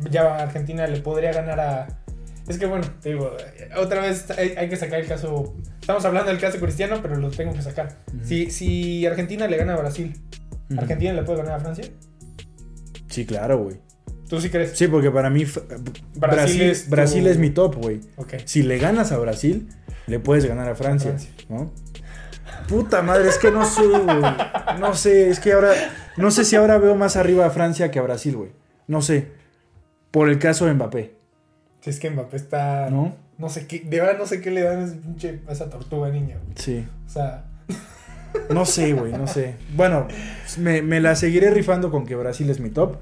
ya 0.09 0.35
Argentina 0.37 0.85
le 0.87 0.99
podría 1.01 1.31
ganar 1.33 1.59
a. 1.59 1.87
Es 2.47 2.57
que 2.57 2.65
bueno, 2.65 2.85
te 3.01 3.09
digo, 3.13 3.31
otra 3.77 4.01
vez 4.01 4.29
hay, 4.31 4.49
hay 4.57 4.69
que 4.69 4.75
sacar 4.75 4.99
el 4.99 5.07
caso. 5.07 5.55
Estamos 5.79 6.03
hablando 6.05 6.29
del 6.31 6.39
caso 6.39 6.59
cristiano, 6.59 6.97
pero 7.01 7.15
lo 7.17 7.29
tengo 7.31 7.53
que 7.53 7.61
sacar. 7.61 7.97
Si, 8.23 8.51
si 8.51 9.05
Argentina 9.05 9.47
le 9.47 9.57
gana 9.57 9.73
a 9.73 9.77
Brasil. 9.77 10.13
¿Argentina 10.77 11.13
le 11.13 11.23
puede 11.23 11.39
ganar 11.39 11.55
a 11.55 11.59
Francia? 11.59 11.85
Sí, 13.09 13.25
claro, 13.25 13.63
güey. 13.63 13.77
¿Tú 14.31 14.39
sí 14.39 14.49
crees? 14.49 14.71
Sí, 14.77 14.87
porque 14.87 15.11
para 15.11 15.29
mí 15.29 15.45
Brasil, 16.15 16.61
es 16.61 16.89
Brasil, 16.89 17.23
tu- 17.25 17.29
es 17.31 17.37
mi 17.37 17.49
top, 17.49 17.75
güey. 17.75 17.99
Ok. 18.15 18.35
Si 18.45 18.63
le 18.63 18.77
ganas 18.77 19.11
a 19.11 19.17
Brasil, 19.17 19.67
le 20.07 20.19
puedes 20.19 20.45
ganar 20.45 20.69
a 20.69 20.75
Francia, 20.75 21.09
Francia. 21.11 21.31
¿no? 21.49 21.69
Puta 22.69 23.01
madre, 23.01 23.27
es 23.27 23.37
que 23.37 23.51
no 23.51 23.65
sé, 23.65 23.85
güey. 23.85 24.21
No 24.79 24.93
sé, 24.93 25.29
es 25.29 25.41
que 25.41 25.51
ahora. 25.51 25.73
No 26.15 26.31
sé 26.31 26.45
si 26.45 26.55
ahora 26.55 26.77
veo 26.77 26.95
más 26.95 27.17
arriba 27.17 27.45
a 27.45 27.49
Francia 27.49 27.91
que 27.91 27.99
a 27.99 28.03
Brasil, 28.03 28.37
güey. 28.37 28.51
No 28.87 29.01
sé. 29.01 29.27
Por 30.11 30.29
el 30.29 30.39
caso 30.39 30.65
de 30.65 30.75
Mbappé, 30.75 31.13
Si 31.81 31.89
es 31.89 31.99
que 31.99 32.09
Mbappé 32.09 32.37
está. 32.37 32.89
¿no? 32.89 33.13
No 33.37 33.49
sé 33.49 33.67
qué. 33.67 33.81
De 33.81 33.99
verdad 33.99 34.17
no 34.17 34.27
sé 34.27 34.39
qué 34.39 34.49
le 34.51 34.61
dan 34.61 34.79
a, 34.79 34.85
ese 34.85 34.95
pinche- 34.95 35.41
a 35.45 35.51
esa 35.51 35.69
tortuga 35.69 36.07
niña. 36.09 36.37
güey. 36.41 36.55
Sí. 36.55 36.87
O 37.05 37.09
sea. 37.09 37.47
No 38.49 38.65
sé, 38.65 38.93
güey, 38.93 39.11
no 39.11 39.27
sé. 39.27 39.55
Bueno, 39.75 40.07
me, 40.57 40.81
me 40.81 41.01
la 41.01 41.17
seguiré 41.17 41.51
rifando 41.51 41.91
con 41.91 42.05
que 42.05 42.15
Brasil 42.15 42.49
es 42.49 42.61
mi 42.61 42.69
top. 42.69 42.95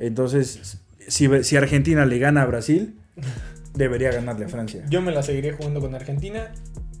Entonces, 0.00 0.78
si, 1.08 1.28
si 1.44 1.56
Argentina 1.56 2.04
le 2.06 2.18
gana 2.18 2.42
a 2.42 2.46
Brasil, 2.46 2.98
debería 3.74 4.10
ganarle 4.10 4.46
a 4.46 4.48
Francia. 4.48 4.84
Yo 4.88 5.02
me 5.02 5.12
la 5.12 5.22
seguiré 5.22 5.52
jugando 5.52 5.80
con 5.80 5.94
Argentina, 5.94 6.52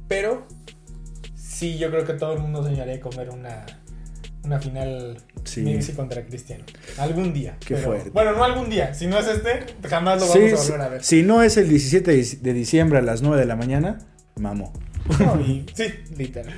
pero 0.08 0.46
sí, 1.34 1.78
yo 1.78 1.90
creo 1.90 2.04
que 2.04 2.14
todo 2.14 2.34
el 2.34 2.40
mundo 2.40 2.62
soñaría 2.62 3.00
con 3.00 3.16
ver 3.16 3.30
una, 3.30 3.64
una 4.44 4.60
final 4.60 5.16
Sí. 5.44 5.62
Messi 5.62 5.92
contra 5.92 6.24
Cristiano. 6.26 6.64
Algún 6.98 7.32
día. 7.32 7.56
Qué 7.60 7.74
pero- 7.74 7.86
fuerte. 7.88 8.10
Bueno, 8.10 8.32
no 8.32 8.44
algún 8.44 8.68
día. 8.68 8.92
Si 8.92 9.06
no 9.06 9.18
es 9.18 9.26
este, 9.26 9.64
jamás 9.88 10.20
lo 10.20 10.26
Sí, 10.26 10.38
vamos 10.38 10.60
a 10.60 10.62
volver 10.64 10.80
a 10.82 10.88
ver. 10.90 11.02
si 11.04 11.22
no 11.22 11.42
es 11.42 11.56
el 11.56 11.68
17 11.68 12.12
de 12.42 12.52
diciembre 12.52 12.98
a 12.98 13.02
las 13.02 13.22
9 13.22 13.38
de 13.40 13.46
la 13.46 13.56
mañana, 13.56 13.98
mamo. 14.36 14.72
No, 15.18 15.40
y- 15.46 15.66
sí, 15.74 15.84
literal. 16.16 16.52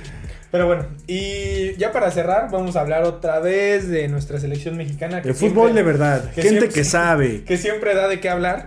Pero 0.51 0.67
bueno, 0.67 0.85
y 1.07 1.75
ya 1.77 1.91
para 1.91 2.11
cerrar, 2.11 2.51
vamos 2.51 2.75
a 2.75 2.81
hablar 2.81 3.03
otra 3.05 3.39
vez 3.39 3.87
de 3.89 4.07
nuestra 4.07 4.39
selección 4.39 4.77
mexicana. 4.77 5.21
que 5.21 5.29
De 5.29 5.33
fútbol 5.33 5.73
de 5.73 5.81
verdad. 5.83 6.25
que 6.33 6.41
Gente 6.43 6.49
siempre- 6.59 6.69
que 6.69 6.83
sabe. 6.83 7.43
Que 7.43 7.57
siempre 7.57 7.95
da 7.95 8.07
de 8.07 8.19
qué 8.19 8.29
hablar. 8.29 8.65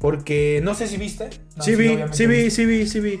Porque 0.00 0.60
no 0.64 0.74
sé 0.74 0.86
si 0.88 0.96
viste. 0.96 1.28
No, 1.56 1.62
Sí 1.62 1.76
vi, 1.76 1.98
sí 2.12 2.26
vi, 2.26 2.50
sí 2.50 2.64
vi, 2.66 2.86
sí 2.88 3.00
vi. 3.00 3.20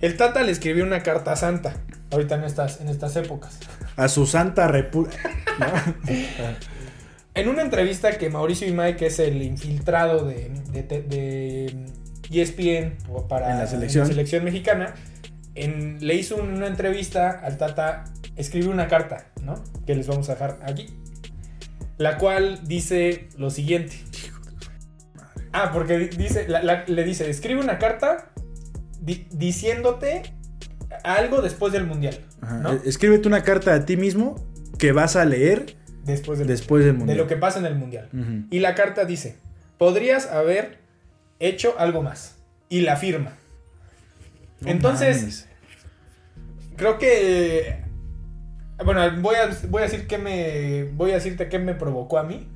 El 0.00 0.16
Tata 0.16 0.42
le 0.42 0.50
escribió 0.52 0.84
una 0.84 1.02
carta 1.02 1.36
santa. 1.36 1.76
Ahorita 2.10 2.34
en 2.36 2.44
estas, 2.44 2.80
en 2.80 2.88
estas 2.88 3.14
épocas. 3.16 3.58
A 3.96 4.08
su 4.08 4.26
santa 4.26 4.66
república. 4.68 5.18
En 7.32 7.48
una 7.48 7.62
entrevista 7.62 8.18
que 8.18 8.28
Mauricio 8.28 8.66
Imay, 8.66 8.96
que 8.96 9.06
es 9.06 9.20
el 9.20 9.40
infiltrado 9.42 10.24
de, 10.26 10.50
de, 10.72 10.82
de- 10.82 11.02
de 11.02 11.86
ESPN 12.32 12.96
para 13.28 13.52
En 13.52 13.58
la 13.58 13.66
selección. 13.66 14.06
selección 14.06 14.44
mexicana, 14.44 14.94
en- 15.54 15.98
le 16.06 16.14
hizo 16.14 16.36
una 16.36 16.66
entrevista 16.66 17.30
al 17.30 17.56
Tata, 17.58 18.04
escribió 18.36 18.70
una 18.70 18.88
carta, 18.88 19.26
¿no? 19.42 19.54
Que 19.86 19.94
les 19.94 20.06
vamos 20.06 20.28
a 20.28 20.32
dejar 20.34 20.58
aquí. 20.62 20.86
La 21.98 22.16
cual 22.18 22.60
dice 22.66 23.28
lo 23.36 23.50
siguiente. 23.50 23.96
Ah, 25.52 25.70
porque 25.72 25.98
di- 25.98 26.16
dice, 26.16 26.48
la- 26.48 26.62
la- 26.62 26.84
le 26.86 27.04
dice, 27.04 27.28
escribe 27.28 27.60
una 27.60 27.78
carta 27.78 28.30
di- 29.00 29.26
diciéndote 29.32 30.22
algo 31.02 31.42
después 31.42 31.72
del 31.72 31.86
mundial. 31.86 32.18
¿no? 32.62 32.72
Escríbete 32.84 33.28
una 33.28 33.42
carta 33.42 33.74
a 33.74 33.84
ti 33.84 33.96
mismo 33.96 34.36
que 34.78 34.92
vas 34.92 35.16
a 35.16 35.24
leer 35.24 35.76
Después 36.04 36.38
del 36.38 36.48
después 36.48 36.84
del 36.84 36.92
de 36.94 36.98
mundial. 36.98 37.18
lo 37.18 37.26
que 37.26 37.36
pasa 37.36 37.58
en 37.58 37.66
el 37.66 37.74
mundial. 37.74 38.08
Y 38.50 38.60
la 38.60 38.74
carta 38.74 39.04
dice, 39.04 39.36
podrías 39.76 40.26
haber 40.26 40.78
hecho 41.40 41.74
algo 41.78 42.02
más. 42.02 42.36
Y 42.68 42.82
la 42.82 42.96
firma. 42.96 43.32
No 44.60 44.70
Entonces, 44.70 45.48
creo 46.76 46.98
que... 46.98 47.82
Bueno, 48.84 49.20
voy 49.20 49.34
a, 49.34 49.50
voy 49.68 49.82
a 49.82 49.86
decir 49.86 50.06
que 50.06 50.18
me... 50.18 50.84
Voy 50.84 51.10
a 51.10 51.14
decirte 51.14 51.48
qué 51.48 51.58
me 51.58 51.74
provocó 51.74 52.18
a 52.18 52.22
mí. 52.22 52.48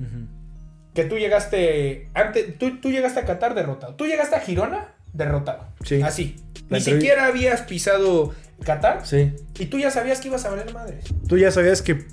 Que 0.94 1.04
tú 1.04 1.18
llegaste... 1.18 2.10
Antes, 2.14 2.56
tú, 2.58 2.80
tú 2.80 2.90
llegaste 2.90 3.20
a 3.20 3.24
Qatar 3.24 3.54
derrotado. 3.54 3.94
Tú 3.96 4.06
llegaste 4.06 4.36
a 4.36 4.40
Girona 4.40 4.94
derrotado. 5.12 5.66
Sí. 5.84 6.02
Así. 6.02 6.36
La 6.68 6.78
Ni 6.78 6.84
siquiera 6.84 7.26
habías 7.26 7.62
pisado 7.62 8.32
Qatar. 8.64 9.04
Sí. 9.06 9.32
Y 9.58 9.66
tú 9.66 9.78
ya 9.78 9.90
sabías 9.90 10.20
que 10.20 10.28
ibas 10.28 10.44
a 10.44 10.50
valer 10.50 10.72
madres. 10.72 11.04
Tú 11.28 11.36
ya 11.36 11.50
sabías 11.50 11.82
que 11.82 12.06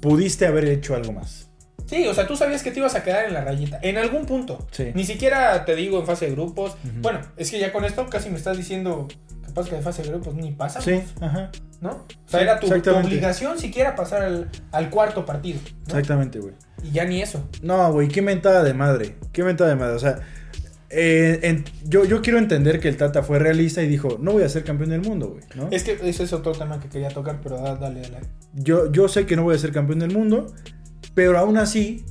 pudiste 0.00 0.46
haber 0.46 0.64
hecho 0.64 0.94
algo 0.94 1.12
más. 1.12 1.51
Sí, 1.92 2.06
o 2.06 2.14
sea, 2.14 2.26
tú 2.26 2.36
sabías 2.36 2.62
que 2.62 2.70
te 2.70 2.78
ibas 2.80 2.94
a 2.94 3.02
quedar 3.02 3.26
en 3.26 3.34
la 3.34 3.44
rayita. 3.44 3.78
En 3.82 3.98
algún 3.98 4.24
punto. 4.24 4.66
Sí. 4.70 4.92
Ni 4.94 5.04
siquiera 5.04 5.64
te 5.66 5.76
digo 5.76 6.00
en 6.00 6.06
fase 6.06 6.26
de 6.26 6.32
grupos. 6.32 6.74
Bueno, 7.02 7.20
es 7.36 7.50
que 7.50 7.58
ya 7.58 7.70
con 7.72 7.84
esto 7.84 8.06
casi 8.08 8.30
me 8.30 8.36
estás 8.38 8.56
diciendo. 8.56 9.08
Capaz 9.46 9.68
que 9.68 9.76
de 9.76 9.82
fase 9.82 10.02
de 10.02 10.08
grupos 10.08 10.34
ni 10.34 10.52
pasa. 10.52 10.80
Sí, 10.80 11.02
ajá. 11.20 11.50
¿No? 11.82 11.90
O 11.90 12.06
sea, 12.26 12.40
Sí, 12.40 12.44
era 12.44 12.58
tu, 12.58 12.68
obligación 12.96 13.58
siquiera 13.58 13.94
pasar 13.94 14.22
al, 14.22 14.48
al 14.70 14.88
cuarto 14.88 15.26
partido. 15.26 15.60
¿no? 15.64 15.84
Exactamente, 15.88 16.38
güey. 16.38 16.54
Y 16.82 16.92
ya 16.92 17.04
ni 17.04 17.20
eso. 17.20 17.46
No, 17.60 17.92
güey, 17.92 18.08
qué 18.08 18.22
mentada 18.22 18.62
de 18.64 18.72
madre. 18.72 19.16
Qué 19.32 19.44
mentada 19.44 19.68
de 19.68 19.76
madre. 19.76 19.94
O 19.96 19.98
sea, 19.98 20.20
eh, 20.88 21.40
en- 21.42 21.64
yo, 21.84 22.04
yo 22.04 22.22
quiero 22.22 22.38
entender 22.38 22.80
que 22.80 22.88
el 22.88 22.96
Tata 22.96 23.22
fue 23.22 23.38
realista 23.38 23.82
y 23.82 23.88
dijo, 23.88 24.16
no 24.20 24.32
voy 24.32 24.42
a 24.44 24.48
ser 24.48 24.64
campeón 24.64 24.90
del 24.90 25.00
mundo, 25.02 25.28
güey. 25.30 25.44
¿no? 25.54 25.68
Es 25.70 25.84
que 25.84 25.98
ese 26.02 26.22
es 26.24 26.32
otro 26.32 26.52
tema 26.52 26.80
que 26.80 26.88
quería 26.88 27.08
tocar, 27.08 27.40
pero 27.42 27.58
da- 27.60 27.76
dale, 27.76 28.00
dale. 28.02 28.26
Yo, 28.54 28.90
yo 28.92 29.08
sé 29.08 29.26
que 29.26 29.36
no 29.36 29.42
voy 29.42 29.54
a 29.54 29.58
ser 29.58 29.72
campeón 29.72 29.98
del 29.98 30.12
mundo, 30.12 30.52
pero 31.14 31.38
aún 31.38 31.56
así 31.58 32.04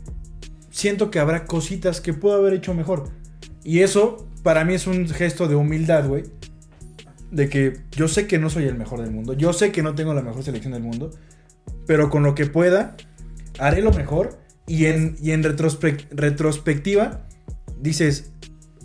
siento 0.69 1.11
que 1.11 1.19
habrá 1.19 1.45
cositas 1.45 2.01
que 2.01 2.13
puedo 2.13 2.35
haber 2.37 2.53
hecho 2.53 2.73
mejor. 2.73 3.09
Y 3.63 3.79
eso 3.79 4.27
para 4.43 4.63
mí 4.65 4.73
es 4.73 4.87
un 4.87 5.07
gesto 5.07 5.47
de 5.47 5.55
humildad, 5.55 6.07
güey. 6.07 6.23
De 7.31 7.47
que 7.49 7.77
yo 7.91 8.07
sé 8.07 8.27
que 8.27 8.37
no 8.39 8.49
soy 8.49 8.65
el 8.65 8.75
mejor 8.75 9.01
del 9.01 9.11
mundo, 9.11 9.33
yo 9.33 9.53
sé 9.53 9.71
que 9.71 9.83
no 9.83 9.95
tengo 9.95 10.13
la 10.13 10.21
mejor 10.21 10.43
selección 10.43 10.73
del 10.73 10.83
mundo, 10.83 11.11
pero 11.87 12.09
con 12.09 12.23
lo 12.23 12.35
que 12.35 12.45
pueda, 12.45 12.97
haré 13.59 13.81
lo 13.81 13.91
mejor. 13.91 14.39
Y 14.67 14.85
en, 14.85 15.15
y 15.21 15.31
en 15.31 15.43
retrospe- 15.43 16.07
retrospectiva, 16.11 17.25
dices, 17.79 18.31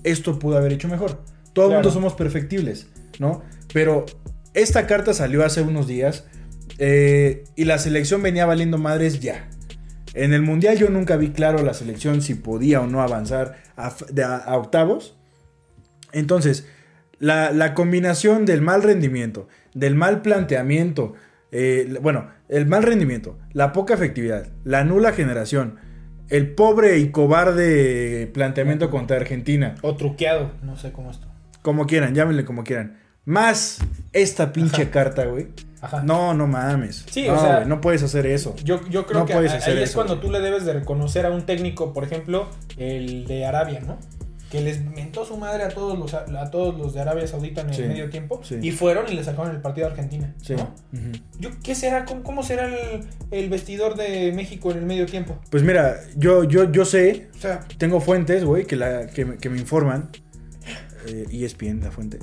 esto 0.04 0.38
pudo 0.38 0.56
haber 0.56 0.72
hecho 0.72 0.88
mejor. 0.88 1.22
Todo 1.52 1.66
el 1.66 1.70
Claro. 1.70 1.74
mundo 1.74 1.90
somos 1.90 2.14
perfectibles, 2.14 2.88
¿no? 3.18 3.42
Pero 3.72 4.06
esta 4.54 4.86
carta 4.86 5.12
salió 5.14 5.44
hace 5.44 5.60
unos 5.62 5.86
días 5.86 6.24
eh, 6.78 7.44
y 7.56 7.64
la 7.64 7.78
selección 7.78 8.22
venía 8.22 8.46
valiendo 8.46 8.78
madres 8.78 9.20
ya. 9.20 9.48
En 10.16 10.32
el 10.32 10.40
Mundial 10.40 10.78
yo 10.78 10.88
nunca 10.88 11.16
vi 11.16 11.28
claro 11.28 11.62
la 11.62 11.74
selección 11.74 12.22
si 12.22 12.34
podía 12.34 12.80
o 12.80 12.86
no 12.86 13.02
avanzar 13.02 13.56
a, 13.76 14.56
octavos. 14.56 15.14
Entonces, 16.12 16.66
la, 17.18 17.52
la 17.52 17.74
combinación 17.74 18.46
del 18.46 18.62
mal 18.62 18.82
rendimiento, 18.82 19.46
del 19.74 19.94
mal 19.94 20.22
planteamiento, 20.22 21.12
eh, 21.52 21.98
bueno, 22.00 22.30
el 22.48 22.66
mal 22.66 22.82
rendimiento, 22.82 23.38
la 23.52 23.72
poca 23.72 23.92
efectividad, 23.92 24.48
la 24.64 24.84
nula 24.84 25.12
generación, 25.12 25.76
el 26.30 26.54
pobre 26.54 26.98
y 26.98 27.10
cobarde 27.10 28.30
planteamiento 28.32 28.88
contra 28.88 29.18
Argentina, 29.18 29.74
O 29.82 29.96
truqueado, 29.96 30.52
no 30.62 30.78
sé 30.78 30.92
cómo 30.92 31.10
esto. 31.10 31.26
como 31.60 31.86
quieran, 31.86 32.14
llámenle 32.14 32.46
como 32.46 32.64
quieran, 32.64 32.98
más 33.26 33.80
esta 34.14 34.52
pinche 34.52 34.82
Ajá. 34.82 34.90
carta, 34.90 35.26
güey. 35.26 35.48
Ajá. 35.86 36.02
No, 36.02 36.34
no 36.34 36.46
mames. 36.46 37.04
Sí, 37.10 37.26
no, 37.26 37.34
o 37.34 37.40
sea- 37.40 37.56
güey, 37.56 37.68
no 37.68 37.80
puedes 37.80 38.02
hacer 38.02 38.26
eso. 38.26 38.54
Yo, 38.64 38.80
yo 38.88 39.06
creo 39.06 39.20
No 39.20 39.26
que 39.26 39.34
puedes 39.34 39.52
a- 39.52 39.56
hacer 39.56 39.76
ahí 39.78 39.82
es 39.84 39.92
cuando 39.94 40.18
tú 40.20 40.30
le 40.30 40.40
debes 40.40 40.64
de 40.64 40.72
reconocer 40.72 41.24
a 41.26 41.30
un 41.30 41.46
técnico, 41.46 41.92
por 41.92 42.04
ejemplo, 42.04 42.48
el 42.76 43.26
de 43.26 43.46
Arabia, 43.46 43.80
¿no? 43.80 43.98
Que 44.50 44.60
les 44.60 44.84
mentó 44.84 45.24
su 45.24 45.36
madre 45.36 45.64
a 45.64 45.68
todos 45.70 45.98
los, 45.98 46.14
a 46.14 46.50
todos 46.52 46.78
los 46.78 46.94
de 46.94 47.00
Arabia 47.00 47.26
Saudita 47.26 47.62
en 47.62 47.70
el 47.70 47.74
Sí, 47.74 47.82
medio 47.82 48.08
tiempo. 48.10 48.40
sí. 48.44 48.58
Y 48.62 48.70
fueron 48.70 49.06
y 49.10 49.14
le 49.16 49.24
sacaron 49.24 49.50
el 49.54 49.60
partido 49.60 49.88
a 49.88 49.90
Argentina. 49.90 50.34
Sí. 50.40 50.54
¿no? 50.54 50.72
Yo, 51.40 51.50
¿Qué 51.64 51.74
será? 51.74 52.04
¿Cómo, 52.04 52.22
cómo 52.22 52.42
será 52.44 52.66
el, 52.66 53.00
el 53.32 53.48
vestidor 53.50 53.96
de 53.96 54.32
México 54.32 54.70
en 54.70 54.78
el 54.78 54.86
medio 54.86 55.06
tiempo? 55.06 55.36
Pues 55.50 55.64
mira, 55.64 55.96
yo, 56.16 56.44
yo, 56.44 56.70
yo 56.70 56.84
sé, 56.84 57.28
O 57.36 57.40
sea, 57.40 57.66
tengo 57.78 58.00
fuentes, 58.00 58.44
güey, 58.44 58.66
que, 58.66 58.76
la, 58.76 59.08
que, 59.08 59.24
me- 59.24 59.36
que 59.38 59.48
me 59.50 59.58
informan. 59.58 60.10
Eh, 61.08 61.26
ESPN, 61.30 61.80
la 61.82 61.90
fuente. 61.90 62.18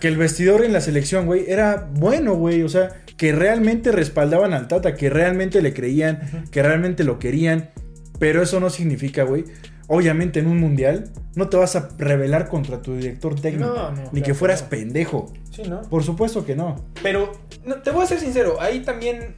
Que 0.00 0.08
el 0.08 0.16
vestidor 0.16 0.64
en 0.64 0.72
la 0.72 0.80
selección, 0.80 1.26
güey, 1.26 1.44
era 1.48 1.88
bueno, 1.92 2.34
güey. 2.34 2.62
O 2.62 2.68
sea, 2.68 3.02
que 3.16 3.32
realmente 3.32 3.92
respaldaban 3.92 4.54
al 4.54 4.66
Tata, 4.66 4.94
que 4.94 5.10
realmente 5.10 5.60
le 5.60 5.74
creían, 5.74 6.46
que 6.50 6.62
realmente 6.62 7.04
lo 7.04 7.18
querían. 7.18 7.70
Pero 8.18 8.42
eso 8.42 8.60
no 8.60 8.70
significa, 8.70 9.24
güey. 9.24 9.44
Obviamente 9.88 10.38
en 10.38 10.46
un 10.46 10.58
mundial 10.58 11.10
no 11.34 11.48
te 11.48 11.56
vas 11.56 11.74
a 11.74 11.88
rebelar 11.98 12.48
contra 12.48 12.80
tu 12.80 12.94
director 12.94 13.38
técnico. 13.40 13.66
No, 13.68 13.90
no, 13.90 13.96
ni 13.96 14.08
claro 14.08 14.24
que 14.24 14.34
fueras 14.34 14.62
pendejo. 14.62 15.32
sí, 15.50 15.62
¿no? 15.68 15.82
Por 15.82 16.04
supuesto 16.04 16.46
que 16.46 16.54
no. 16.54 16.76
Pero 17.02 17.32
no, 17.66 17.82
te 17.82 17.90
voy 17.90 18.04
a 18.04 18.06
ser 18.06 18.20
sincero, 18.20 18.60
ahí 18.60 18.80
también 18.80 19.34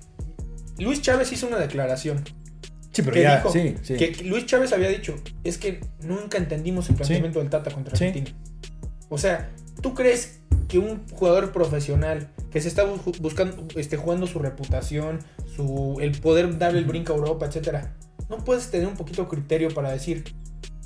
Luis 0.79 1.01
Chávez 1.01 1.33
hizo 1.33 1.47
una 1.47 1.59
declaración. 1.59 2.23
Sí, 2.93 3.01
pero 3.01 3.13
que 3.13 3.23
ya, 3.23 3.37
dijo 3.37 3.51
sí, 3.51 3.77
sí. 3.83 3.97
que 3.97 4.25
Luis 4.25 4.45
Chávez 4.45 4.75
había 4.75 4.89
dicho, 4.89 5.17
es 5.43 5.57
que 5.57 5.81
nunca 6.03 6.37
entendimos 6.37 6.91
el 6.91 6.97
planteamiento 6.97 7.39
del 7.39 7.49
Tata 7.49 7.71
contra. 7.71 7.93
Argentina. 7.93 8.31
O 9.09 9.17
sea, 9.17 9.51
¿tú 9.81 9.95
crees 9.95 10.42
que 10.73 10.79
un 10.79 11.07
jugador 11.09 11.53
profesional 11.53 12.31
que 12.51 12.59
se 12.59 12.69
está 12.69 12.85
buscando, 13.21 13.69
este, 13.77 13.99
jugando 13.99 14.27
su 14.27 14.39
reputación, 14.39 15.19
su, 15.55 15.99
el 16.01 16.19
poder 16.19 16.57
darle 16.57 16.79
el 16.79 16.87
brinco 16.87 17.13
a 17.13 17.17
Europa, 17.17 17.45
etcétera, 17.45 17.93
no 18.31 18.39
puedes 18.39 18.71
tener 18.71 18.89
un 18.89 18.97
poquito 18.97 19.29
criterio 19.29 19.69
para 19.75 19.93
decir, 19.93 20.25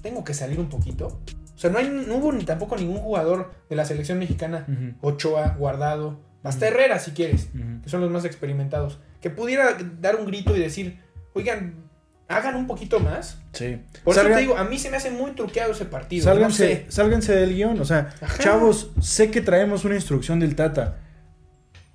tengo 0.03 0.25
que 0.25 0.35
salir 0.35 0.59
un 0.59 0.69
poquito. 0.69 1.21
O 1.55 1.59
sea, 1.59 1.71
no, 1.71 1.79
hay, 1.79 1.89
no 1.89 2.17
hubo 2.17 2.33
ni 2.33 2.43
tampoco 2.43 2.77
ningún 2.77 2.97
jugador 2.97 3.53
de 3.71 3.77
la 3.77 3.85
selección 3.85 4.19
mexicana, 4.19 4.67
Ochoa, 5.03 5.55
Guardado, 5.57 6.19
hasta 6.43 6.67
Herrera 6.67 6.99
si 6.99 7.13
quieres, 7.13 7.51
que 7.85 7.89
son 7.89 8.01
los 8.01 8.11
más 8.11 8.25
experimentados, 8.25 8.99
que 9.21 9.31
pudiera 9.31 9.79
dar 10.01 10.17
un 10.17 10.27
grito 10.27 10.57
y 10.57 10.59
decir, 10.59 10.99
oigan, 11.33 11.86
hagan 12.29 12.57
un 12.57 12.67
poquito 12.67 13.01
más. 13.01 13.39
Sí. 13.53 13.79
Por 14.05 14.17
eso 14.17 14.27
te 14.27 14.37
digo, 14.37 14.57
a 14.57 14.65
mí 14.65 14.79
se 14.79 14.91
me 14.91 14.97
hace 14.97 15.11
muy 15.11 15.33
truqueado 15.33 15.73
ese 15.73 15.85
partido. 15.85 16.25
Sálganse, 16.25 16.87
sálganse 16.89 17.35
del 17.35 17.55
guion. 17.55 17.81
O 17.81 17.85
sea, 17.85 18.15
chavos, 18.39 18.91
sé 19.01 19.31
que 19.31 19.41
traemos 19.41 19.85
una 19.85 19.95
instrucción 19.95 20.41
del 20.41 20.55
Tata. 20.55 20.99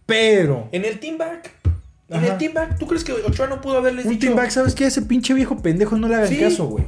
Pero. 0.05 0.69
En 0.71 0.85
el 0.85 0.99
team 0.99 1.17
back. 1.17 1.51
En 2.09 2.25
el 2.25 2.37
team 2.37 2.53
back, 2.53 2.77
¿tú 2.77 2.87
crees 2.87 3.05
que 3.05 3.13
Ochoa 3.13 3.47
no 3.47 3.61
pudo 3.61 3.77
haberles 3.77 4.05
un 4.05 4.11
dicho? 4.11 4.27
Un 4.27 4.33
team 4.33 4.43
back, 4.43 4.51
¿sabes 4.51 4.75
qué? 4.75 4.85
Ese 4.85 5.01
pinche 5.03 5.33
viejo 5.33 5.57
pendejo 5.61 5.95
no 5.95 6.09
le 6.09 6.15
hagan 6.15 6.35
caso, 6.35 6.67
güey. 6.67 6.85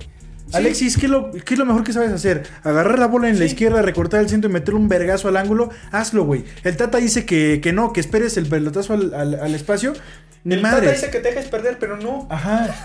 Alexis, 0.52 0.98
¿qué 0.98 1.08
es, 1.08 1.12
lo, 1.12 1.32
¿qué 1.32 1.54
es, 1.54 1.58
lo, 1.58 1.66
mejor 1.66 1.84
que 1.84 1.94
sabes 1.94 2.12
hacer? 2.12 2.44
Agarrar 2.62 3.00
la 3.00 3.08
bola 3.08 3.28
en 3.28 3.40
la 3.40 3.46
izquierda, 3.46 3.82
recortar 3.82 4.20
el 4.20 4.30
centro 4.30 4.52
y 4.52 4.54
meter 4.54 4.76
un 4.76 4.88
vergazo 4.88 5.28
al 5.28 5.38
ángulo. 5.38 5.70
Hazlo, 5.92 6.26
güey. 6.26 6.44
El 6.64 6.78
Tata 6.78 7.00
dice 7.00 7.26
que, 7.26 7.60
que, 7.62 7.74
no, 7.74 7.92
que 7.92 8.00
esperes 8.00 8.38
el 8.38 8.46
pelotazo 8.46 8.94
al, 8.94 9.14
al, 9.16 9.36
al 9.36 9.56
espacio. 9.56 9.94
Ni 10.44 10.56
el 10.56 10.62
Tata 10.62 10.82
dice 10.82 11.10
que 11.10 11.20
te 11.20 11.30
dejes 11.30 11.46
perder, 11.48 11.78
pero 11.80 11.96
no. 11.96 12.28
Ajá. 12.30 12.76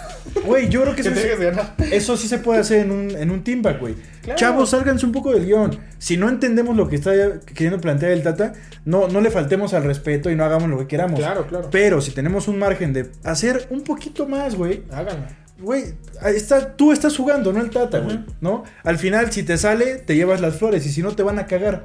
Güey, 0.44 0.68
yo 0.68 0.82
creo 0.82 0.94
que, 0.94 1.02
eso, 1.96 2.16
sí 2.16 2.28
se 2.28 2.38
puede 2.38 2.60
hacer 2.60 2.80
en 2.80 2.92
un, 2.92 3.10
en 3.10 3.30
un 3.30 3.42
team 3.42 3.62
back, 3.62 3.80
güey. 3.80 3.96
Chavos, 4.36 4.70
sálganse 4.70 5.06
un 5.06 5.12
poco 5.12 5.32
del 5.32 5.46
guion. 5.46 5.78
Si 5.98 6.16
no 6.16 6.28
entendemos 6.28 6.76
lo 6.76 6.88
que 6.88 6.96
está 6.96 7.12
queriendo 7.40 7.80
plantear 7.80 8.12
el 8.12 8.22
Tata, 8.22 8.52
no, 8.84 9.08
no 9.08 9.20
le 9.20 9.30
faltemos 9.30 9.74
al 9.74 9.84
respeto 9.84 10.30
y 10.30 10.36
no 10.36 10.44
hagamos 10.44 10.68
lo 10.68 10.78
que 10.78 10.86
queramos. 10.86 11.18
Claro, 11.18 11.46
claro. 11.46 11.68
Pero 11.72 12.00
si 12.00 12.12
tenemos 12.12 12.46
un 12.46 12.58
margen 12.58 12.92
de 12.92 13.10
hacer 13.24 13.66
un 13.70 13.82
poquito 13.82 14.26
más, 14.28 14.54
güey. 14.54 14.84
Háganlo. 14.92 15.26
Güey, 15.60 15.94
está, 16.24 16.76
tú 16.76 16.92
estás 16.92 17.16
jugando, 17.16 17.52
no 17.52 17.60
el 17.60 17.70
Tata, 17.70 17.98
güey. 17.98 18.20
¿No? 18.40 18.62
Al 18.84 18.98
final, 18.98 19.32
si 19.32 19.42
te 19.42 19.58
sale, 19.58 19.96
te 19.96 20.14
llevas 20.14 20.40
las 20.40 20.56
flores 20.56 20.86
y 20.86 20.92
si 20.92 21.02
no, 21.02 21.16
te 21.16 21.24
van 21.24 21.40
a 21.40 21.46
cagar. 21.46 21.82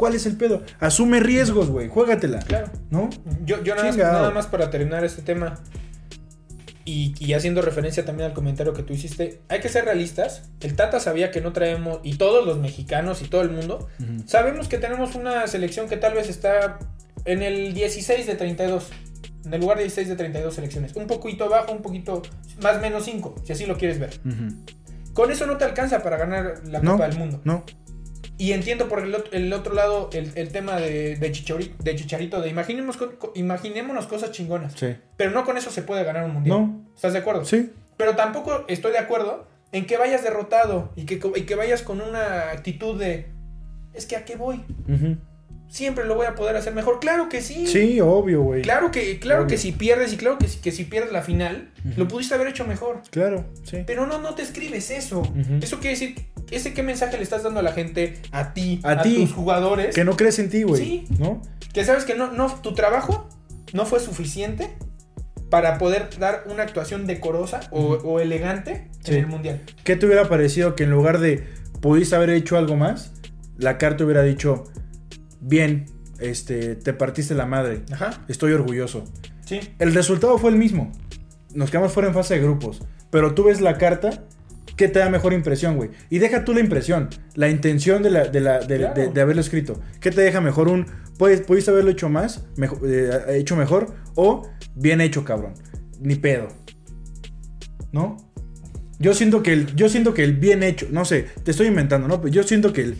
¿Cuál 0.00 0.14
es 0.14 0.24
el 0.24 0.38
pedo? 0.38 0.62
Asume 0.78 1.20
riesgos, 1.20 1.68
güey. 1.68 1.88
Juégatela. 1.88 2.38
Claro. 2.38 2.70
¿No? 2.88 3.10
Yo, 3.44 3.62
yo 3.62 3.74
nada, 3.74 4.30
más, 4.30 4.46
para 4.46 4.70
terminar 4.70 5.04
este 5.04 5.20
tema. 5.20 5.58
Y, 6.86 7.34
haciendo 7.34 7.60
referencia 7.60 8.06
también 8.06 8.30
al 8.30 8.34
comentario 8.34 8.72
que 8.72 8.82
tú 8.82 8.94
hiciste, 8.94 9.42
hay 9.50 9.60
que 9.60 9.68
ser 9.68 9.84
realistas. 9.84 10.48
El 10.60 10.74
Tata 10.74 11.00
sabía 11.00 11.30
que 11.30 11.42
no 11.42 11.52
traemos, 11.52 12.00
y 12.02 12.14
todos 12.14 12.46
los 12.46 12.56
mexicanos 12.56 13.20
y 13.20 13.28
todo 13.28 13.42
el 13.42 13.50
mundo, 13.50 13.88
sabemos 14.24 14.68
que 14.68 14.78
tenemos 14.78 15.16
una 15.16 15.46
selección 15.46 15.86
que 15.86 15.98
tal 15.98 16.14
vez 16.14 16.30
está 16.30 16.78
en 17.26 17.42
el 17.42 17.74
16 17.74 18.26
de 18.26 18.36
32. 18.36 18.88
En 19.44 19.52
el 19.52 19.60
lugar 19.60 19.76
de 19.76 19.82
16 19.82 20.08
de 20.08 20.16
32 20.16 20.54
selecciones. 20.54 20.96
Un 20.96 21.08
poquito 21.08 21.44
abajo, 21.44 21.72
un 21.72 21.82
poquito 21.82 22.22
más 22.62 22.78
o 22.78 22.80
menos 22.80 23.04
5, 23.04 23.34
si 23.44 23.52
así 23.52 23.66
lo 23.66 23.76
quieres 23.76 23.98
ver. 23.98 24.18
Con 25.12 25.30
eso 25.30 25.44
no 25.44 25.58
te 25.58 25.66
alcanza 25.66 26.02
para 26.02 26.16
ganar 26.16 26.62
la 26.64 26.80
Copa 26.80 27.06
del 27.06 27.18
Mundo. 27.18 27.42
No. 27.44 27.66
Y 28.40 28.54
entiendo 28.54 28.88
por 28.88 29.00
el 29.00 29.14
otro, 29.14 29.30
el 29.32 29.52
otro 29.52 29.74
lado 29.74 30.08
el, 30.14 30.50
tema 30.50 30.76
de, 30.76 31.16
de, 31.16 31.30
Chicharito, 31.30 31.74
de 31.84 31.94
Chicharito, 31.94 32.40
de 32.40 32.48
imaginemos, 32.48 32.98
imaginémonos 33.34 34.06
cosas 34.06 34.30
chingonas. 34.32 34.72
Sí. 34.72 34.96
Pero 35.18 35.32
no 35.32 35.44
con 35.44 35.58
eso 35.58 35.70
se 35.70 35.82
puede 35.82 36.04
ganar 36.04 36.24
un 36.24 36.32
mundial. 36.32 36.58
No. 36.58 36.86
¿Estás 36.94 37.12
de 37.12 37.18
acuerdo? 37.18 37.44
Sí. 37.44 37.70
Pero 37.98 38.16
tampoco 38.16 38.64
estoy 38.66 38.92
de 38.92 38.98
acuerdo 38.98 39.46
en 39.72 39.84
que 39.84 39.98
vayas 39.98 40.22
derrotado 40.22 40.90
y 40.96 41.04
que, 41.04 41.18
que 41.18 41.54
vayas 41.54 41.82
con 41.82 42.00
una 42.00 42.50
actitud 42.50 42.98
de, 42.98 43.26
es 43.92 44.06
que 44.06 44.16
a 44.16 44.24
qué 44.24 44.36
voy 44.36 44.64
siempre 45.70 46.04
lo 46.04 46.16
voy 46.16 46.26
a 46.26 46.34
poder 46.34 46.56
hacer 46.56 46.74
mejor. 46.74 47.00
Claro 47.00 47.28
que 47.28 47.40
sí. 47.40 47.66
Sí, 47.66 48.00
obvio, 48.00 48.42
güey. 48.42 48.62
Claro 48.62 48.90
que, 48.90 49.18
claro 49.18 49.46
que 49.46 49.56
si 49.56 49.72
pierdes 49.72 50.12
y 50.12 50.16
claro 50.16 50.36
que, 50.38 50.46
que 50.46 50.72
si 50.72 50.84
pierdes 50.84 51.12
la 51.12 51.22
final, 51.22 51.70
lo 51.96 52.06
pudiste 52.08 52.34
haber 52.34 52.48
hecho 52.48 52.66
mejor. 52.66 53.02
Claro, 53.10 53.46
sí. 53.62 53.78
Pero 53.86 54.06
no, 54.06 54.18
no 54.20 54.34
te 54.34 54.42
escribes 54.42 54.90
eso. 54.90 55.22
Eso 55.62 55.78
quiere 55.78 55.98
decir, 55.98 56.26
ese 56.50 56.74
qué 56.74 56.82
mensaje 56.82 57.16
le 57.16 57.22
estás 57.22 57.42
dando 57.42 57.60
a 57.60 57.62
la 57.62 57.72
gente, 57.72 58.18
a 58.32 58.52
ti, 58.52 58.80
a, 58.82 59.00
ti, 59.02 59.14
tus 59.14 59.32
jugadores. 59.32 59.94
Que 59.94 60.04
no 60.04 60.16
crees 60.16 60.38
en 60.38 60.50
ti, 60.50 60.64
güey. 60.64 60.82
Sí. 60.82 61.04
¿No? 61.18 61.40
Que 61.72 61.84
sabes 61.84 62.04
que 62.04 62.14
no, 62.14 62.32
no, 62.32 62.52
tu 62.60 62.74
trabajo 62.74 63.28
no 63.72 63.86
fue 63.86 64.00
suficiente 64.00 64.70
para 65.50 65.78
poder 65.78 66.08
dar 66.18 66.44
una 66.46 66.62
actuación 66.62 67.06
decorosa 67.06 67.60
o, 67.70 68.20
elegante 68.20 68.88
en 69.04 69.14
el 69.14 69.26
mundial. 69.26 69.60
¿Qué 69.84 69.96
te 69.96 70.06
hubiera 70.06 70.28
parecido 70.28 70.74
que 70.76 70.84
en 70.84 70.90
lugar 70.90 71.18
de 71.18 71.44
pudiste 71.80 72.14
haber 72.14 72.30
hecho 72.30 72.56
algo 72.56 72.76
más, 72.76 73.12
la 73.58 73.76
carta 73.76 74.04
hubiera 74.04 74.22
dicho, 74.22 74.64
bien, 75.40 75.86
este, 76.18 76.76
te 76.76 76.92
partiste 76.92 77.34
la 77.34 77.46
madre. 77.46 77.82
Ajá. 77.92 78.24
Estoy 78.28 78.52
orgulloso. 78.52 79.04
Sí. 79.44 79.60
El 79.78 79.94
resultado 79.94 80.38
fue 80.38 80.50
el 80.50 80.56
mismo. 80.56 80.92
Nos 81.54 81.70
quedamos 81.70 81.92
fuera 81.92 82.08
en 82.08 82.14
fase 82.14 82.34
de 82.34 82.40
grupos. 82.40 82.82
Pero 83.10 83.34
tú 83.34 83.44
ves 83.44 83.60
la 83.60 83.76
carta, 83.78 84.24
¿qué 84.76 84.88
te 84.88 85.00
da 85.00 85.10
mejor 85.10 85.32
impresión, 85.32 85.76
güey? 85.76 85.90
Y 86.08 86.18
deja 86.18 86.44
tú 86.44 86.54
la 86.54 86.60
impresión, 86.60 87.08
la 87.34 87.48
intención 87.48 88.02
de, 88.02 88.10
la, 88.10 88.28
de, 88.28 88.40
la, 88.40 88.60
de, 88.60 89.20
haberlo 89.20 89.40
escrito. 89.40 89.80
¿Qué 90.00 90.10
te 90.10 90.20
deja 90.20 90.40
mejor? 90.40 90.68
Un, 90.68 90.86
puedes, 91.18 91.40
pudiste 91.40 91.70
haberlo 91.70 91.90
hecho 91.90 92.08
más, 92.08 92.46
mejor, 92.56 92.78
eh, 92.84 93.10
hecho 93.38 93.56
mejor, 93.56 93.94
o 94.14 94.48
bien 94.74 95.00
hecho, 95.00 95.24
cabrón. 95.24 95.54
Ni 96.00 96.14
pedo. 96.14 96.48
¿No? 97.92 98.16
Yo 99.00 99.14
siento 99.14 99.42
que 99.42 99.52
el, 99.52 99.74
yo 99.74 99.88
siento 99.88 100.14
que 100.14 100.22
el 100.22 100.36
bien 100.36 100.62
hecho, 100.62 100.86
no 100.90 101.04
sé, 101.04 101.26
te 101.42 101.50
estoy 101.50 101.66
inventando, 101.68 102.06
¿no? 102.06 102.26
Yo 102.28 102.42
siento 102.42 102.72
que 102.72 102.82
el 102.82 102.96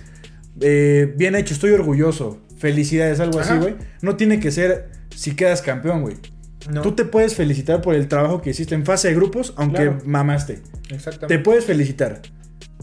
eh, 0.61 1.13
bien 1.17 1.35
hecho, 1.35 1.55
estoy 1.55 1.71
orgulloso, 1.73 2.41
felicidades, 2.57 3.21
algo 3.21 3.41
así, 3.41 3.57
güey. 3.57 3.77
No 4.03 4.17
tiene 4.17 4.41
que 4.41 4.51
ser 4.51 4.91
si 5.15 5.35
quedas 5.35 5.63
campeón, 5.63 6.03
güey. 6.03 6.17
Tú 6.83 6.93
te 6.93 7.05
puedes 7.05 7.35
felicitar 7.35 7.81
por 7.81 7.95
el 7.95 8.09
trabajo 8.09 8.43
que 8.43 8.51
hiciste 8.51 8.75
en 8.75 8.85
fase 8.85 9.09
de 9.09 9.15
grupos, 9.15 9.55
aunque 9.57 9.93
mamaste. 10.05 10.61
Exactamente. 10.91 11.37
Te 11.37 11.39
puedes 11.39 11.65
felicitar. 11.65 12.21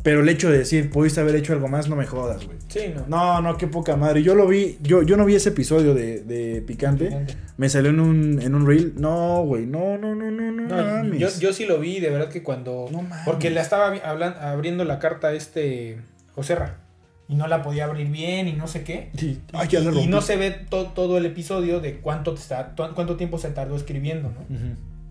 Pero 0.04 0.22
el 0.22 0.30
hecho 0.30 0.50
de 0.50 0.60
decir, 0.60 0.90
pudiste 0.90 1.20
haber 1.20 1.36
hecho 1.36 1.54
algo 1.54 1.68
más, 1.68 1.90
no 1.90 1.96
me 1.96 2.06
jodas, 2.06 2.46
güey. 2.46 2.58
Sí, 2.70 2.94
no. 2.96 3.06
No, 3.08 3.42
no, 3.42 3.58
qué 3.58 3.68
poca 3.68 3.98
madre. 3.98 4.24
Yo 4.24 4.36
lo 4.36 4.48
vi, 4.48 4.78
yo, 4.82 5.04
yo 5.04 5.18
no 5.18 5.26
vi 5.26 5.36
ese 5.36 5.50
episodio 5.50 5.94
de, 5.94 6.64
Picante. 6.66 7.26
Me 7.58 7.68
salió 7.68 7.90
en 7.90 8.00
un, 8.00 8.42
en 8.42 8.56
un 8.56 8.66
reel. 8.66 8.94
No, 8.96 9.44
güey, 9.44 9.66
no, 9.66 9.98
no, 9.98 10.16
no, 10.16 10.32
no, 10.32 10.52
no. 10.52 11.14
yo, 11.16 11.28
yo, 11.40 11.52
sí 11.52 11.66
lo 11.66 11.80
vi, 11.80 12.00
de 12.00 12.10
verdad 12.10 12.30
que 12.30 12.42
cuando. 12.42 12.88
No 12.92 13.02
mames. 13.02 13.26
Porque 13.26 13.50
le 13.50 13.60
estaba 13.60 13.88
abriendo 13.88 14.86
la 14.86 15.00
carta 15.00 15.28
a 15.28 15.34
este 15.34 15.98
Joserra 16.36 16.87
y 17.30 17.36
no 17.36 17.48
la 17.48 17.62
podía 17.62 17.86
abrir 17.86 18.08
bien 18.08 18.48
y 18.48 18.54
no 18.54 18.68
sé 18.68 18.84
qué. 18.84 19.12
y, 19.14 20.08
no 20.08 20.22
se 20.22 20.38
ve 20.38 20.52
todo 20.70 21.18
el 21.18 21.26
episodio 21.26 21.80
de 21.80 21.98
cuánto, 21.98 22.34
está, 22.34 22.74
cuánto 22.76 23.16
tiempo 23.18 23.38
se 23.38 23.50
tardó 23.50 23.76
escribiendo, 23.76 24.30
¿no? 24.30 24.46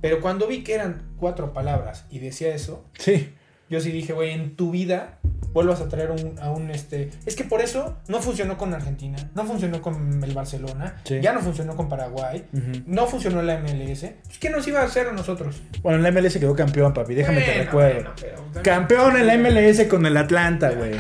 Pero 0.01 0.21
cuando 0.21 0.47
vi 0.47 0.63
que 0.63 0.75
eran 0.75 1.03
cuatro 1.19 1.53
palabras 1.53 2.05
y 2.11 2.19
decía 2.19 2.55
eso, 2.55 2.85
sí. 2.99 3.33
yo 3.69 3.81
sí 3.81 3.91
dije, 3.91 4.13
güey, 4.13 4.31
en 4.31 4.55
tu 4.55 4.71
vida 4.71 5.19
vuelvas 5.53 5.81
a 5.81 5.89
traer 5.89 6.13
a 6.41 6.51
un 6.51 6.71
este. 6.71 7.11
Es 7.25 7.35
que 7.35 7.45
por 7.45 7.63
eso 7.63 7.97
no 8.09 8.21
funcionó 8.21 8.59
con 8.59 8.75
Argentina, 8.75 9.17
no 9.35 9.45
funcionó 9.45 9.81
con 9.81 10.23
el 10.23 10.33
Barcelona, 10.33 10.97
ya 11.05 11.33
no 11.33 11.41
funcionó 11.41 11.77
con 11.77 11.89
Paraguay, 11.89 12.45
no 12.87 13.07
funcionó 13.07 13.43
la 13.43 13.59
MLS. 13.59 14.01
Pues, 14.25 14.39
¿Qué 14.39 14.51
nos 14.51 14.69
iba 14.69 14.81
a 14.81 14.85
hacer 14.85 15.09
a 15.09 15.13
nosotros? 15.13 15.57
Bueno, 15.83 15.99
en 15.99 16.03
la 16.03 16.21
MLS 16.21 16.37
quedó 16.37 16.55
campeón, 16.55 16.93
papi, 16.93 17.15
déjame 17.15 17.41
te 17.41 17.65
recuerdo. 17.65 18.13
campeón 18.63 19.17
en 19.17 19.27
la 19.27 19.37
MLS 19.39 19.85
con 19.89 20.05
el 20.07 20.17
Atlanta, 20.17 20.71
güey. 20.71 20.93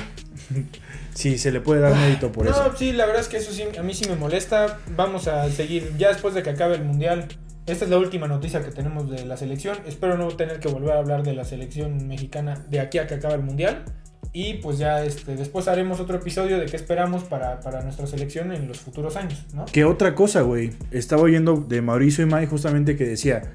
Sí, 1.17 1.39
se 1.39 1.51
le 1.51 1.61
puede 1.61 1.81
dar 1.81 1.97
mérito 1.97 2.31
por 2.31 2.47
eso. 2.47 2.69
No, 2.69 2.77
sí, 2.77 2.93
la 2.93 3.07
verdad 3.07 3.23
es 3.23 3.29
que 3.29 3.39
eso 3.39 3.51
sí, 3.51 3.65
a 3.79 3.83
mí 3.83 3.95
sí 3.95 4.07
me 4.09 4.17
molesta. 4.17 4.81
Vamos 4.95 5.29
a 5.29 5.49
seguir, 5.51 5.97
ya 5.97 6.09
después 6.09 6.35
de 6.35 6.43
que 6.43 6.51
acabe 6.51 6.77
el 6.77 6.85
Mundial. 6.85 7.27
Esta 7.67 7.85
es 7.85 7.91
la 7.91 7.99
última 7.99 8.29
noticia 8.29 8.63
que 8.63 8.71
tenemos 8.71 9.11
de 9.11 9.25
la 9.25 9.37
selección. 9.37 9.79
Espero 9.87 10.19
no 10.19 10.29
tener 10.29 10.61
que 10.61 10.69
volver 10.69 10.93
a 10.93 10.99
hablar 10.99 11.23
de 11.23 11.33
la 11.33 11.45
selección 11.45 12.07
mexicana 12.07 12.65
de 12.69 12.81
aquí 12.81 12.99
a 12.99 13.07
que 13.07 13.15
acabe 13.15 13.35
el 13.35 13.43
Mundial. 13.43 13.85
Y 14.33 14.55
pues 14.55 14.77
ya 14.77 15.03
este, 15.03 15.35
después 15.35 15.67
haremos 15.67 15.99
otro 15.99 16.17
episodio 16.17 16.59
de 16.59 16.67
qué 16.67 16.77
esperamos 16.77 17.25
para, 17.25 17.59
nuestra 17.83 18.07
selección 18.07 18.53
en 18.53 18.69
los 18.69 18.81
futuros 18.81 19.17
años, 19.17 19.47
¿no? 19.55 19.65
Que 19.65 19.87
otra 19.87 20.15
cosa, 20.15 20.43
güey. 20.43 20.73
Estaba 20.91 21.23
oyendo 21.23 21.57
de 21.57 21.81
Mauricio 21.81 22.23
y 22.25 22.29
May 22.29 22.47
justamente 22.47 22.97
que 22.97 23.07
decía, 23.07 23.55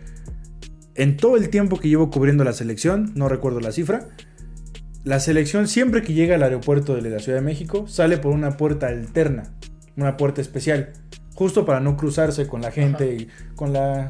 en 0.95 1.18
todo 1.18 1.38
el 1.38 1.49
tiempo 1.49 1.80
que 1.80 1.88
llevo 1.88 2.09
cubriendo 2.09 2.43
la 2.43 2.53
selección, 2.53 3.12
no 3.14 3.30
recuerdo 3.30 3.59
la 3.59 3.72
cifra, 3.72 4.07
la 5.04 5.20
selección 5.20 5.68
siempre 5.68 6.02
que 6.04 6.14
llega 6.14 6.36
al 6.36 6.43
aeropuerto 6.43 6.95
de 6.95 7.10
la 7.10 7.20
Ciudad 7.20 7.39
de 7.39 7.43
México 7.43 7.88
sale 7.88 8.18
por 8.18 8.32
una 8.32 8.58
puerta 8.58 8.88
alterna, 8.88 9.54
una 9.97 10.18
puerta 10.18 10.41
especial, 10.41 10.93
justo 11.36 11.66
para 11.66 11.80
no 11.80 11.97
cruzarse 11.97 12.47
con 12.47 12.62
la 12.62 12.72
gente 12.72 13.16
y 13.16 13.28
con 13.56 13.74
la 13.74 14.10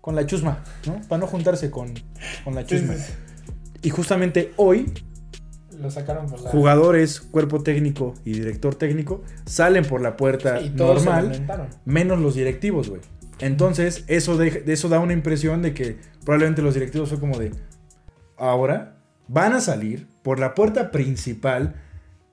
con 0.00 0.16
la 0.16 0.26
chusma, 0.26 0.64
¿no? 0.86 1.00
Para 1.08 1.20
no 1.20 1.26
juntarse 1.28 1.70
con, 1.70 1.94
con 2.42 2.56
la 2.56 2.66
chusma. 2.66 2.94
Y 3.82 3.90
justamente 3.90 4.52
hoy 4.56 4.92
lo 5.80 5.90
sacaron 5.90 6.26
por 6.26 6.40
la... 6.40 6.50
jugadores, 6.50 7.20
cuerpo 7.20 7.62
técnico 7.62 8.14
y 8.24 8.32
director 8.32 8.74
técnico 8.74 9.22
salen 9.46 9.84
por 9.84 10.00
la 10.00 10.16
puerta 10.16 10.60
normal, 10.74 11.46
menos 11.84 12.18
los 12.18 12.34
directivos, 12.34 12.88
güey. 12.88 13.00
Entonces, 13.38 14.04
eso, 14.06 14.36
de, 14.36 14.64
eso 14.66 14.88
da 14.88 14.98
una 15.00 15.12
impresión 15.12 15.62
de 15.62 15.72
que 15.72 15.96
probablemente 16.24 16.62
los 16.62 16.74
directivos 16.74 17.08
fue 17.08 17.18
como 17.18 17.38
de, 17.38 17.52
ahora 18.36 19.01
van 19.28 19.52
a 19.52 19.60
salir 19.60 20.06
por 20.22 20.38
la 20.40 20.54
puerta 20.54 20.90
principal 20.90 21.74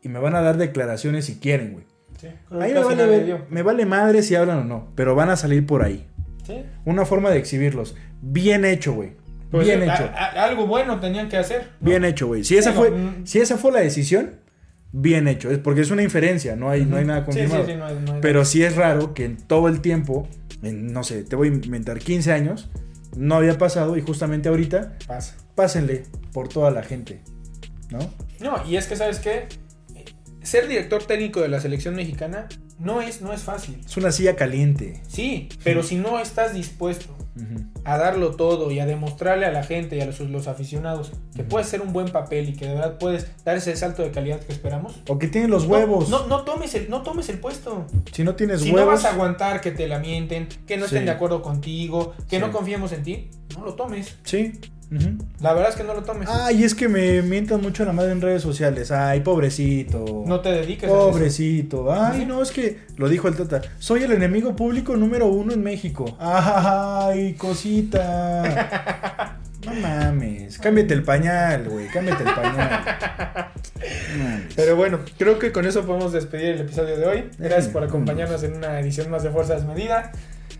y 0.01 0.09
me 0.09 0.19
van 0.19 0.35
a 0.35 0.41
dar 0.41 0.57
declaraciones 0.57 1.25
si 1.25 1.39
quieren, 1.39 1.73
güey. 1.73 1.85
Sí, 2.19 2.27
A 2.49 2.53
mí 2.65 2.73
me 2.73 2.79
vale, 2.81 3.37
me 3.49 3.61
vale 3.63 3.85
madre 3.85 4.21
si 4.23 4.35
hablan 4.35 4.59
o 4.59 4.63
no, 4.65 4.87
pero 4.95 5.15
van 5.15 5.29
a 5.29 5.35
salir 5.37 5.65
por 5.65 5.83
ahí. 5.83 6.05
Sí. 6.45 6.63
Una 6.85 7.05
forma 7.05 7.29
de 7.29 7.37
exhibirlos. 7.37 7.95
Bien 8.21 8.65
hecho, 8.65 8.93
güey. 8.93 9.13
Pues, 9.51 9.65
Bien 9.65 9.81
a- 9.89 9.93
hecho. 9.95 10.03
a- 10.13 10.43
algo 10.43 10.67
bueno 10.67 10.99
tenían 10.99 11.29
que 11.29 11.37
hacer. 11.37 11.69
¿no? 11.79 11.89
Bien 11.89 12.03
hecho, 12.05 12.27
güey. 12.27 12.43
Si 12.43 12.57
esa 12.57 12.73
fue, 12.73 12.91
mm. 12.91 13.25
si 13.25 13.39
esa 13.39 13.57
fue 13.57 13.71
la 13.71 13.79
decisión, 13.79 14.31
bien 14.91 15.27
hecho. 15.27 15.49
Es 15.49 15.59
porque 15.59 15.81
es 15.81 15.91
una 15.91 16.03
inferencia, 16.03 16.55
no 16.55 16.69
hay, 16.69 16.85
no 16.85 16.97
hay 16.97 17.05
nada 17.05 17.19
Sí, 17.21 17.25
confirmado. 17.25 17.65
sí, 17.65 17.71
sí, 17.71 17.77
no 17.77 17.85
hay- 17.85 17.95
no 18.05 18.13
hay- 18.15 18.21
Pero 18.21 18.43
sí 18.45 18.63
es 18.63 18.75
raro 18.75 19.13
que 19.13 19.25
en 19.25 19.37
todo 19.37 19.67
el 19.69 19.81
tiempo, 19.81 20.27
en, 20.61 20.91
no 20.91 21.03
sé, 21.03 21.23
te 21.23 21.35
voy 21.35 21.47
a 21.47 21.51
inventar 21.51 21.99
15 21.99 22.31
años, 22.33 22.69
no 23.15 23.35
había 23.35 23.57
pasado 23.57 23.97
y 23.97 24.01
justamente 24.01 24.49
ahorita, 24.49 24.97
pasa. 25.07 25.35
pásenle 25.55 26.03
por 26.33 26.47
toda 26.49 26.71
la 26.71 26.83
gente, 26.83 27.21
¿no? 27.89 27.99
No, 28.39 28.65
y 28.67 28.77
es 28.77 28.87
que, 28.87 28.95
¿sabes 28.95 29.19
qué? 29.19 29.47
Ser 30.41 30.67
director 30.67 31.03
técnico 31.03 31.41
de 31.41 31.49
la 31.49 31.59
selección 31.59 31.95
mexicana 31.95 32.47
no 32.79 33.01
es, 33.01 33.21
no 33.21 33.33
es 33.33 33.41
fácil. 33.43 33.81
Es 33.85 33.97
una 33.97 34.11
silla 34.11 34.35
caliente. 34.35 35.01
Sí, 35.07 35.49
pero 35.63 35.83
si 35.83 35.95
no 35.97 36.19
estás 36.19 36.53
dispuesto 36.53 37.15
a 37.85 37.97
darlo 37.97 38.35
todo 38.35 38.69
y 38.69 38.79
a 38.79 38.85
demostrarle 38.85 39.45
a 39.45 39.51
la 39.51 39.63
gente 39.63 39.95
y 39.95 40.01
a 40.01 40.05
los, 40.05 40.19
los 40.19 40.47
aficionados 40.49 41.13
que 41.33 41.43
puedes 41.43 41.67
hacer 41.67 41.79
un 41.81 41.93
buen 41.93 42.09
papel 42.09 42.49
y 42.49 42.53
que 42.53 42.67
de 42.67 42.73
verdad 42.73 42.97
puedes 42.97 43.27
dar 43.45 43.55
ese 43.55 43.75
salto 43.77 44.01
de 44.03 44.11
calidad 44.11 44.41
que 44.41 44.51
esperamos. 44.51 45.01
O 45.07 45.17
que 45.17 45.27
tienen 45.29 45.49
los 45.49 45.63
no- 45.65 45.69
huevos. 45.73 46.09
No, 46.09 46.27
no, 46.27 46.41
tomes, 46.43 46.73
el, 46.75 46.89
no 46.89 47.01
tomes 47.01 47.29
el 47.29 47.39
puesto. 47.39 47.85
Si 48.11 48.23
no 48.25 48.35
tienes 48.35 48.59
Si 48.61 48.69
no 48.71 48.75
huevos. 48.75 48.95
vas 48.95 49.05
a 49.05 49.11
aguantar 49.13 49.61
que 49.61 49.71
te 49.71 49.87
la 49.87 49.99
mienten, 49.99 50.49
que 50.67 50.75
no 50.75 50.85
estén 50.85 50.99
Sí. 51.01 51.05
de 51.05 51.11
acuerdo 51.11 51.41
contigo, 51.41 52.13
que 52.29 52.37
Sí. 52.37 52.41
no 52.41 52.51
confiemos 52.51 52.91
en 52.91 53.03
ti, 53.03 53.29
no 53.57 53.63
lo 53.63 53.75
tomes. 53.75 54.17
Sí. 54.23 54.59
La 55.39 55.53
verdad 55.53 55.69
es 55.69 55.75
que 55.75 55.83
no 55.83 55.93
lo 55.93 56.03
tomes. 56.03 56.27
Ay, 56.29 56.63
es 56.63 56.73
que 56.73 56.89
me 56.89 57.21
mientan 57.21 57.61
mucho 57.61 57.85
la 57.85 57.93
madre 57.93 58.11
en 58.11 58.21
redes 58.21 58.41
sociales. 58.41 58.91
Ay, 58.91 59.21
pobrecito. 59.21 60.23
No 60.25 60.39
te 60.39 60.49
dediques 60.49 60.89
a 60.89 60.93
eso. 60.93 61.11
Pobrecito. 61.11 61.93
Ay, 61.93 62.25
no, 62.25 62.41
es 62.41 62.51
que 62.51 62.79
lo 62.97 63.07
dijo 63.07 63.27
el 63.27 63.35
Tata. 63.35 63.61
Soy 63.77 64.03
el 64.03 64.11
enemigo 64.11 64.55
público 64.55 64.97
número 64.97 65.27
uno 65.27 65.53
en 65.53 65.61
México. 65.63 66.15
Ay, 66.19 67.35
cosita. 67.35 69.35
No 69.65 69.73
mames. 69.73 70.57
Cámbiate 70.57 70.93
el 70.93 71.03
pañal, 71.03 71.67
güey. 71.67 71.87
Cámbiate 71.89 72.23
el 72.23 72.33
pañal. 72.33 72.81
No 74.17 74.23
mames. 74.23 74.53
Pero 74.55 74.77
bueno, 74.77 74.99
creo 75.17 75.37
que 75.37 75.51
con 75.51 75.67
eso 75.67 75.85
podemos 75.85 76.13
despedir 76.13 76.51
el 76.51 76.61
episodio 76.61 76.97
de 76.97 77.05
hoy. 77.05 77.29
Gracias 77.37 77.67
por 77.67 77.83
acompañarnos 77.83 78.41
en 78.43 78.55
una 78.55 78.79
edición 78.79 79.11
más 79.11 79.21
de 79.21 79.31
Fuerza 79.31 79.55
Desmedida. 79.55 80.13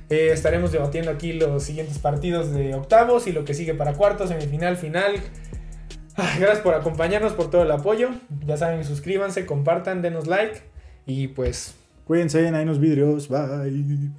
Eh, 0.10 0.32
estaremos 0.32 0.72
debatiendo 0.72 1.12
aquí 1.12 1.34
los 1.34 1.64
siguientes 1.64 1.99
partidos 1.99 2.51
de 2.51 2.74
octavos 2.74 3.28
y 3.28 3.32
lo 3.32 3.45
que 3.45 3.53
sigue 3.53 3.74
para 3.74 3.93
cuartos, 3.93 4.30
semifinal, 4.30 4.78
final. 4.78 5.16
Gracias 6.16 6.60
por 6.60 6.74
acompañarnos, 6.74 7.34
por 7.34 7.49
todo 7.49 7.64
el 7.64 7.72
apoyo. 7.72 8.10
Ya 8.45 8.57
saben, 8.57 8.84
suscríbanse, 8.84 9.45
compartan, 9.45 10.01
denos 10.01 10.28
like. 10.28 10.62
Y 11.05 11.30
pues, 11.30 11.76
Cuídense, 12.10 12.47
ahí 12.47 12.66
nos 12.66 12.80
vidrios. 12.80 13.28
Bye. 13.28 14.10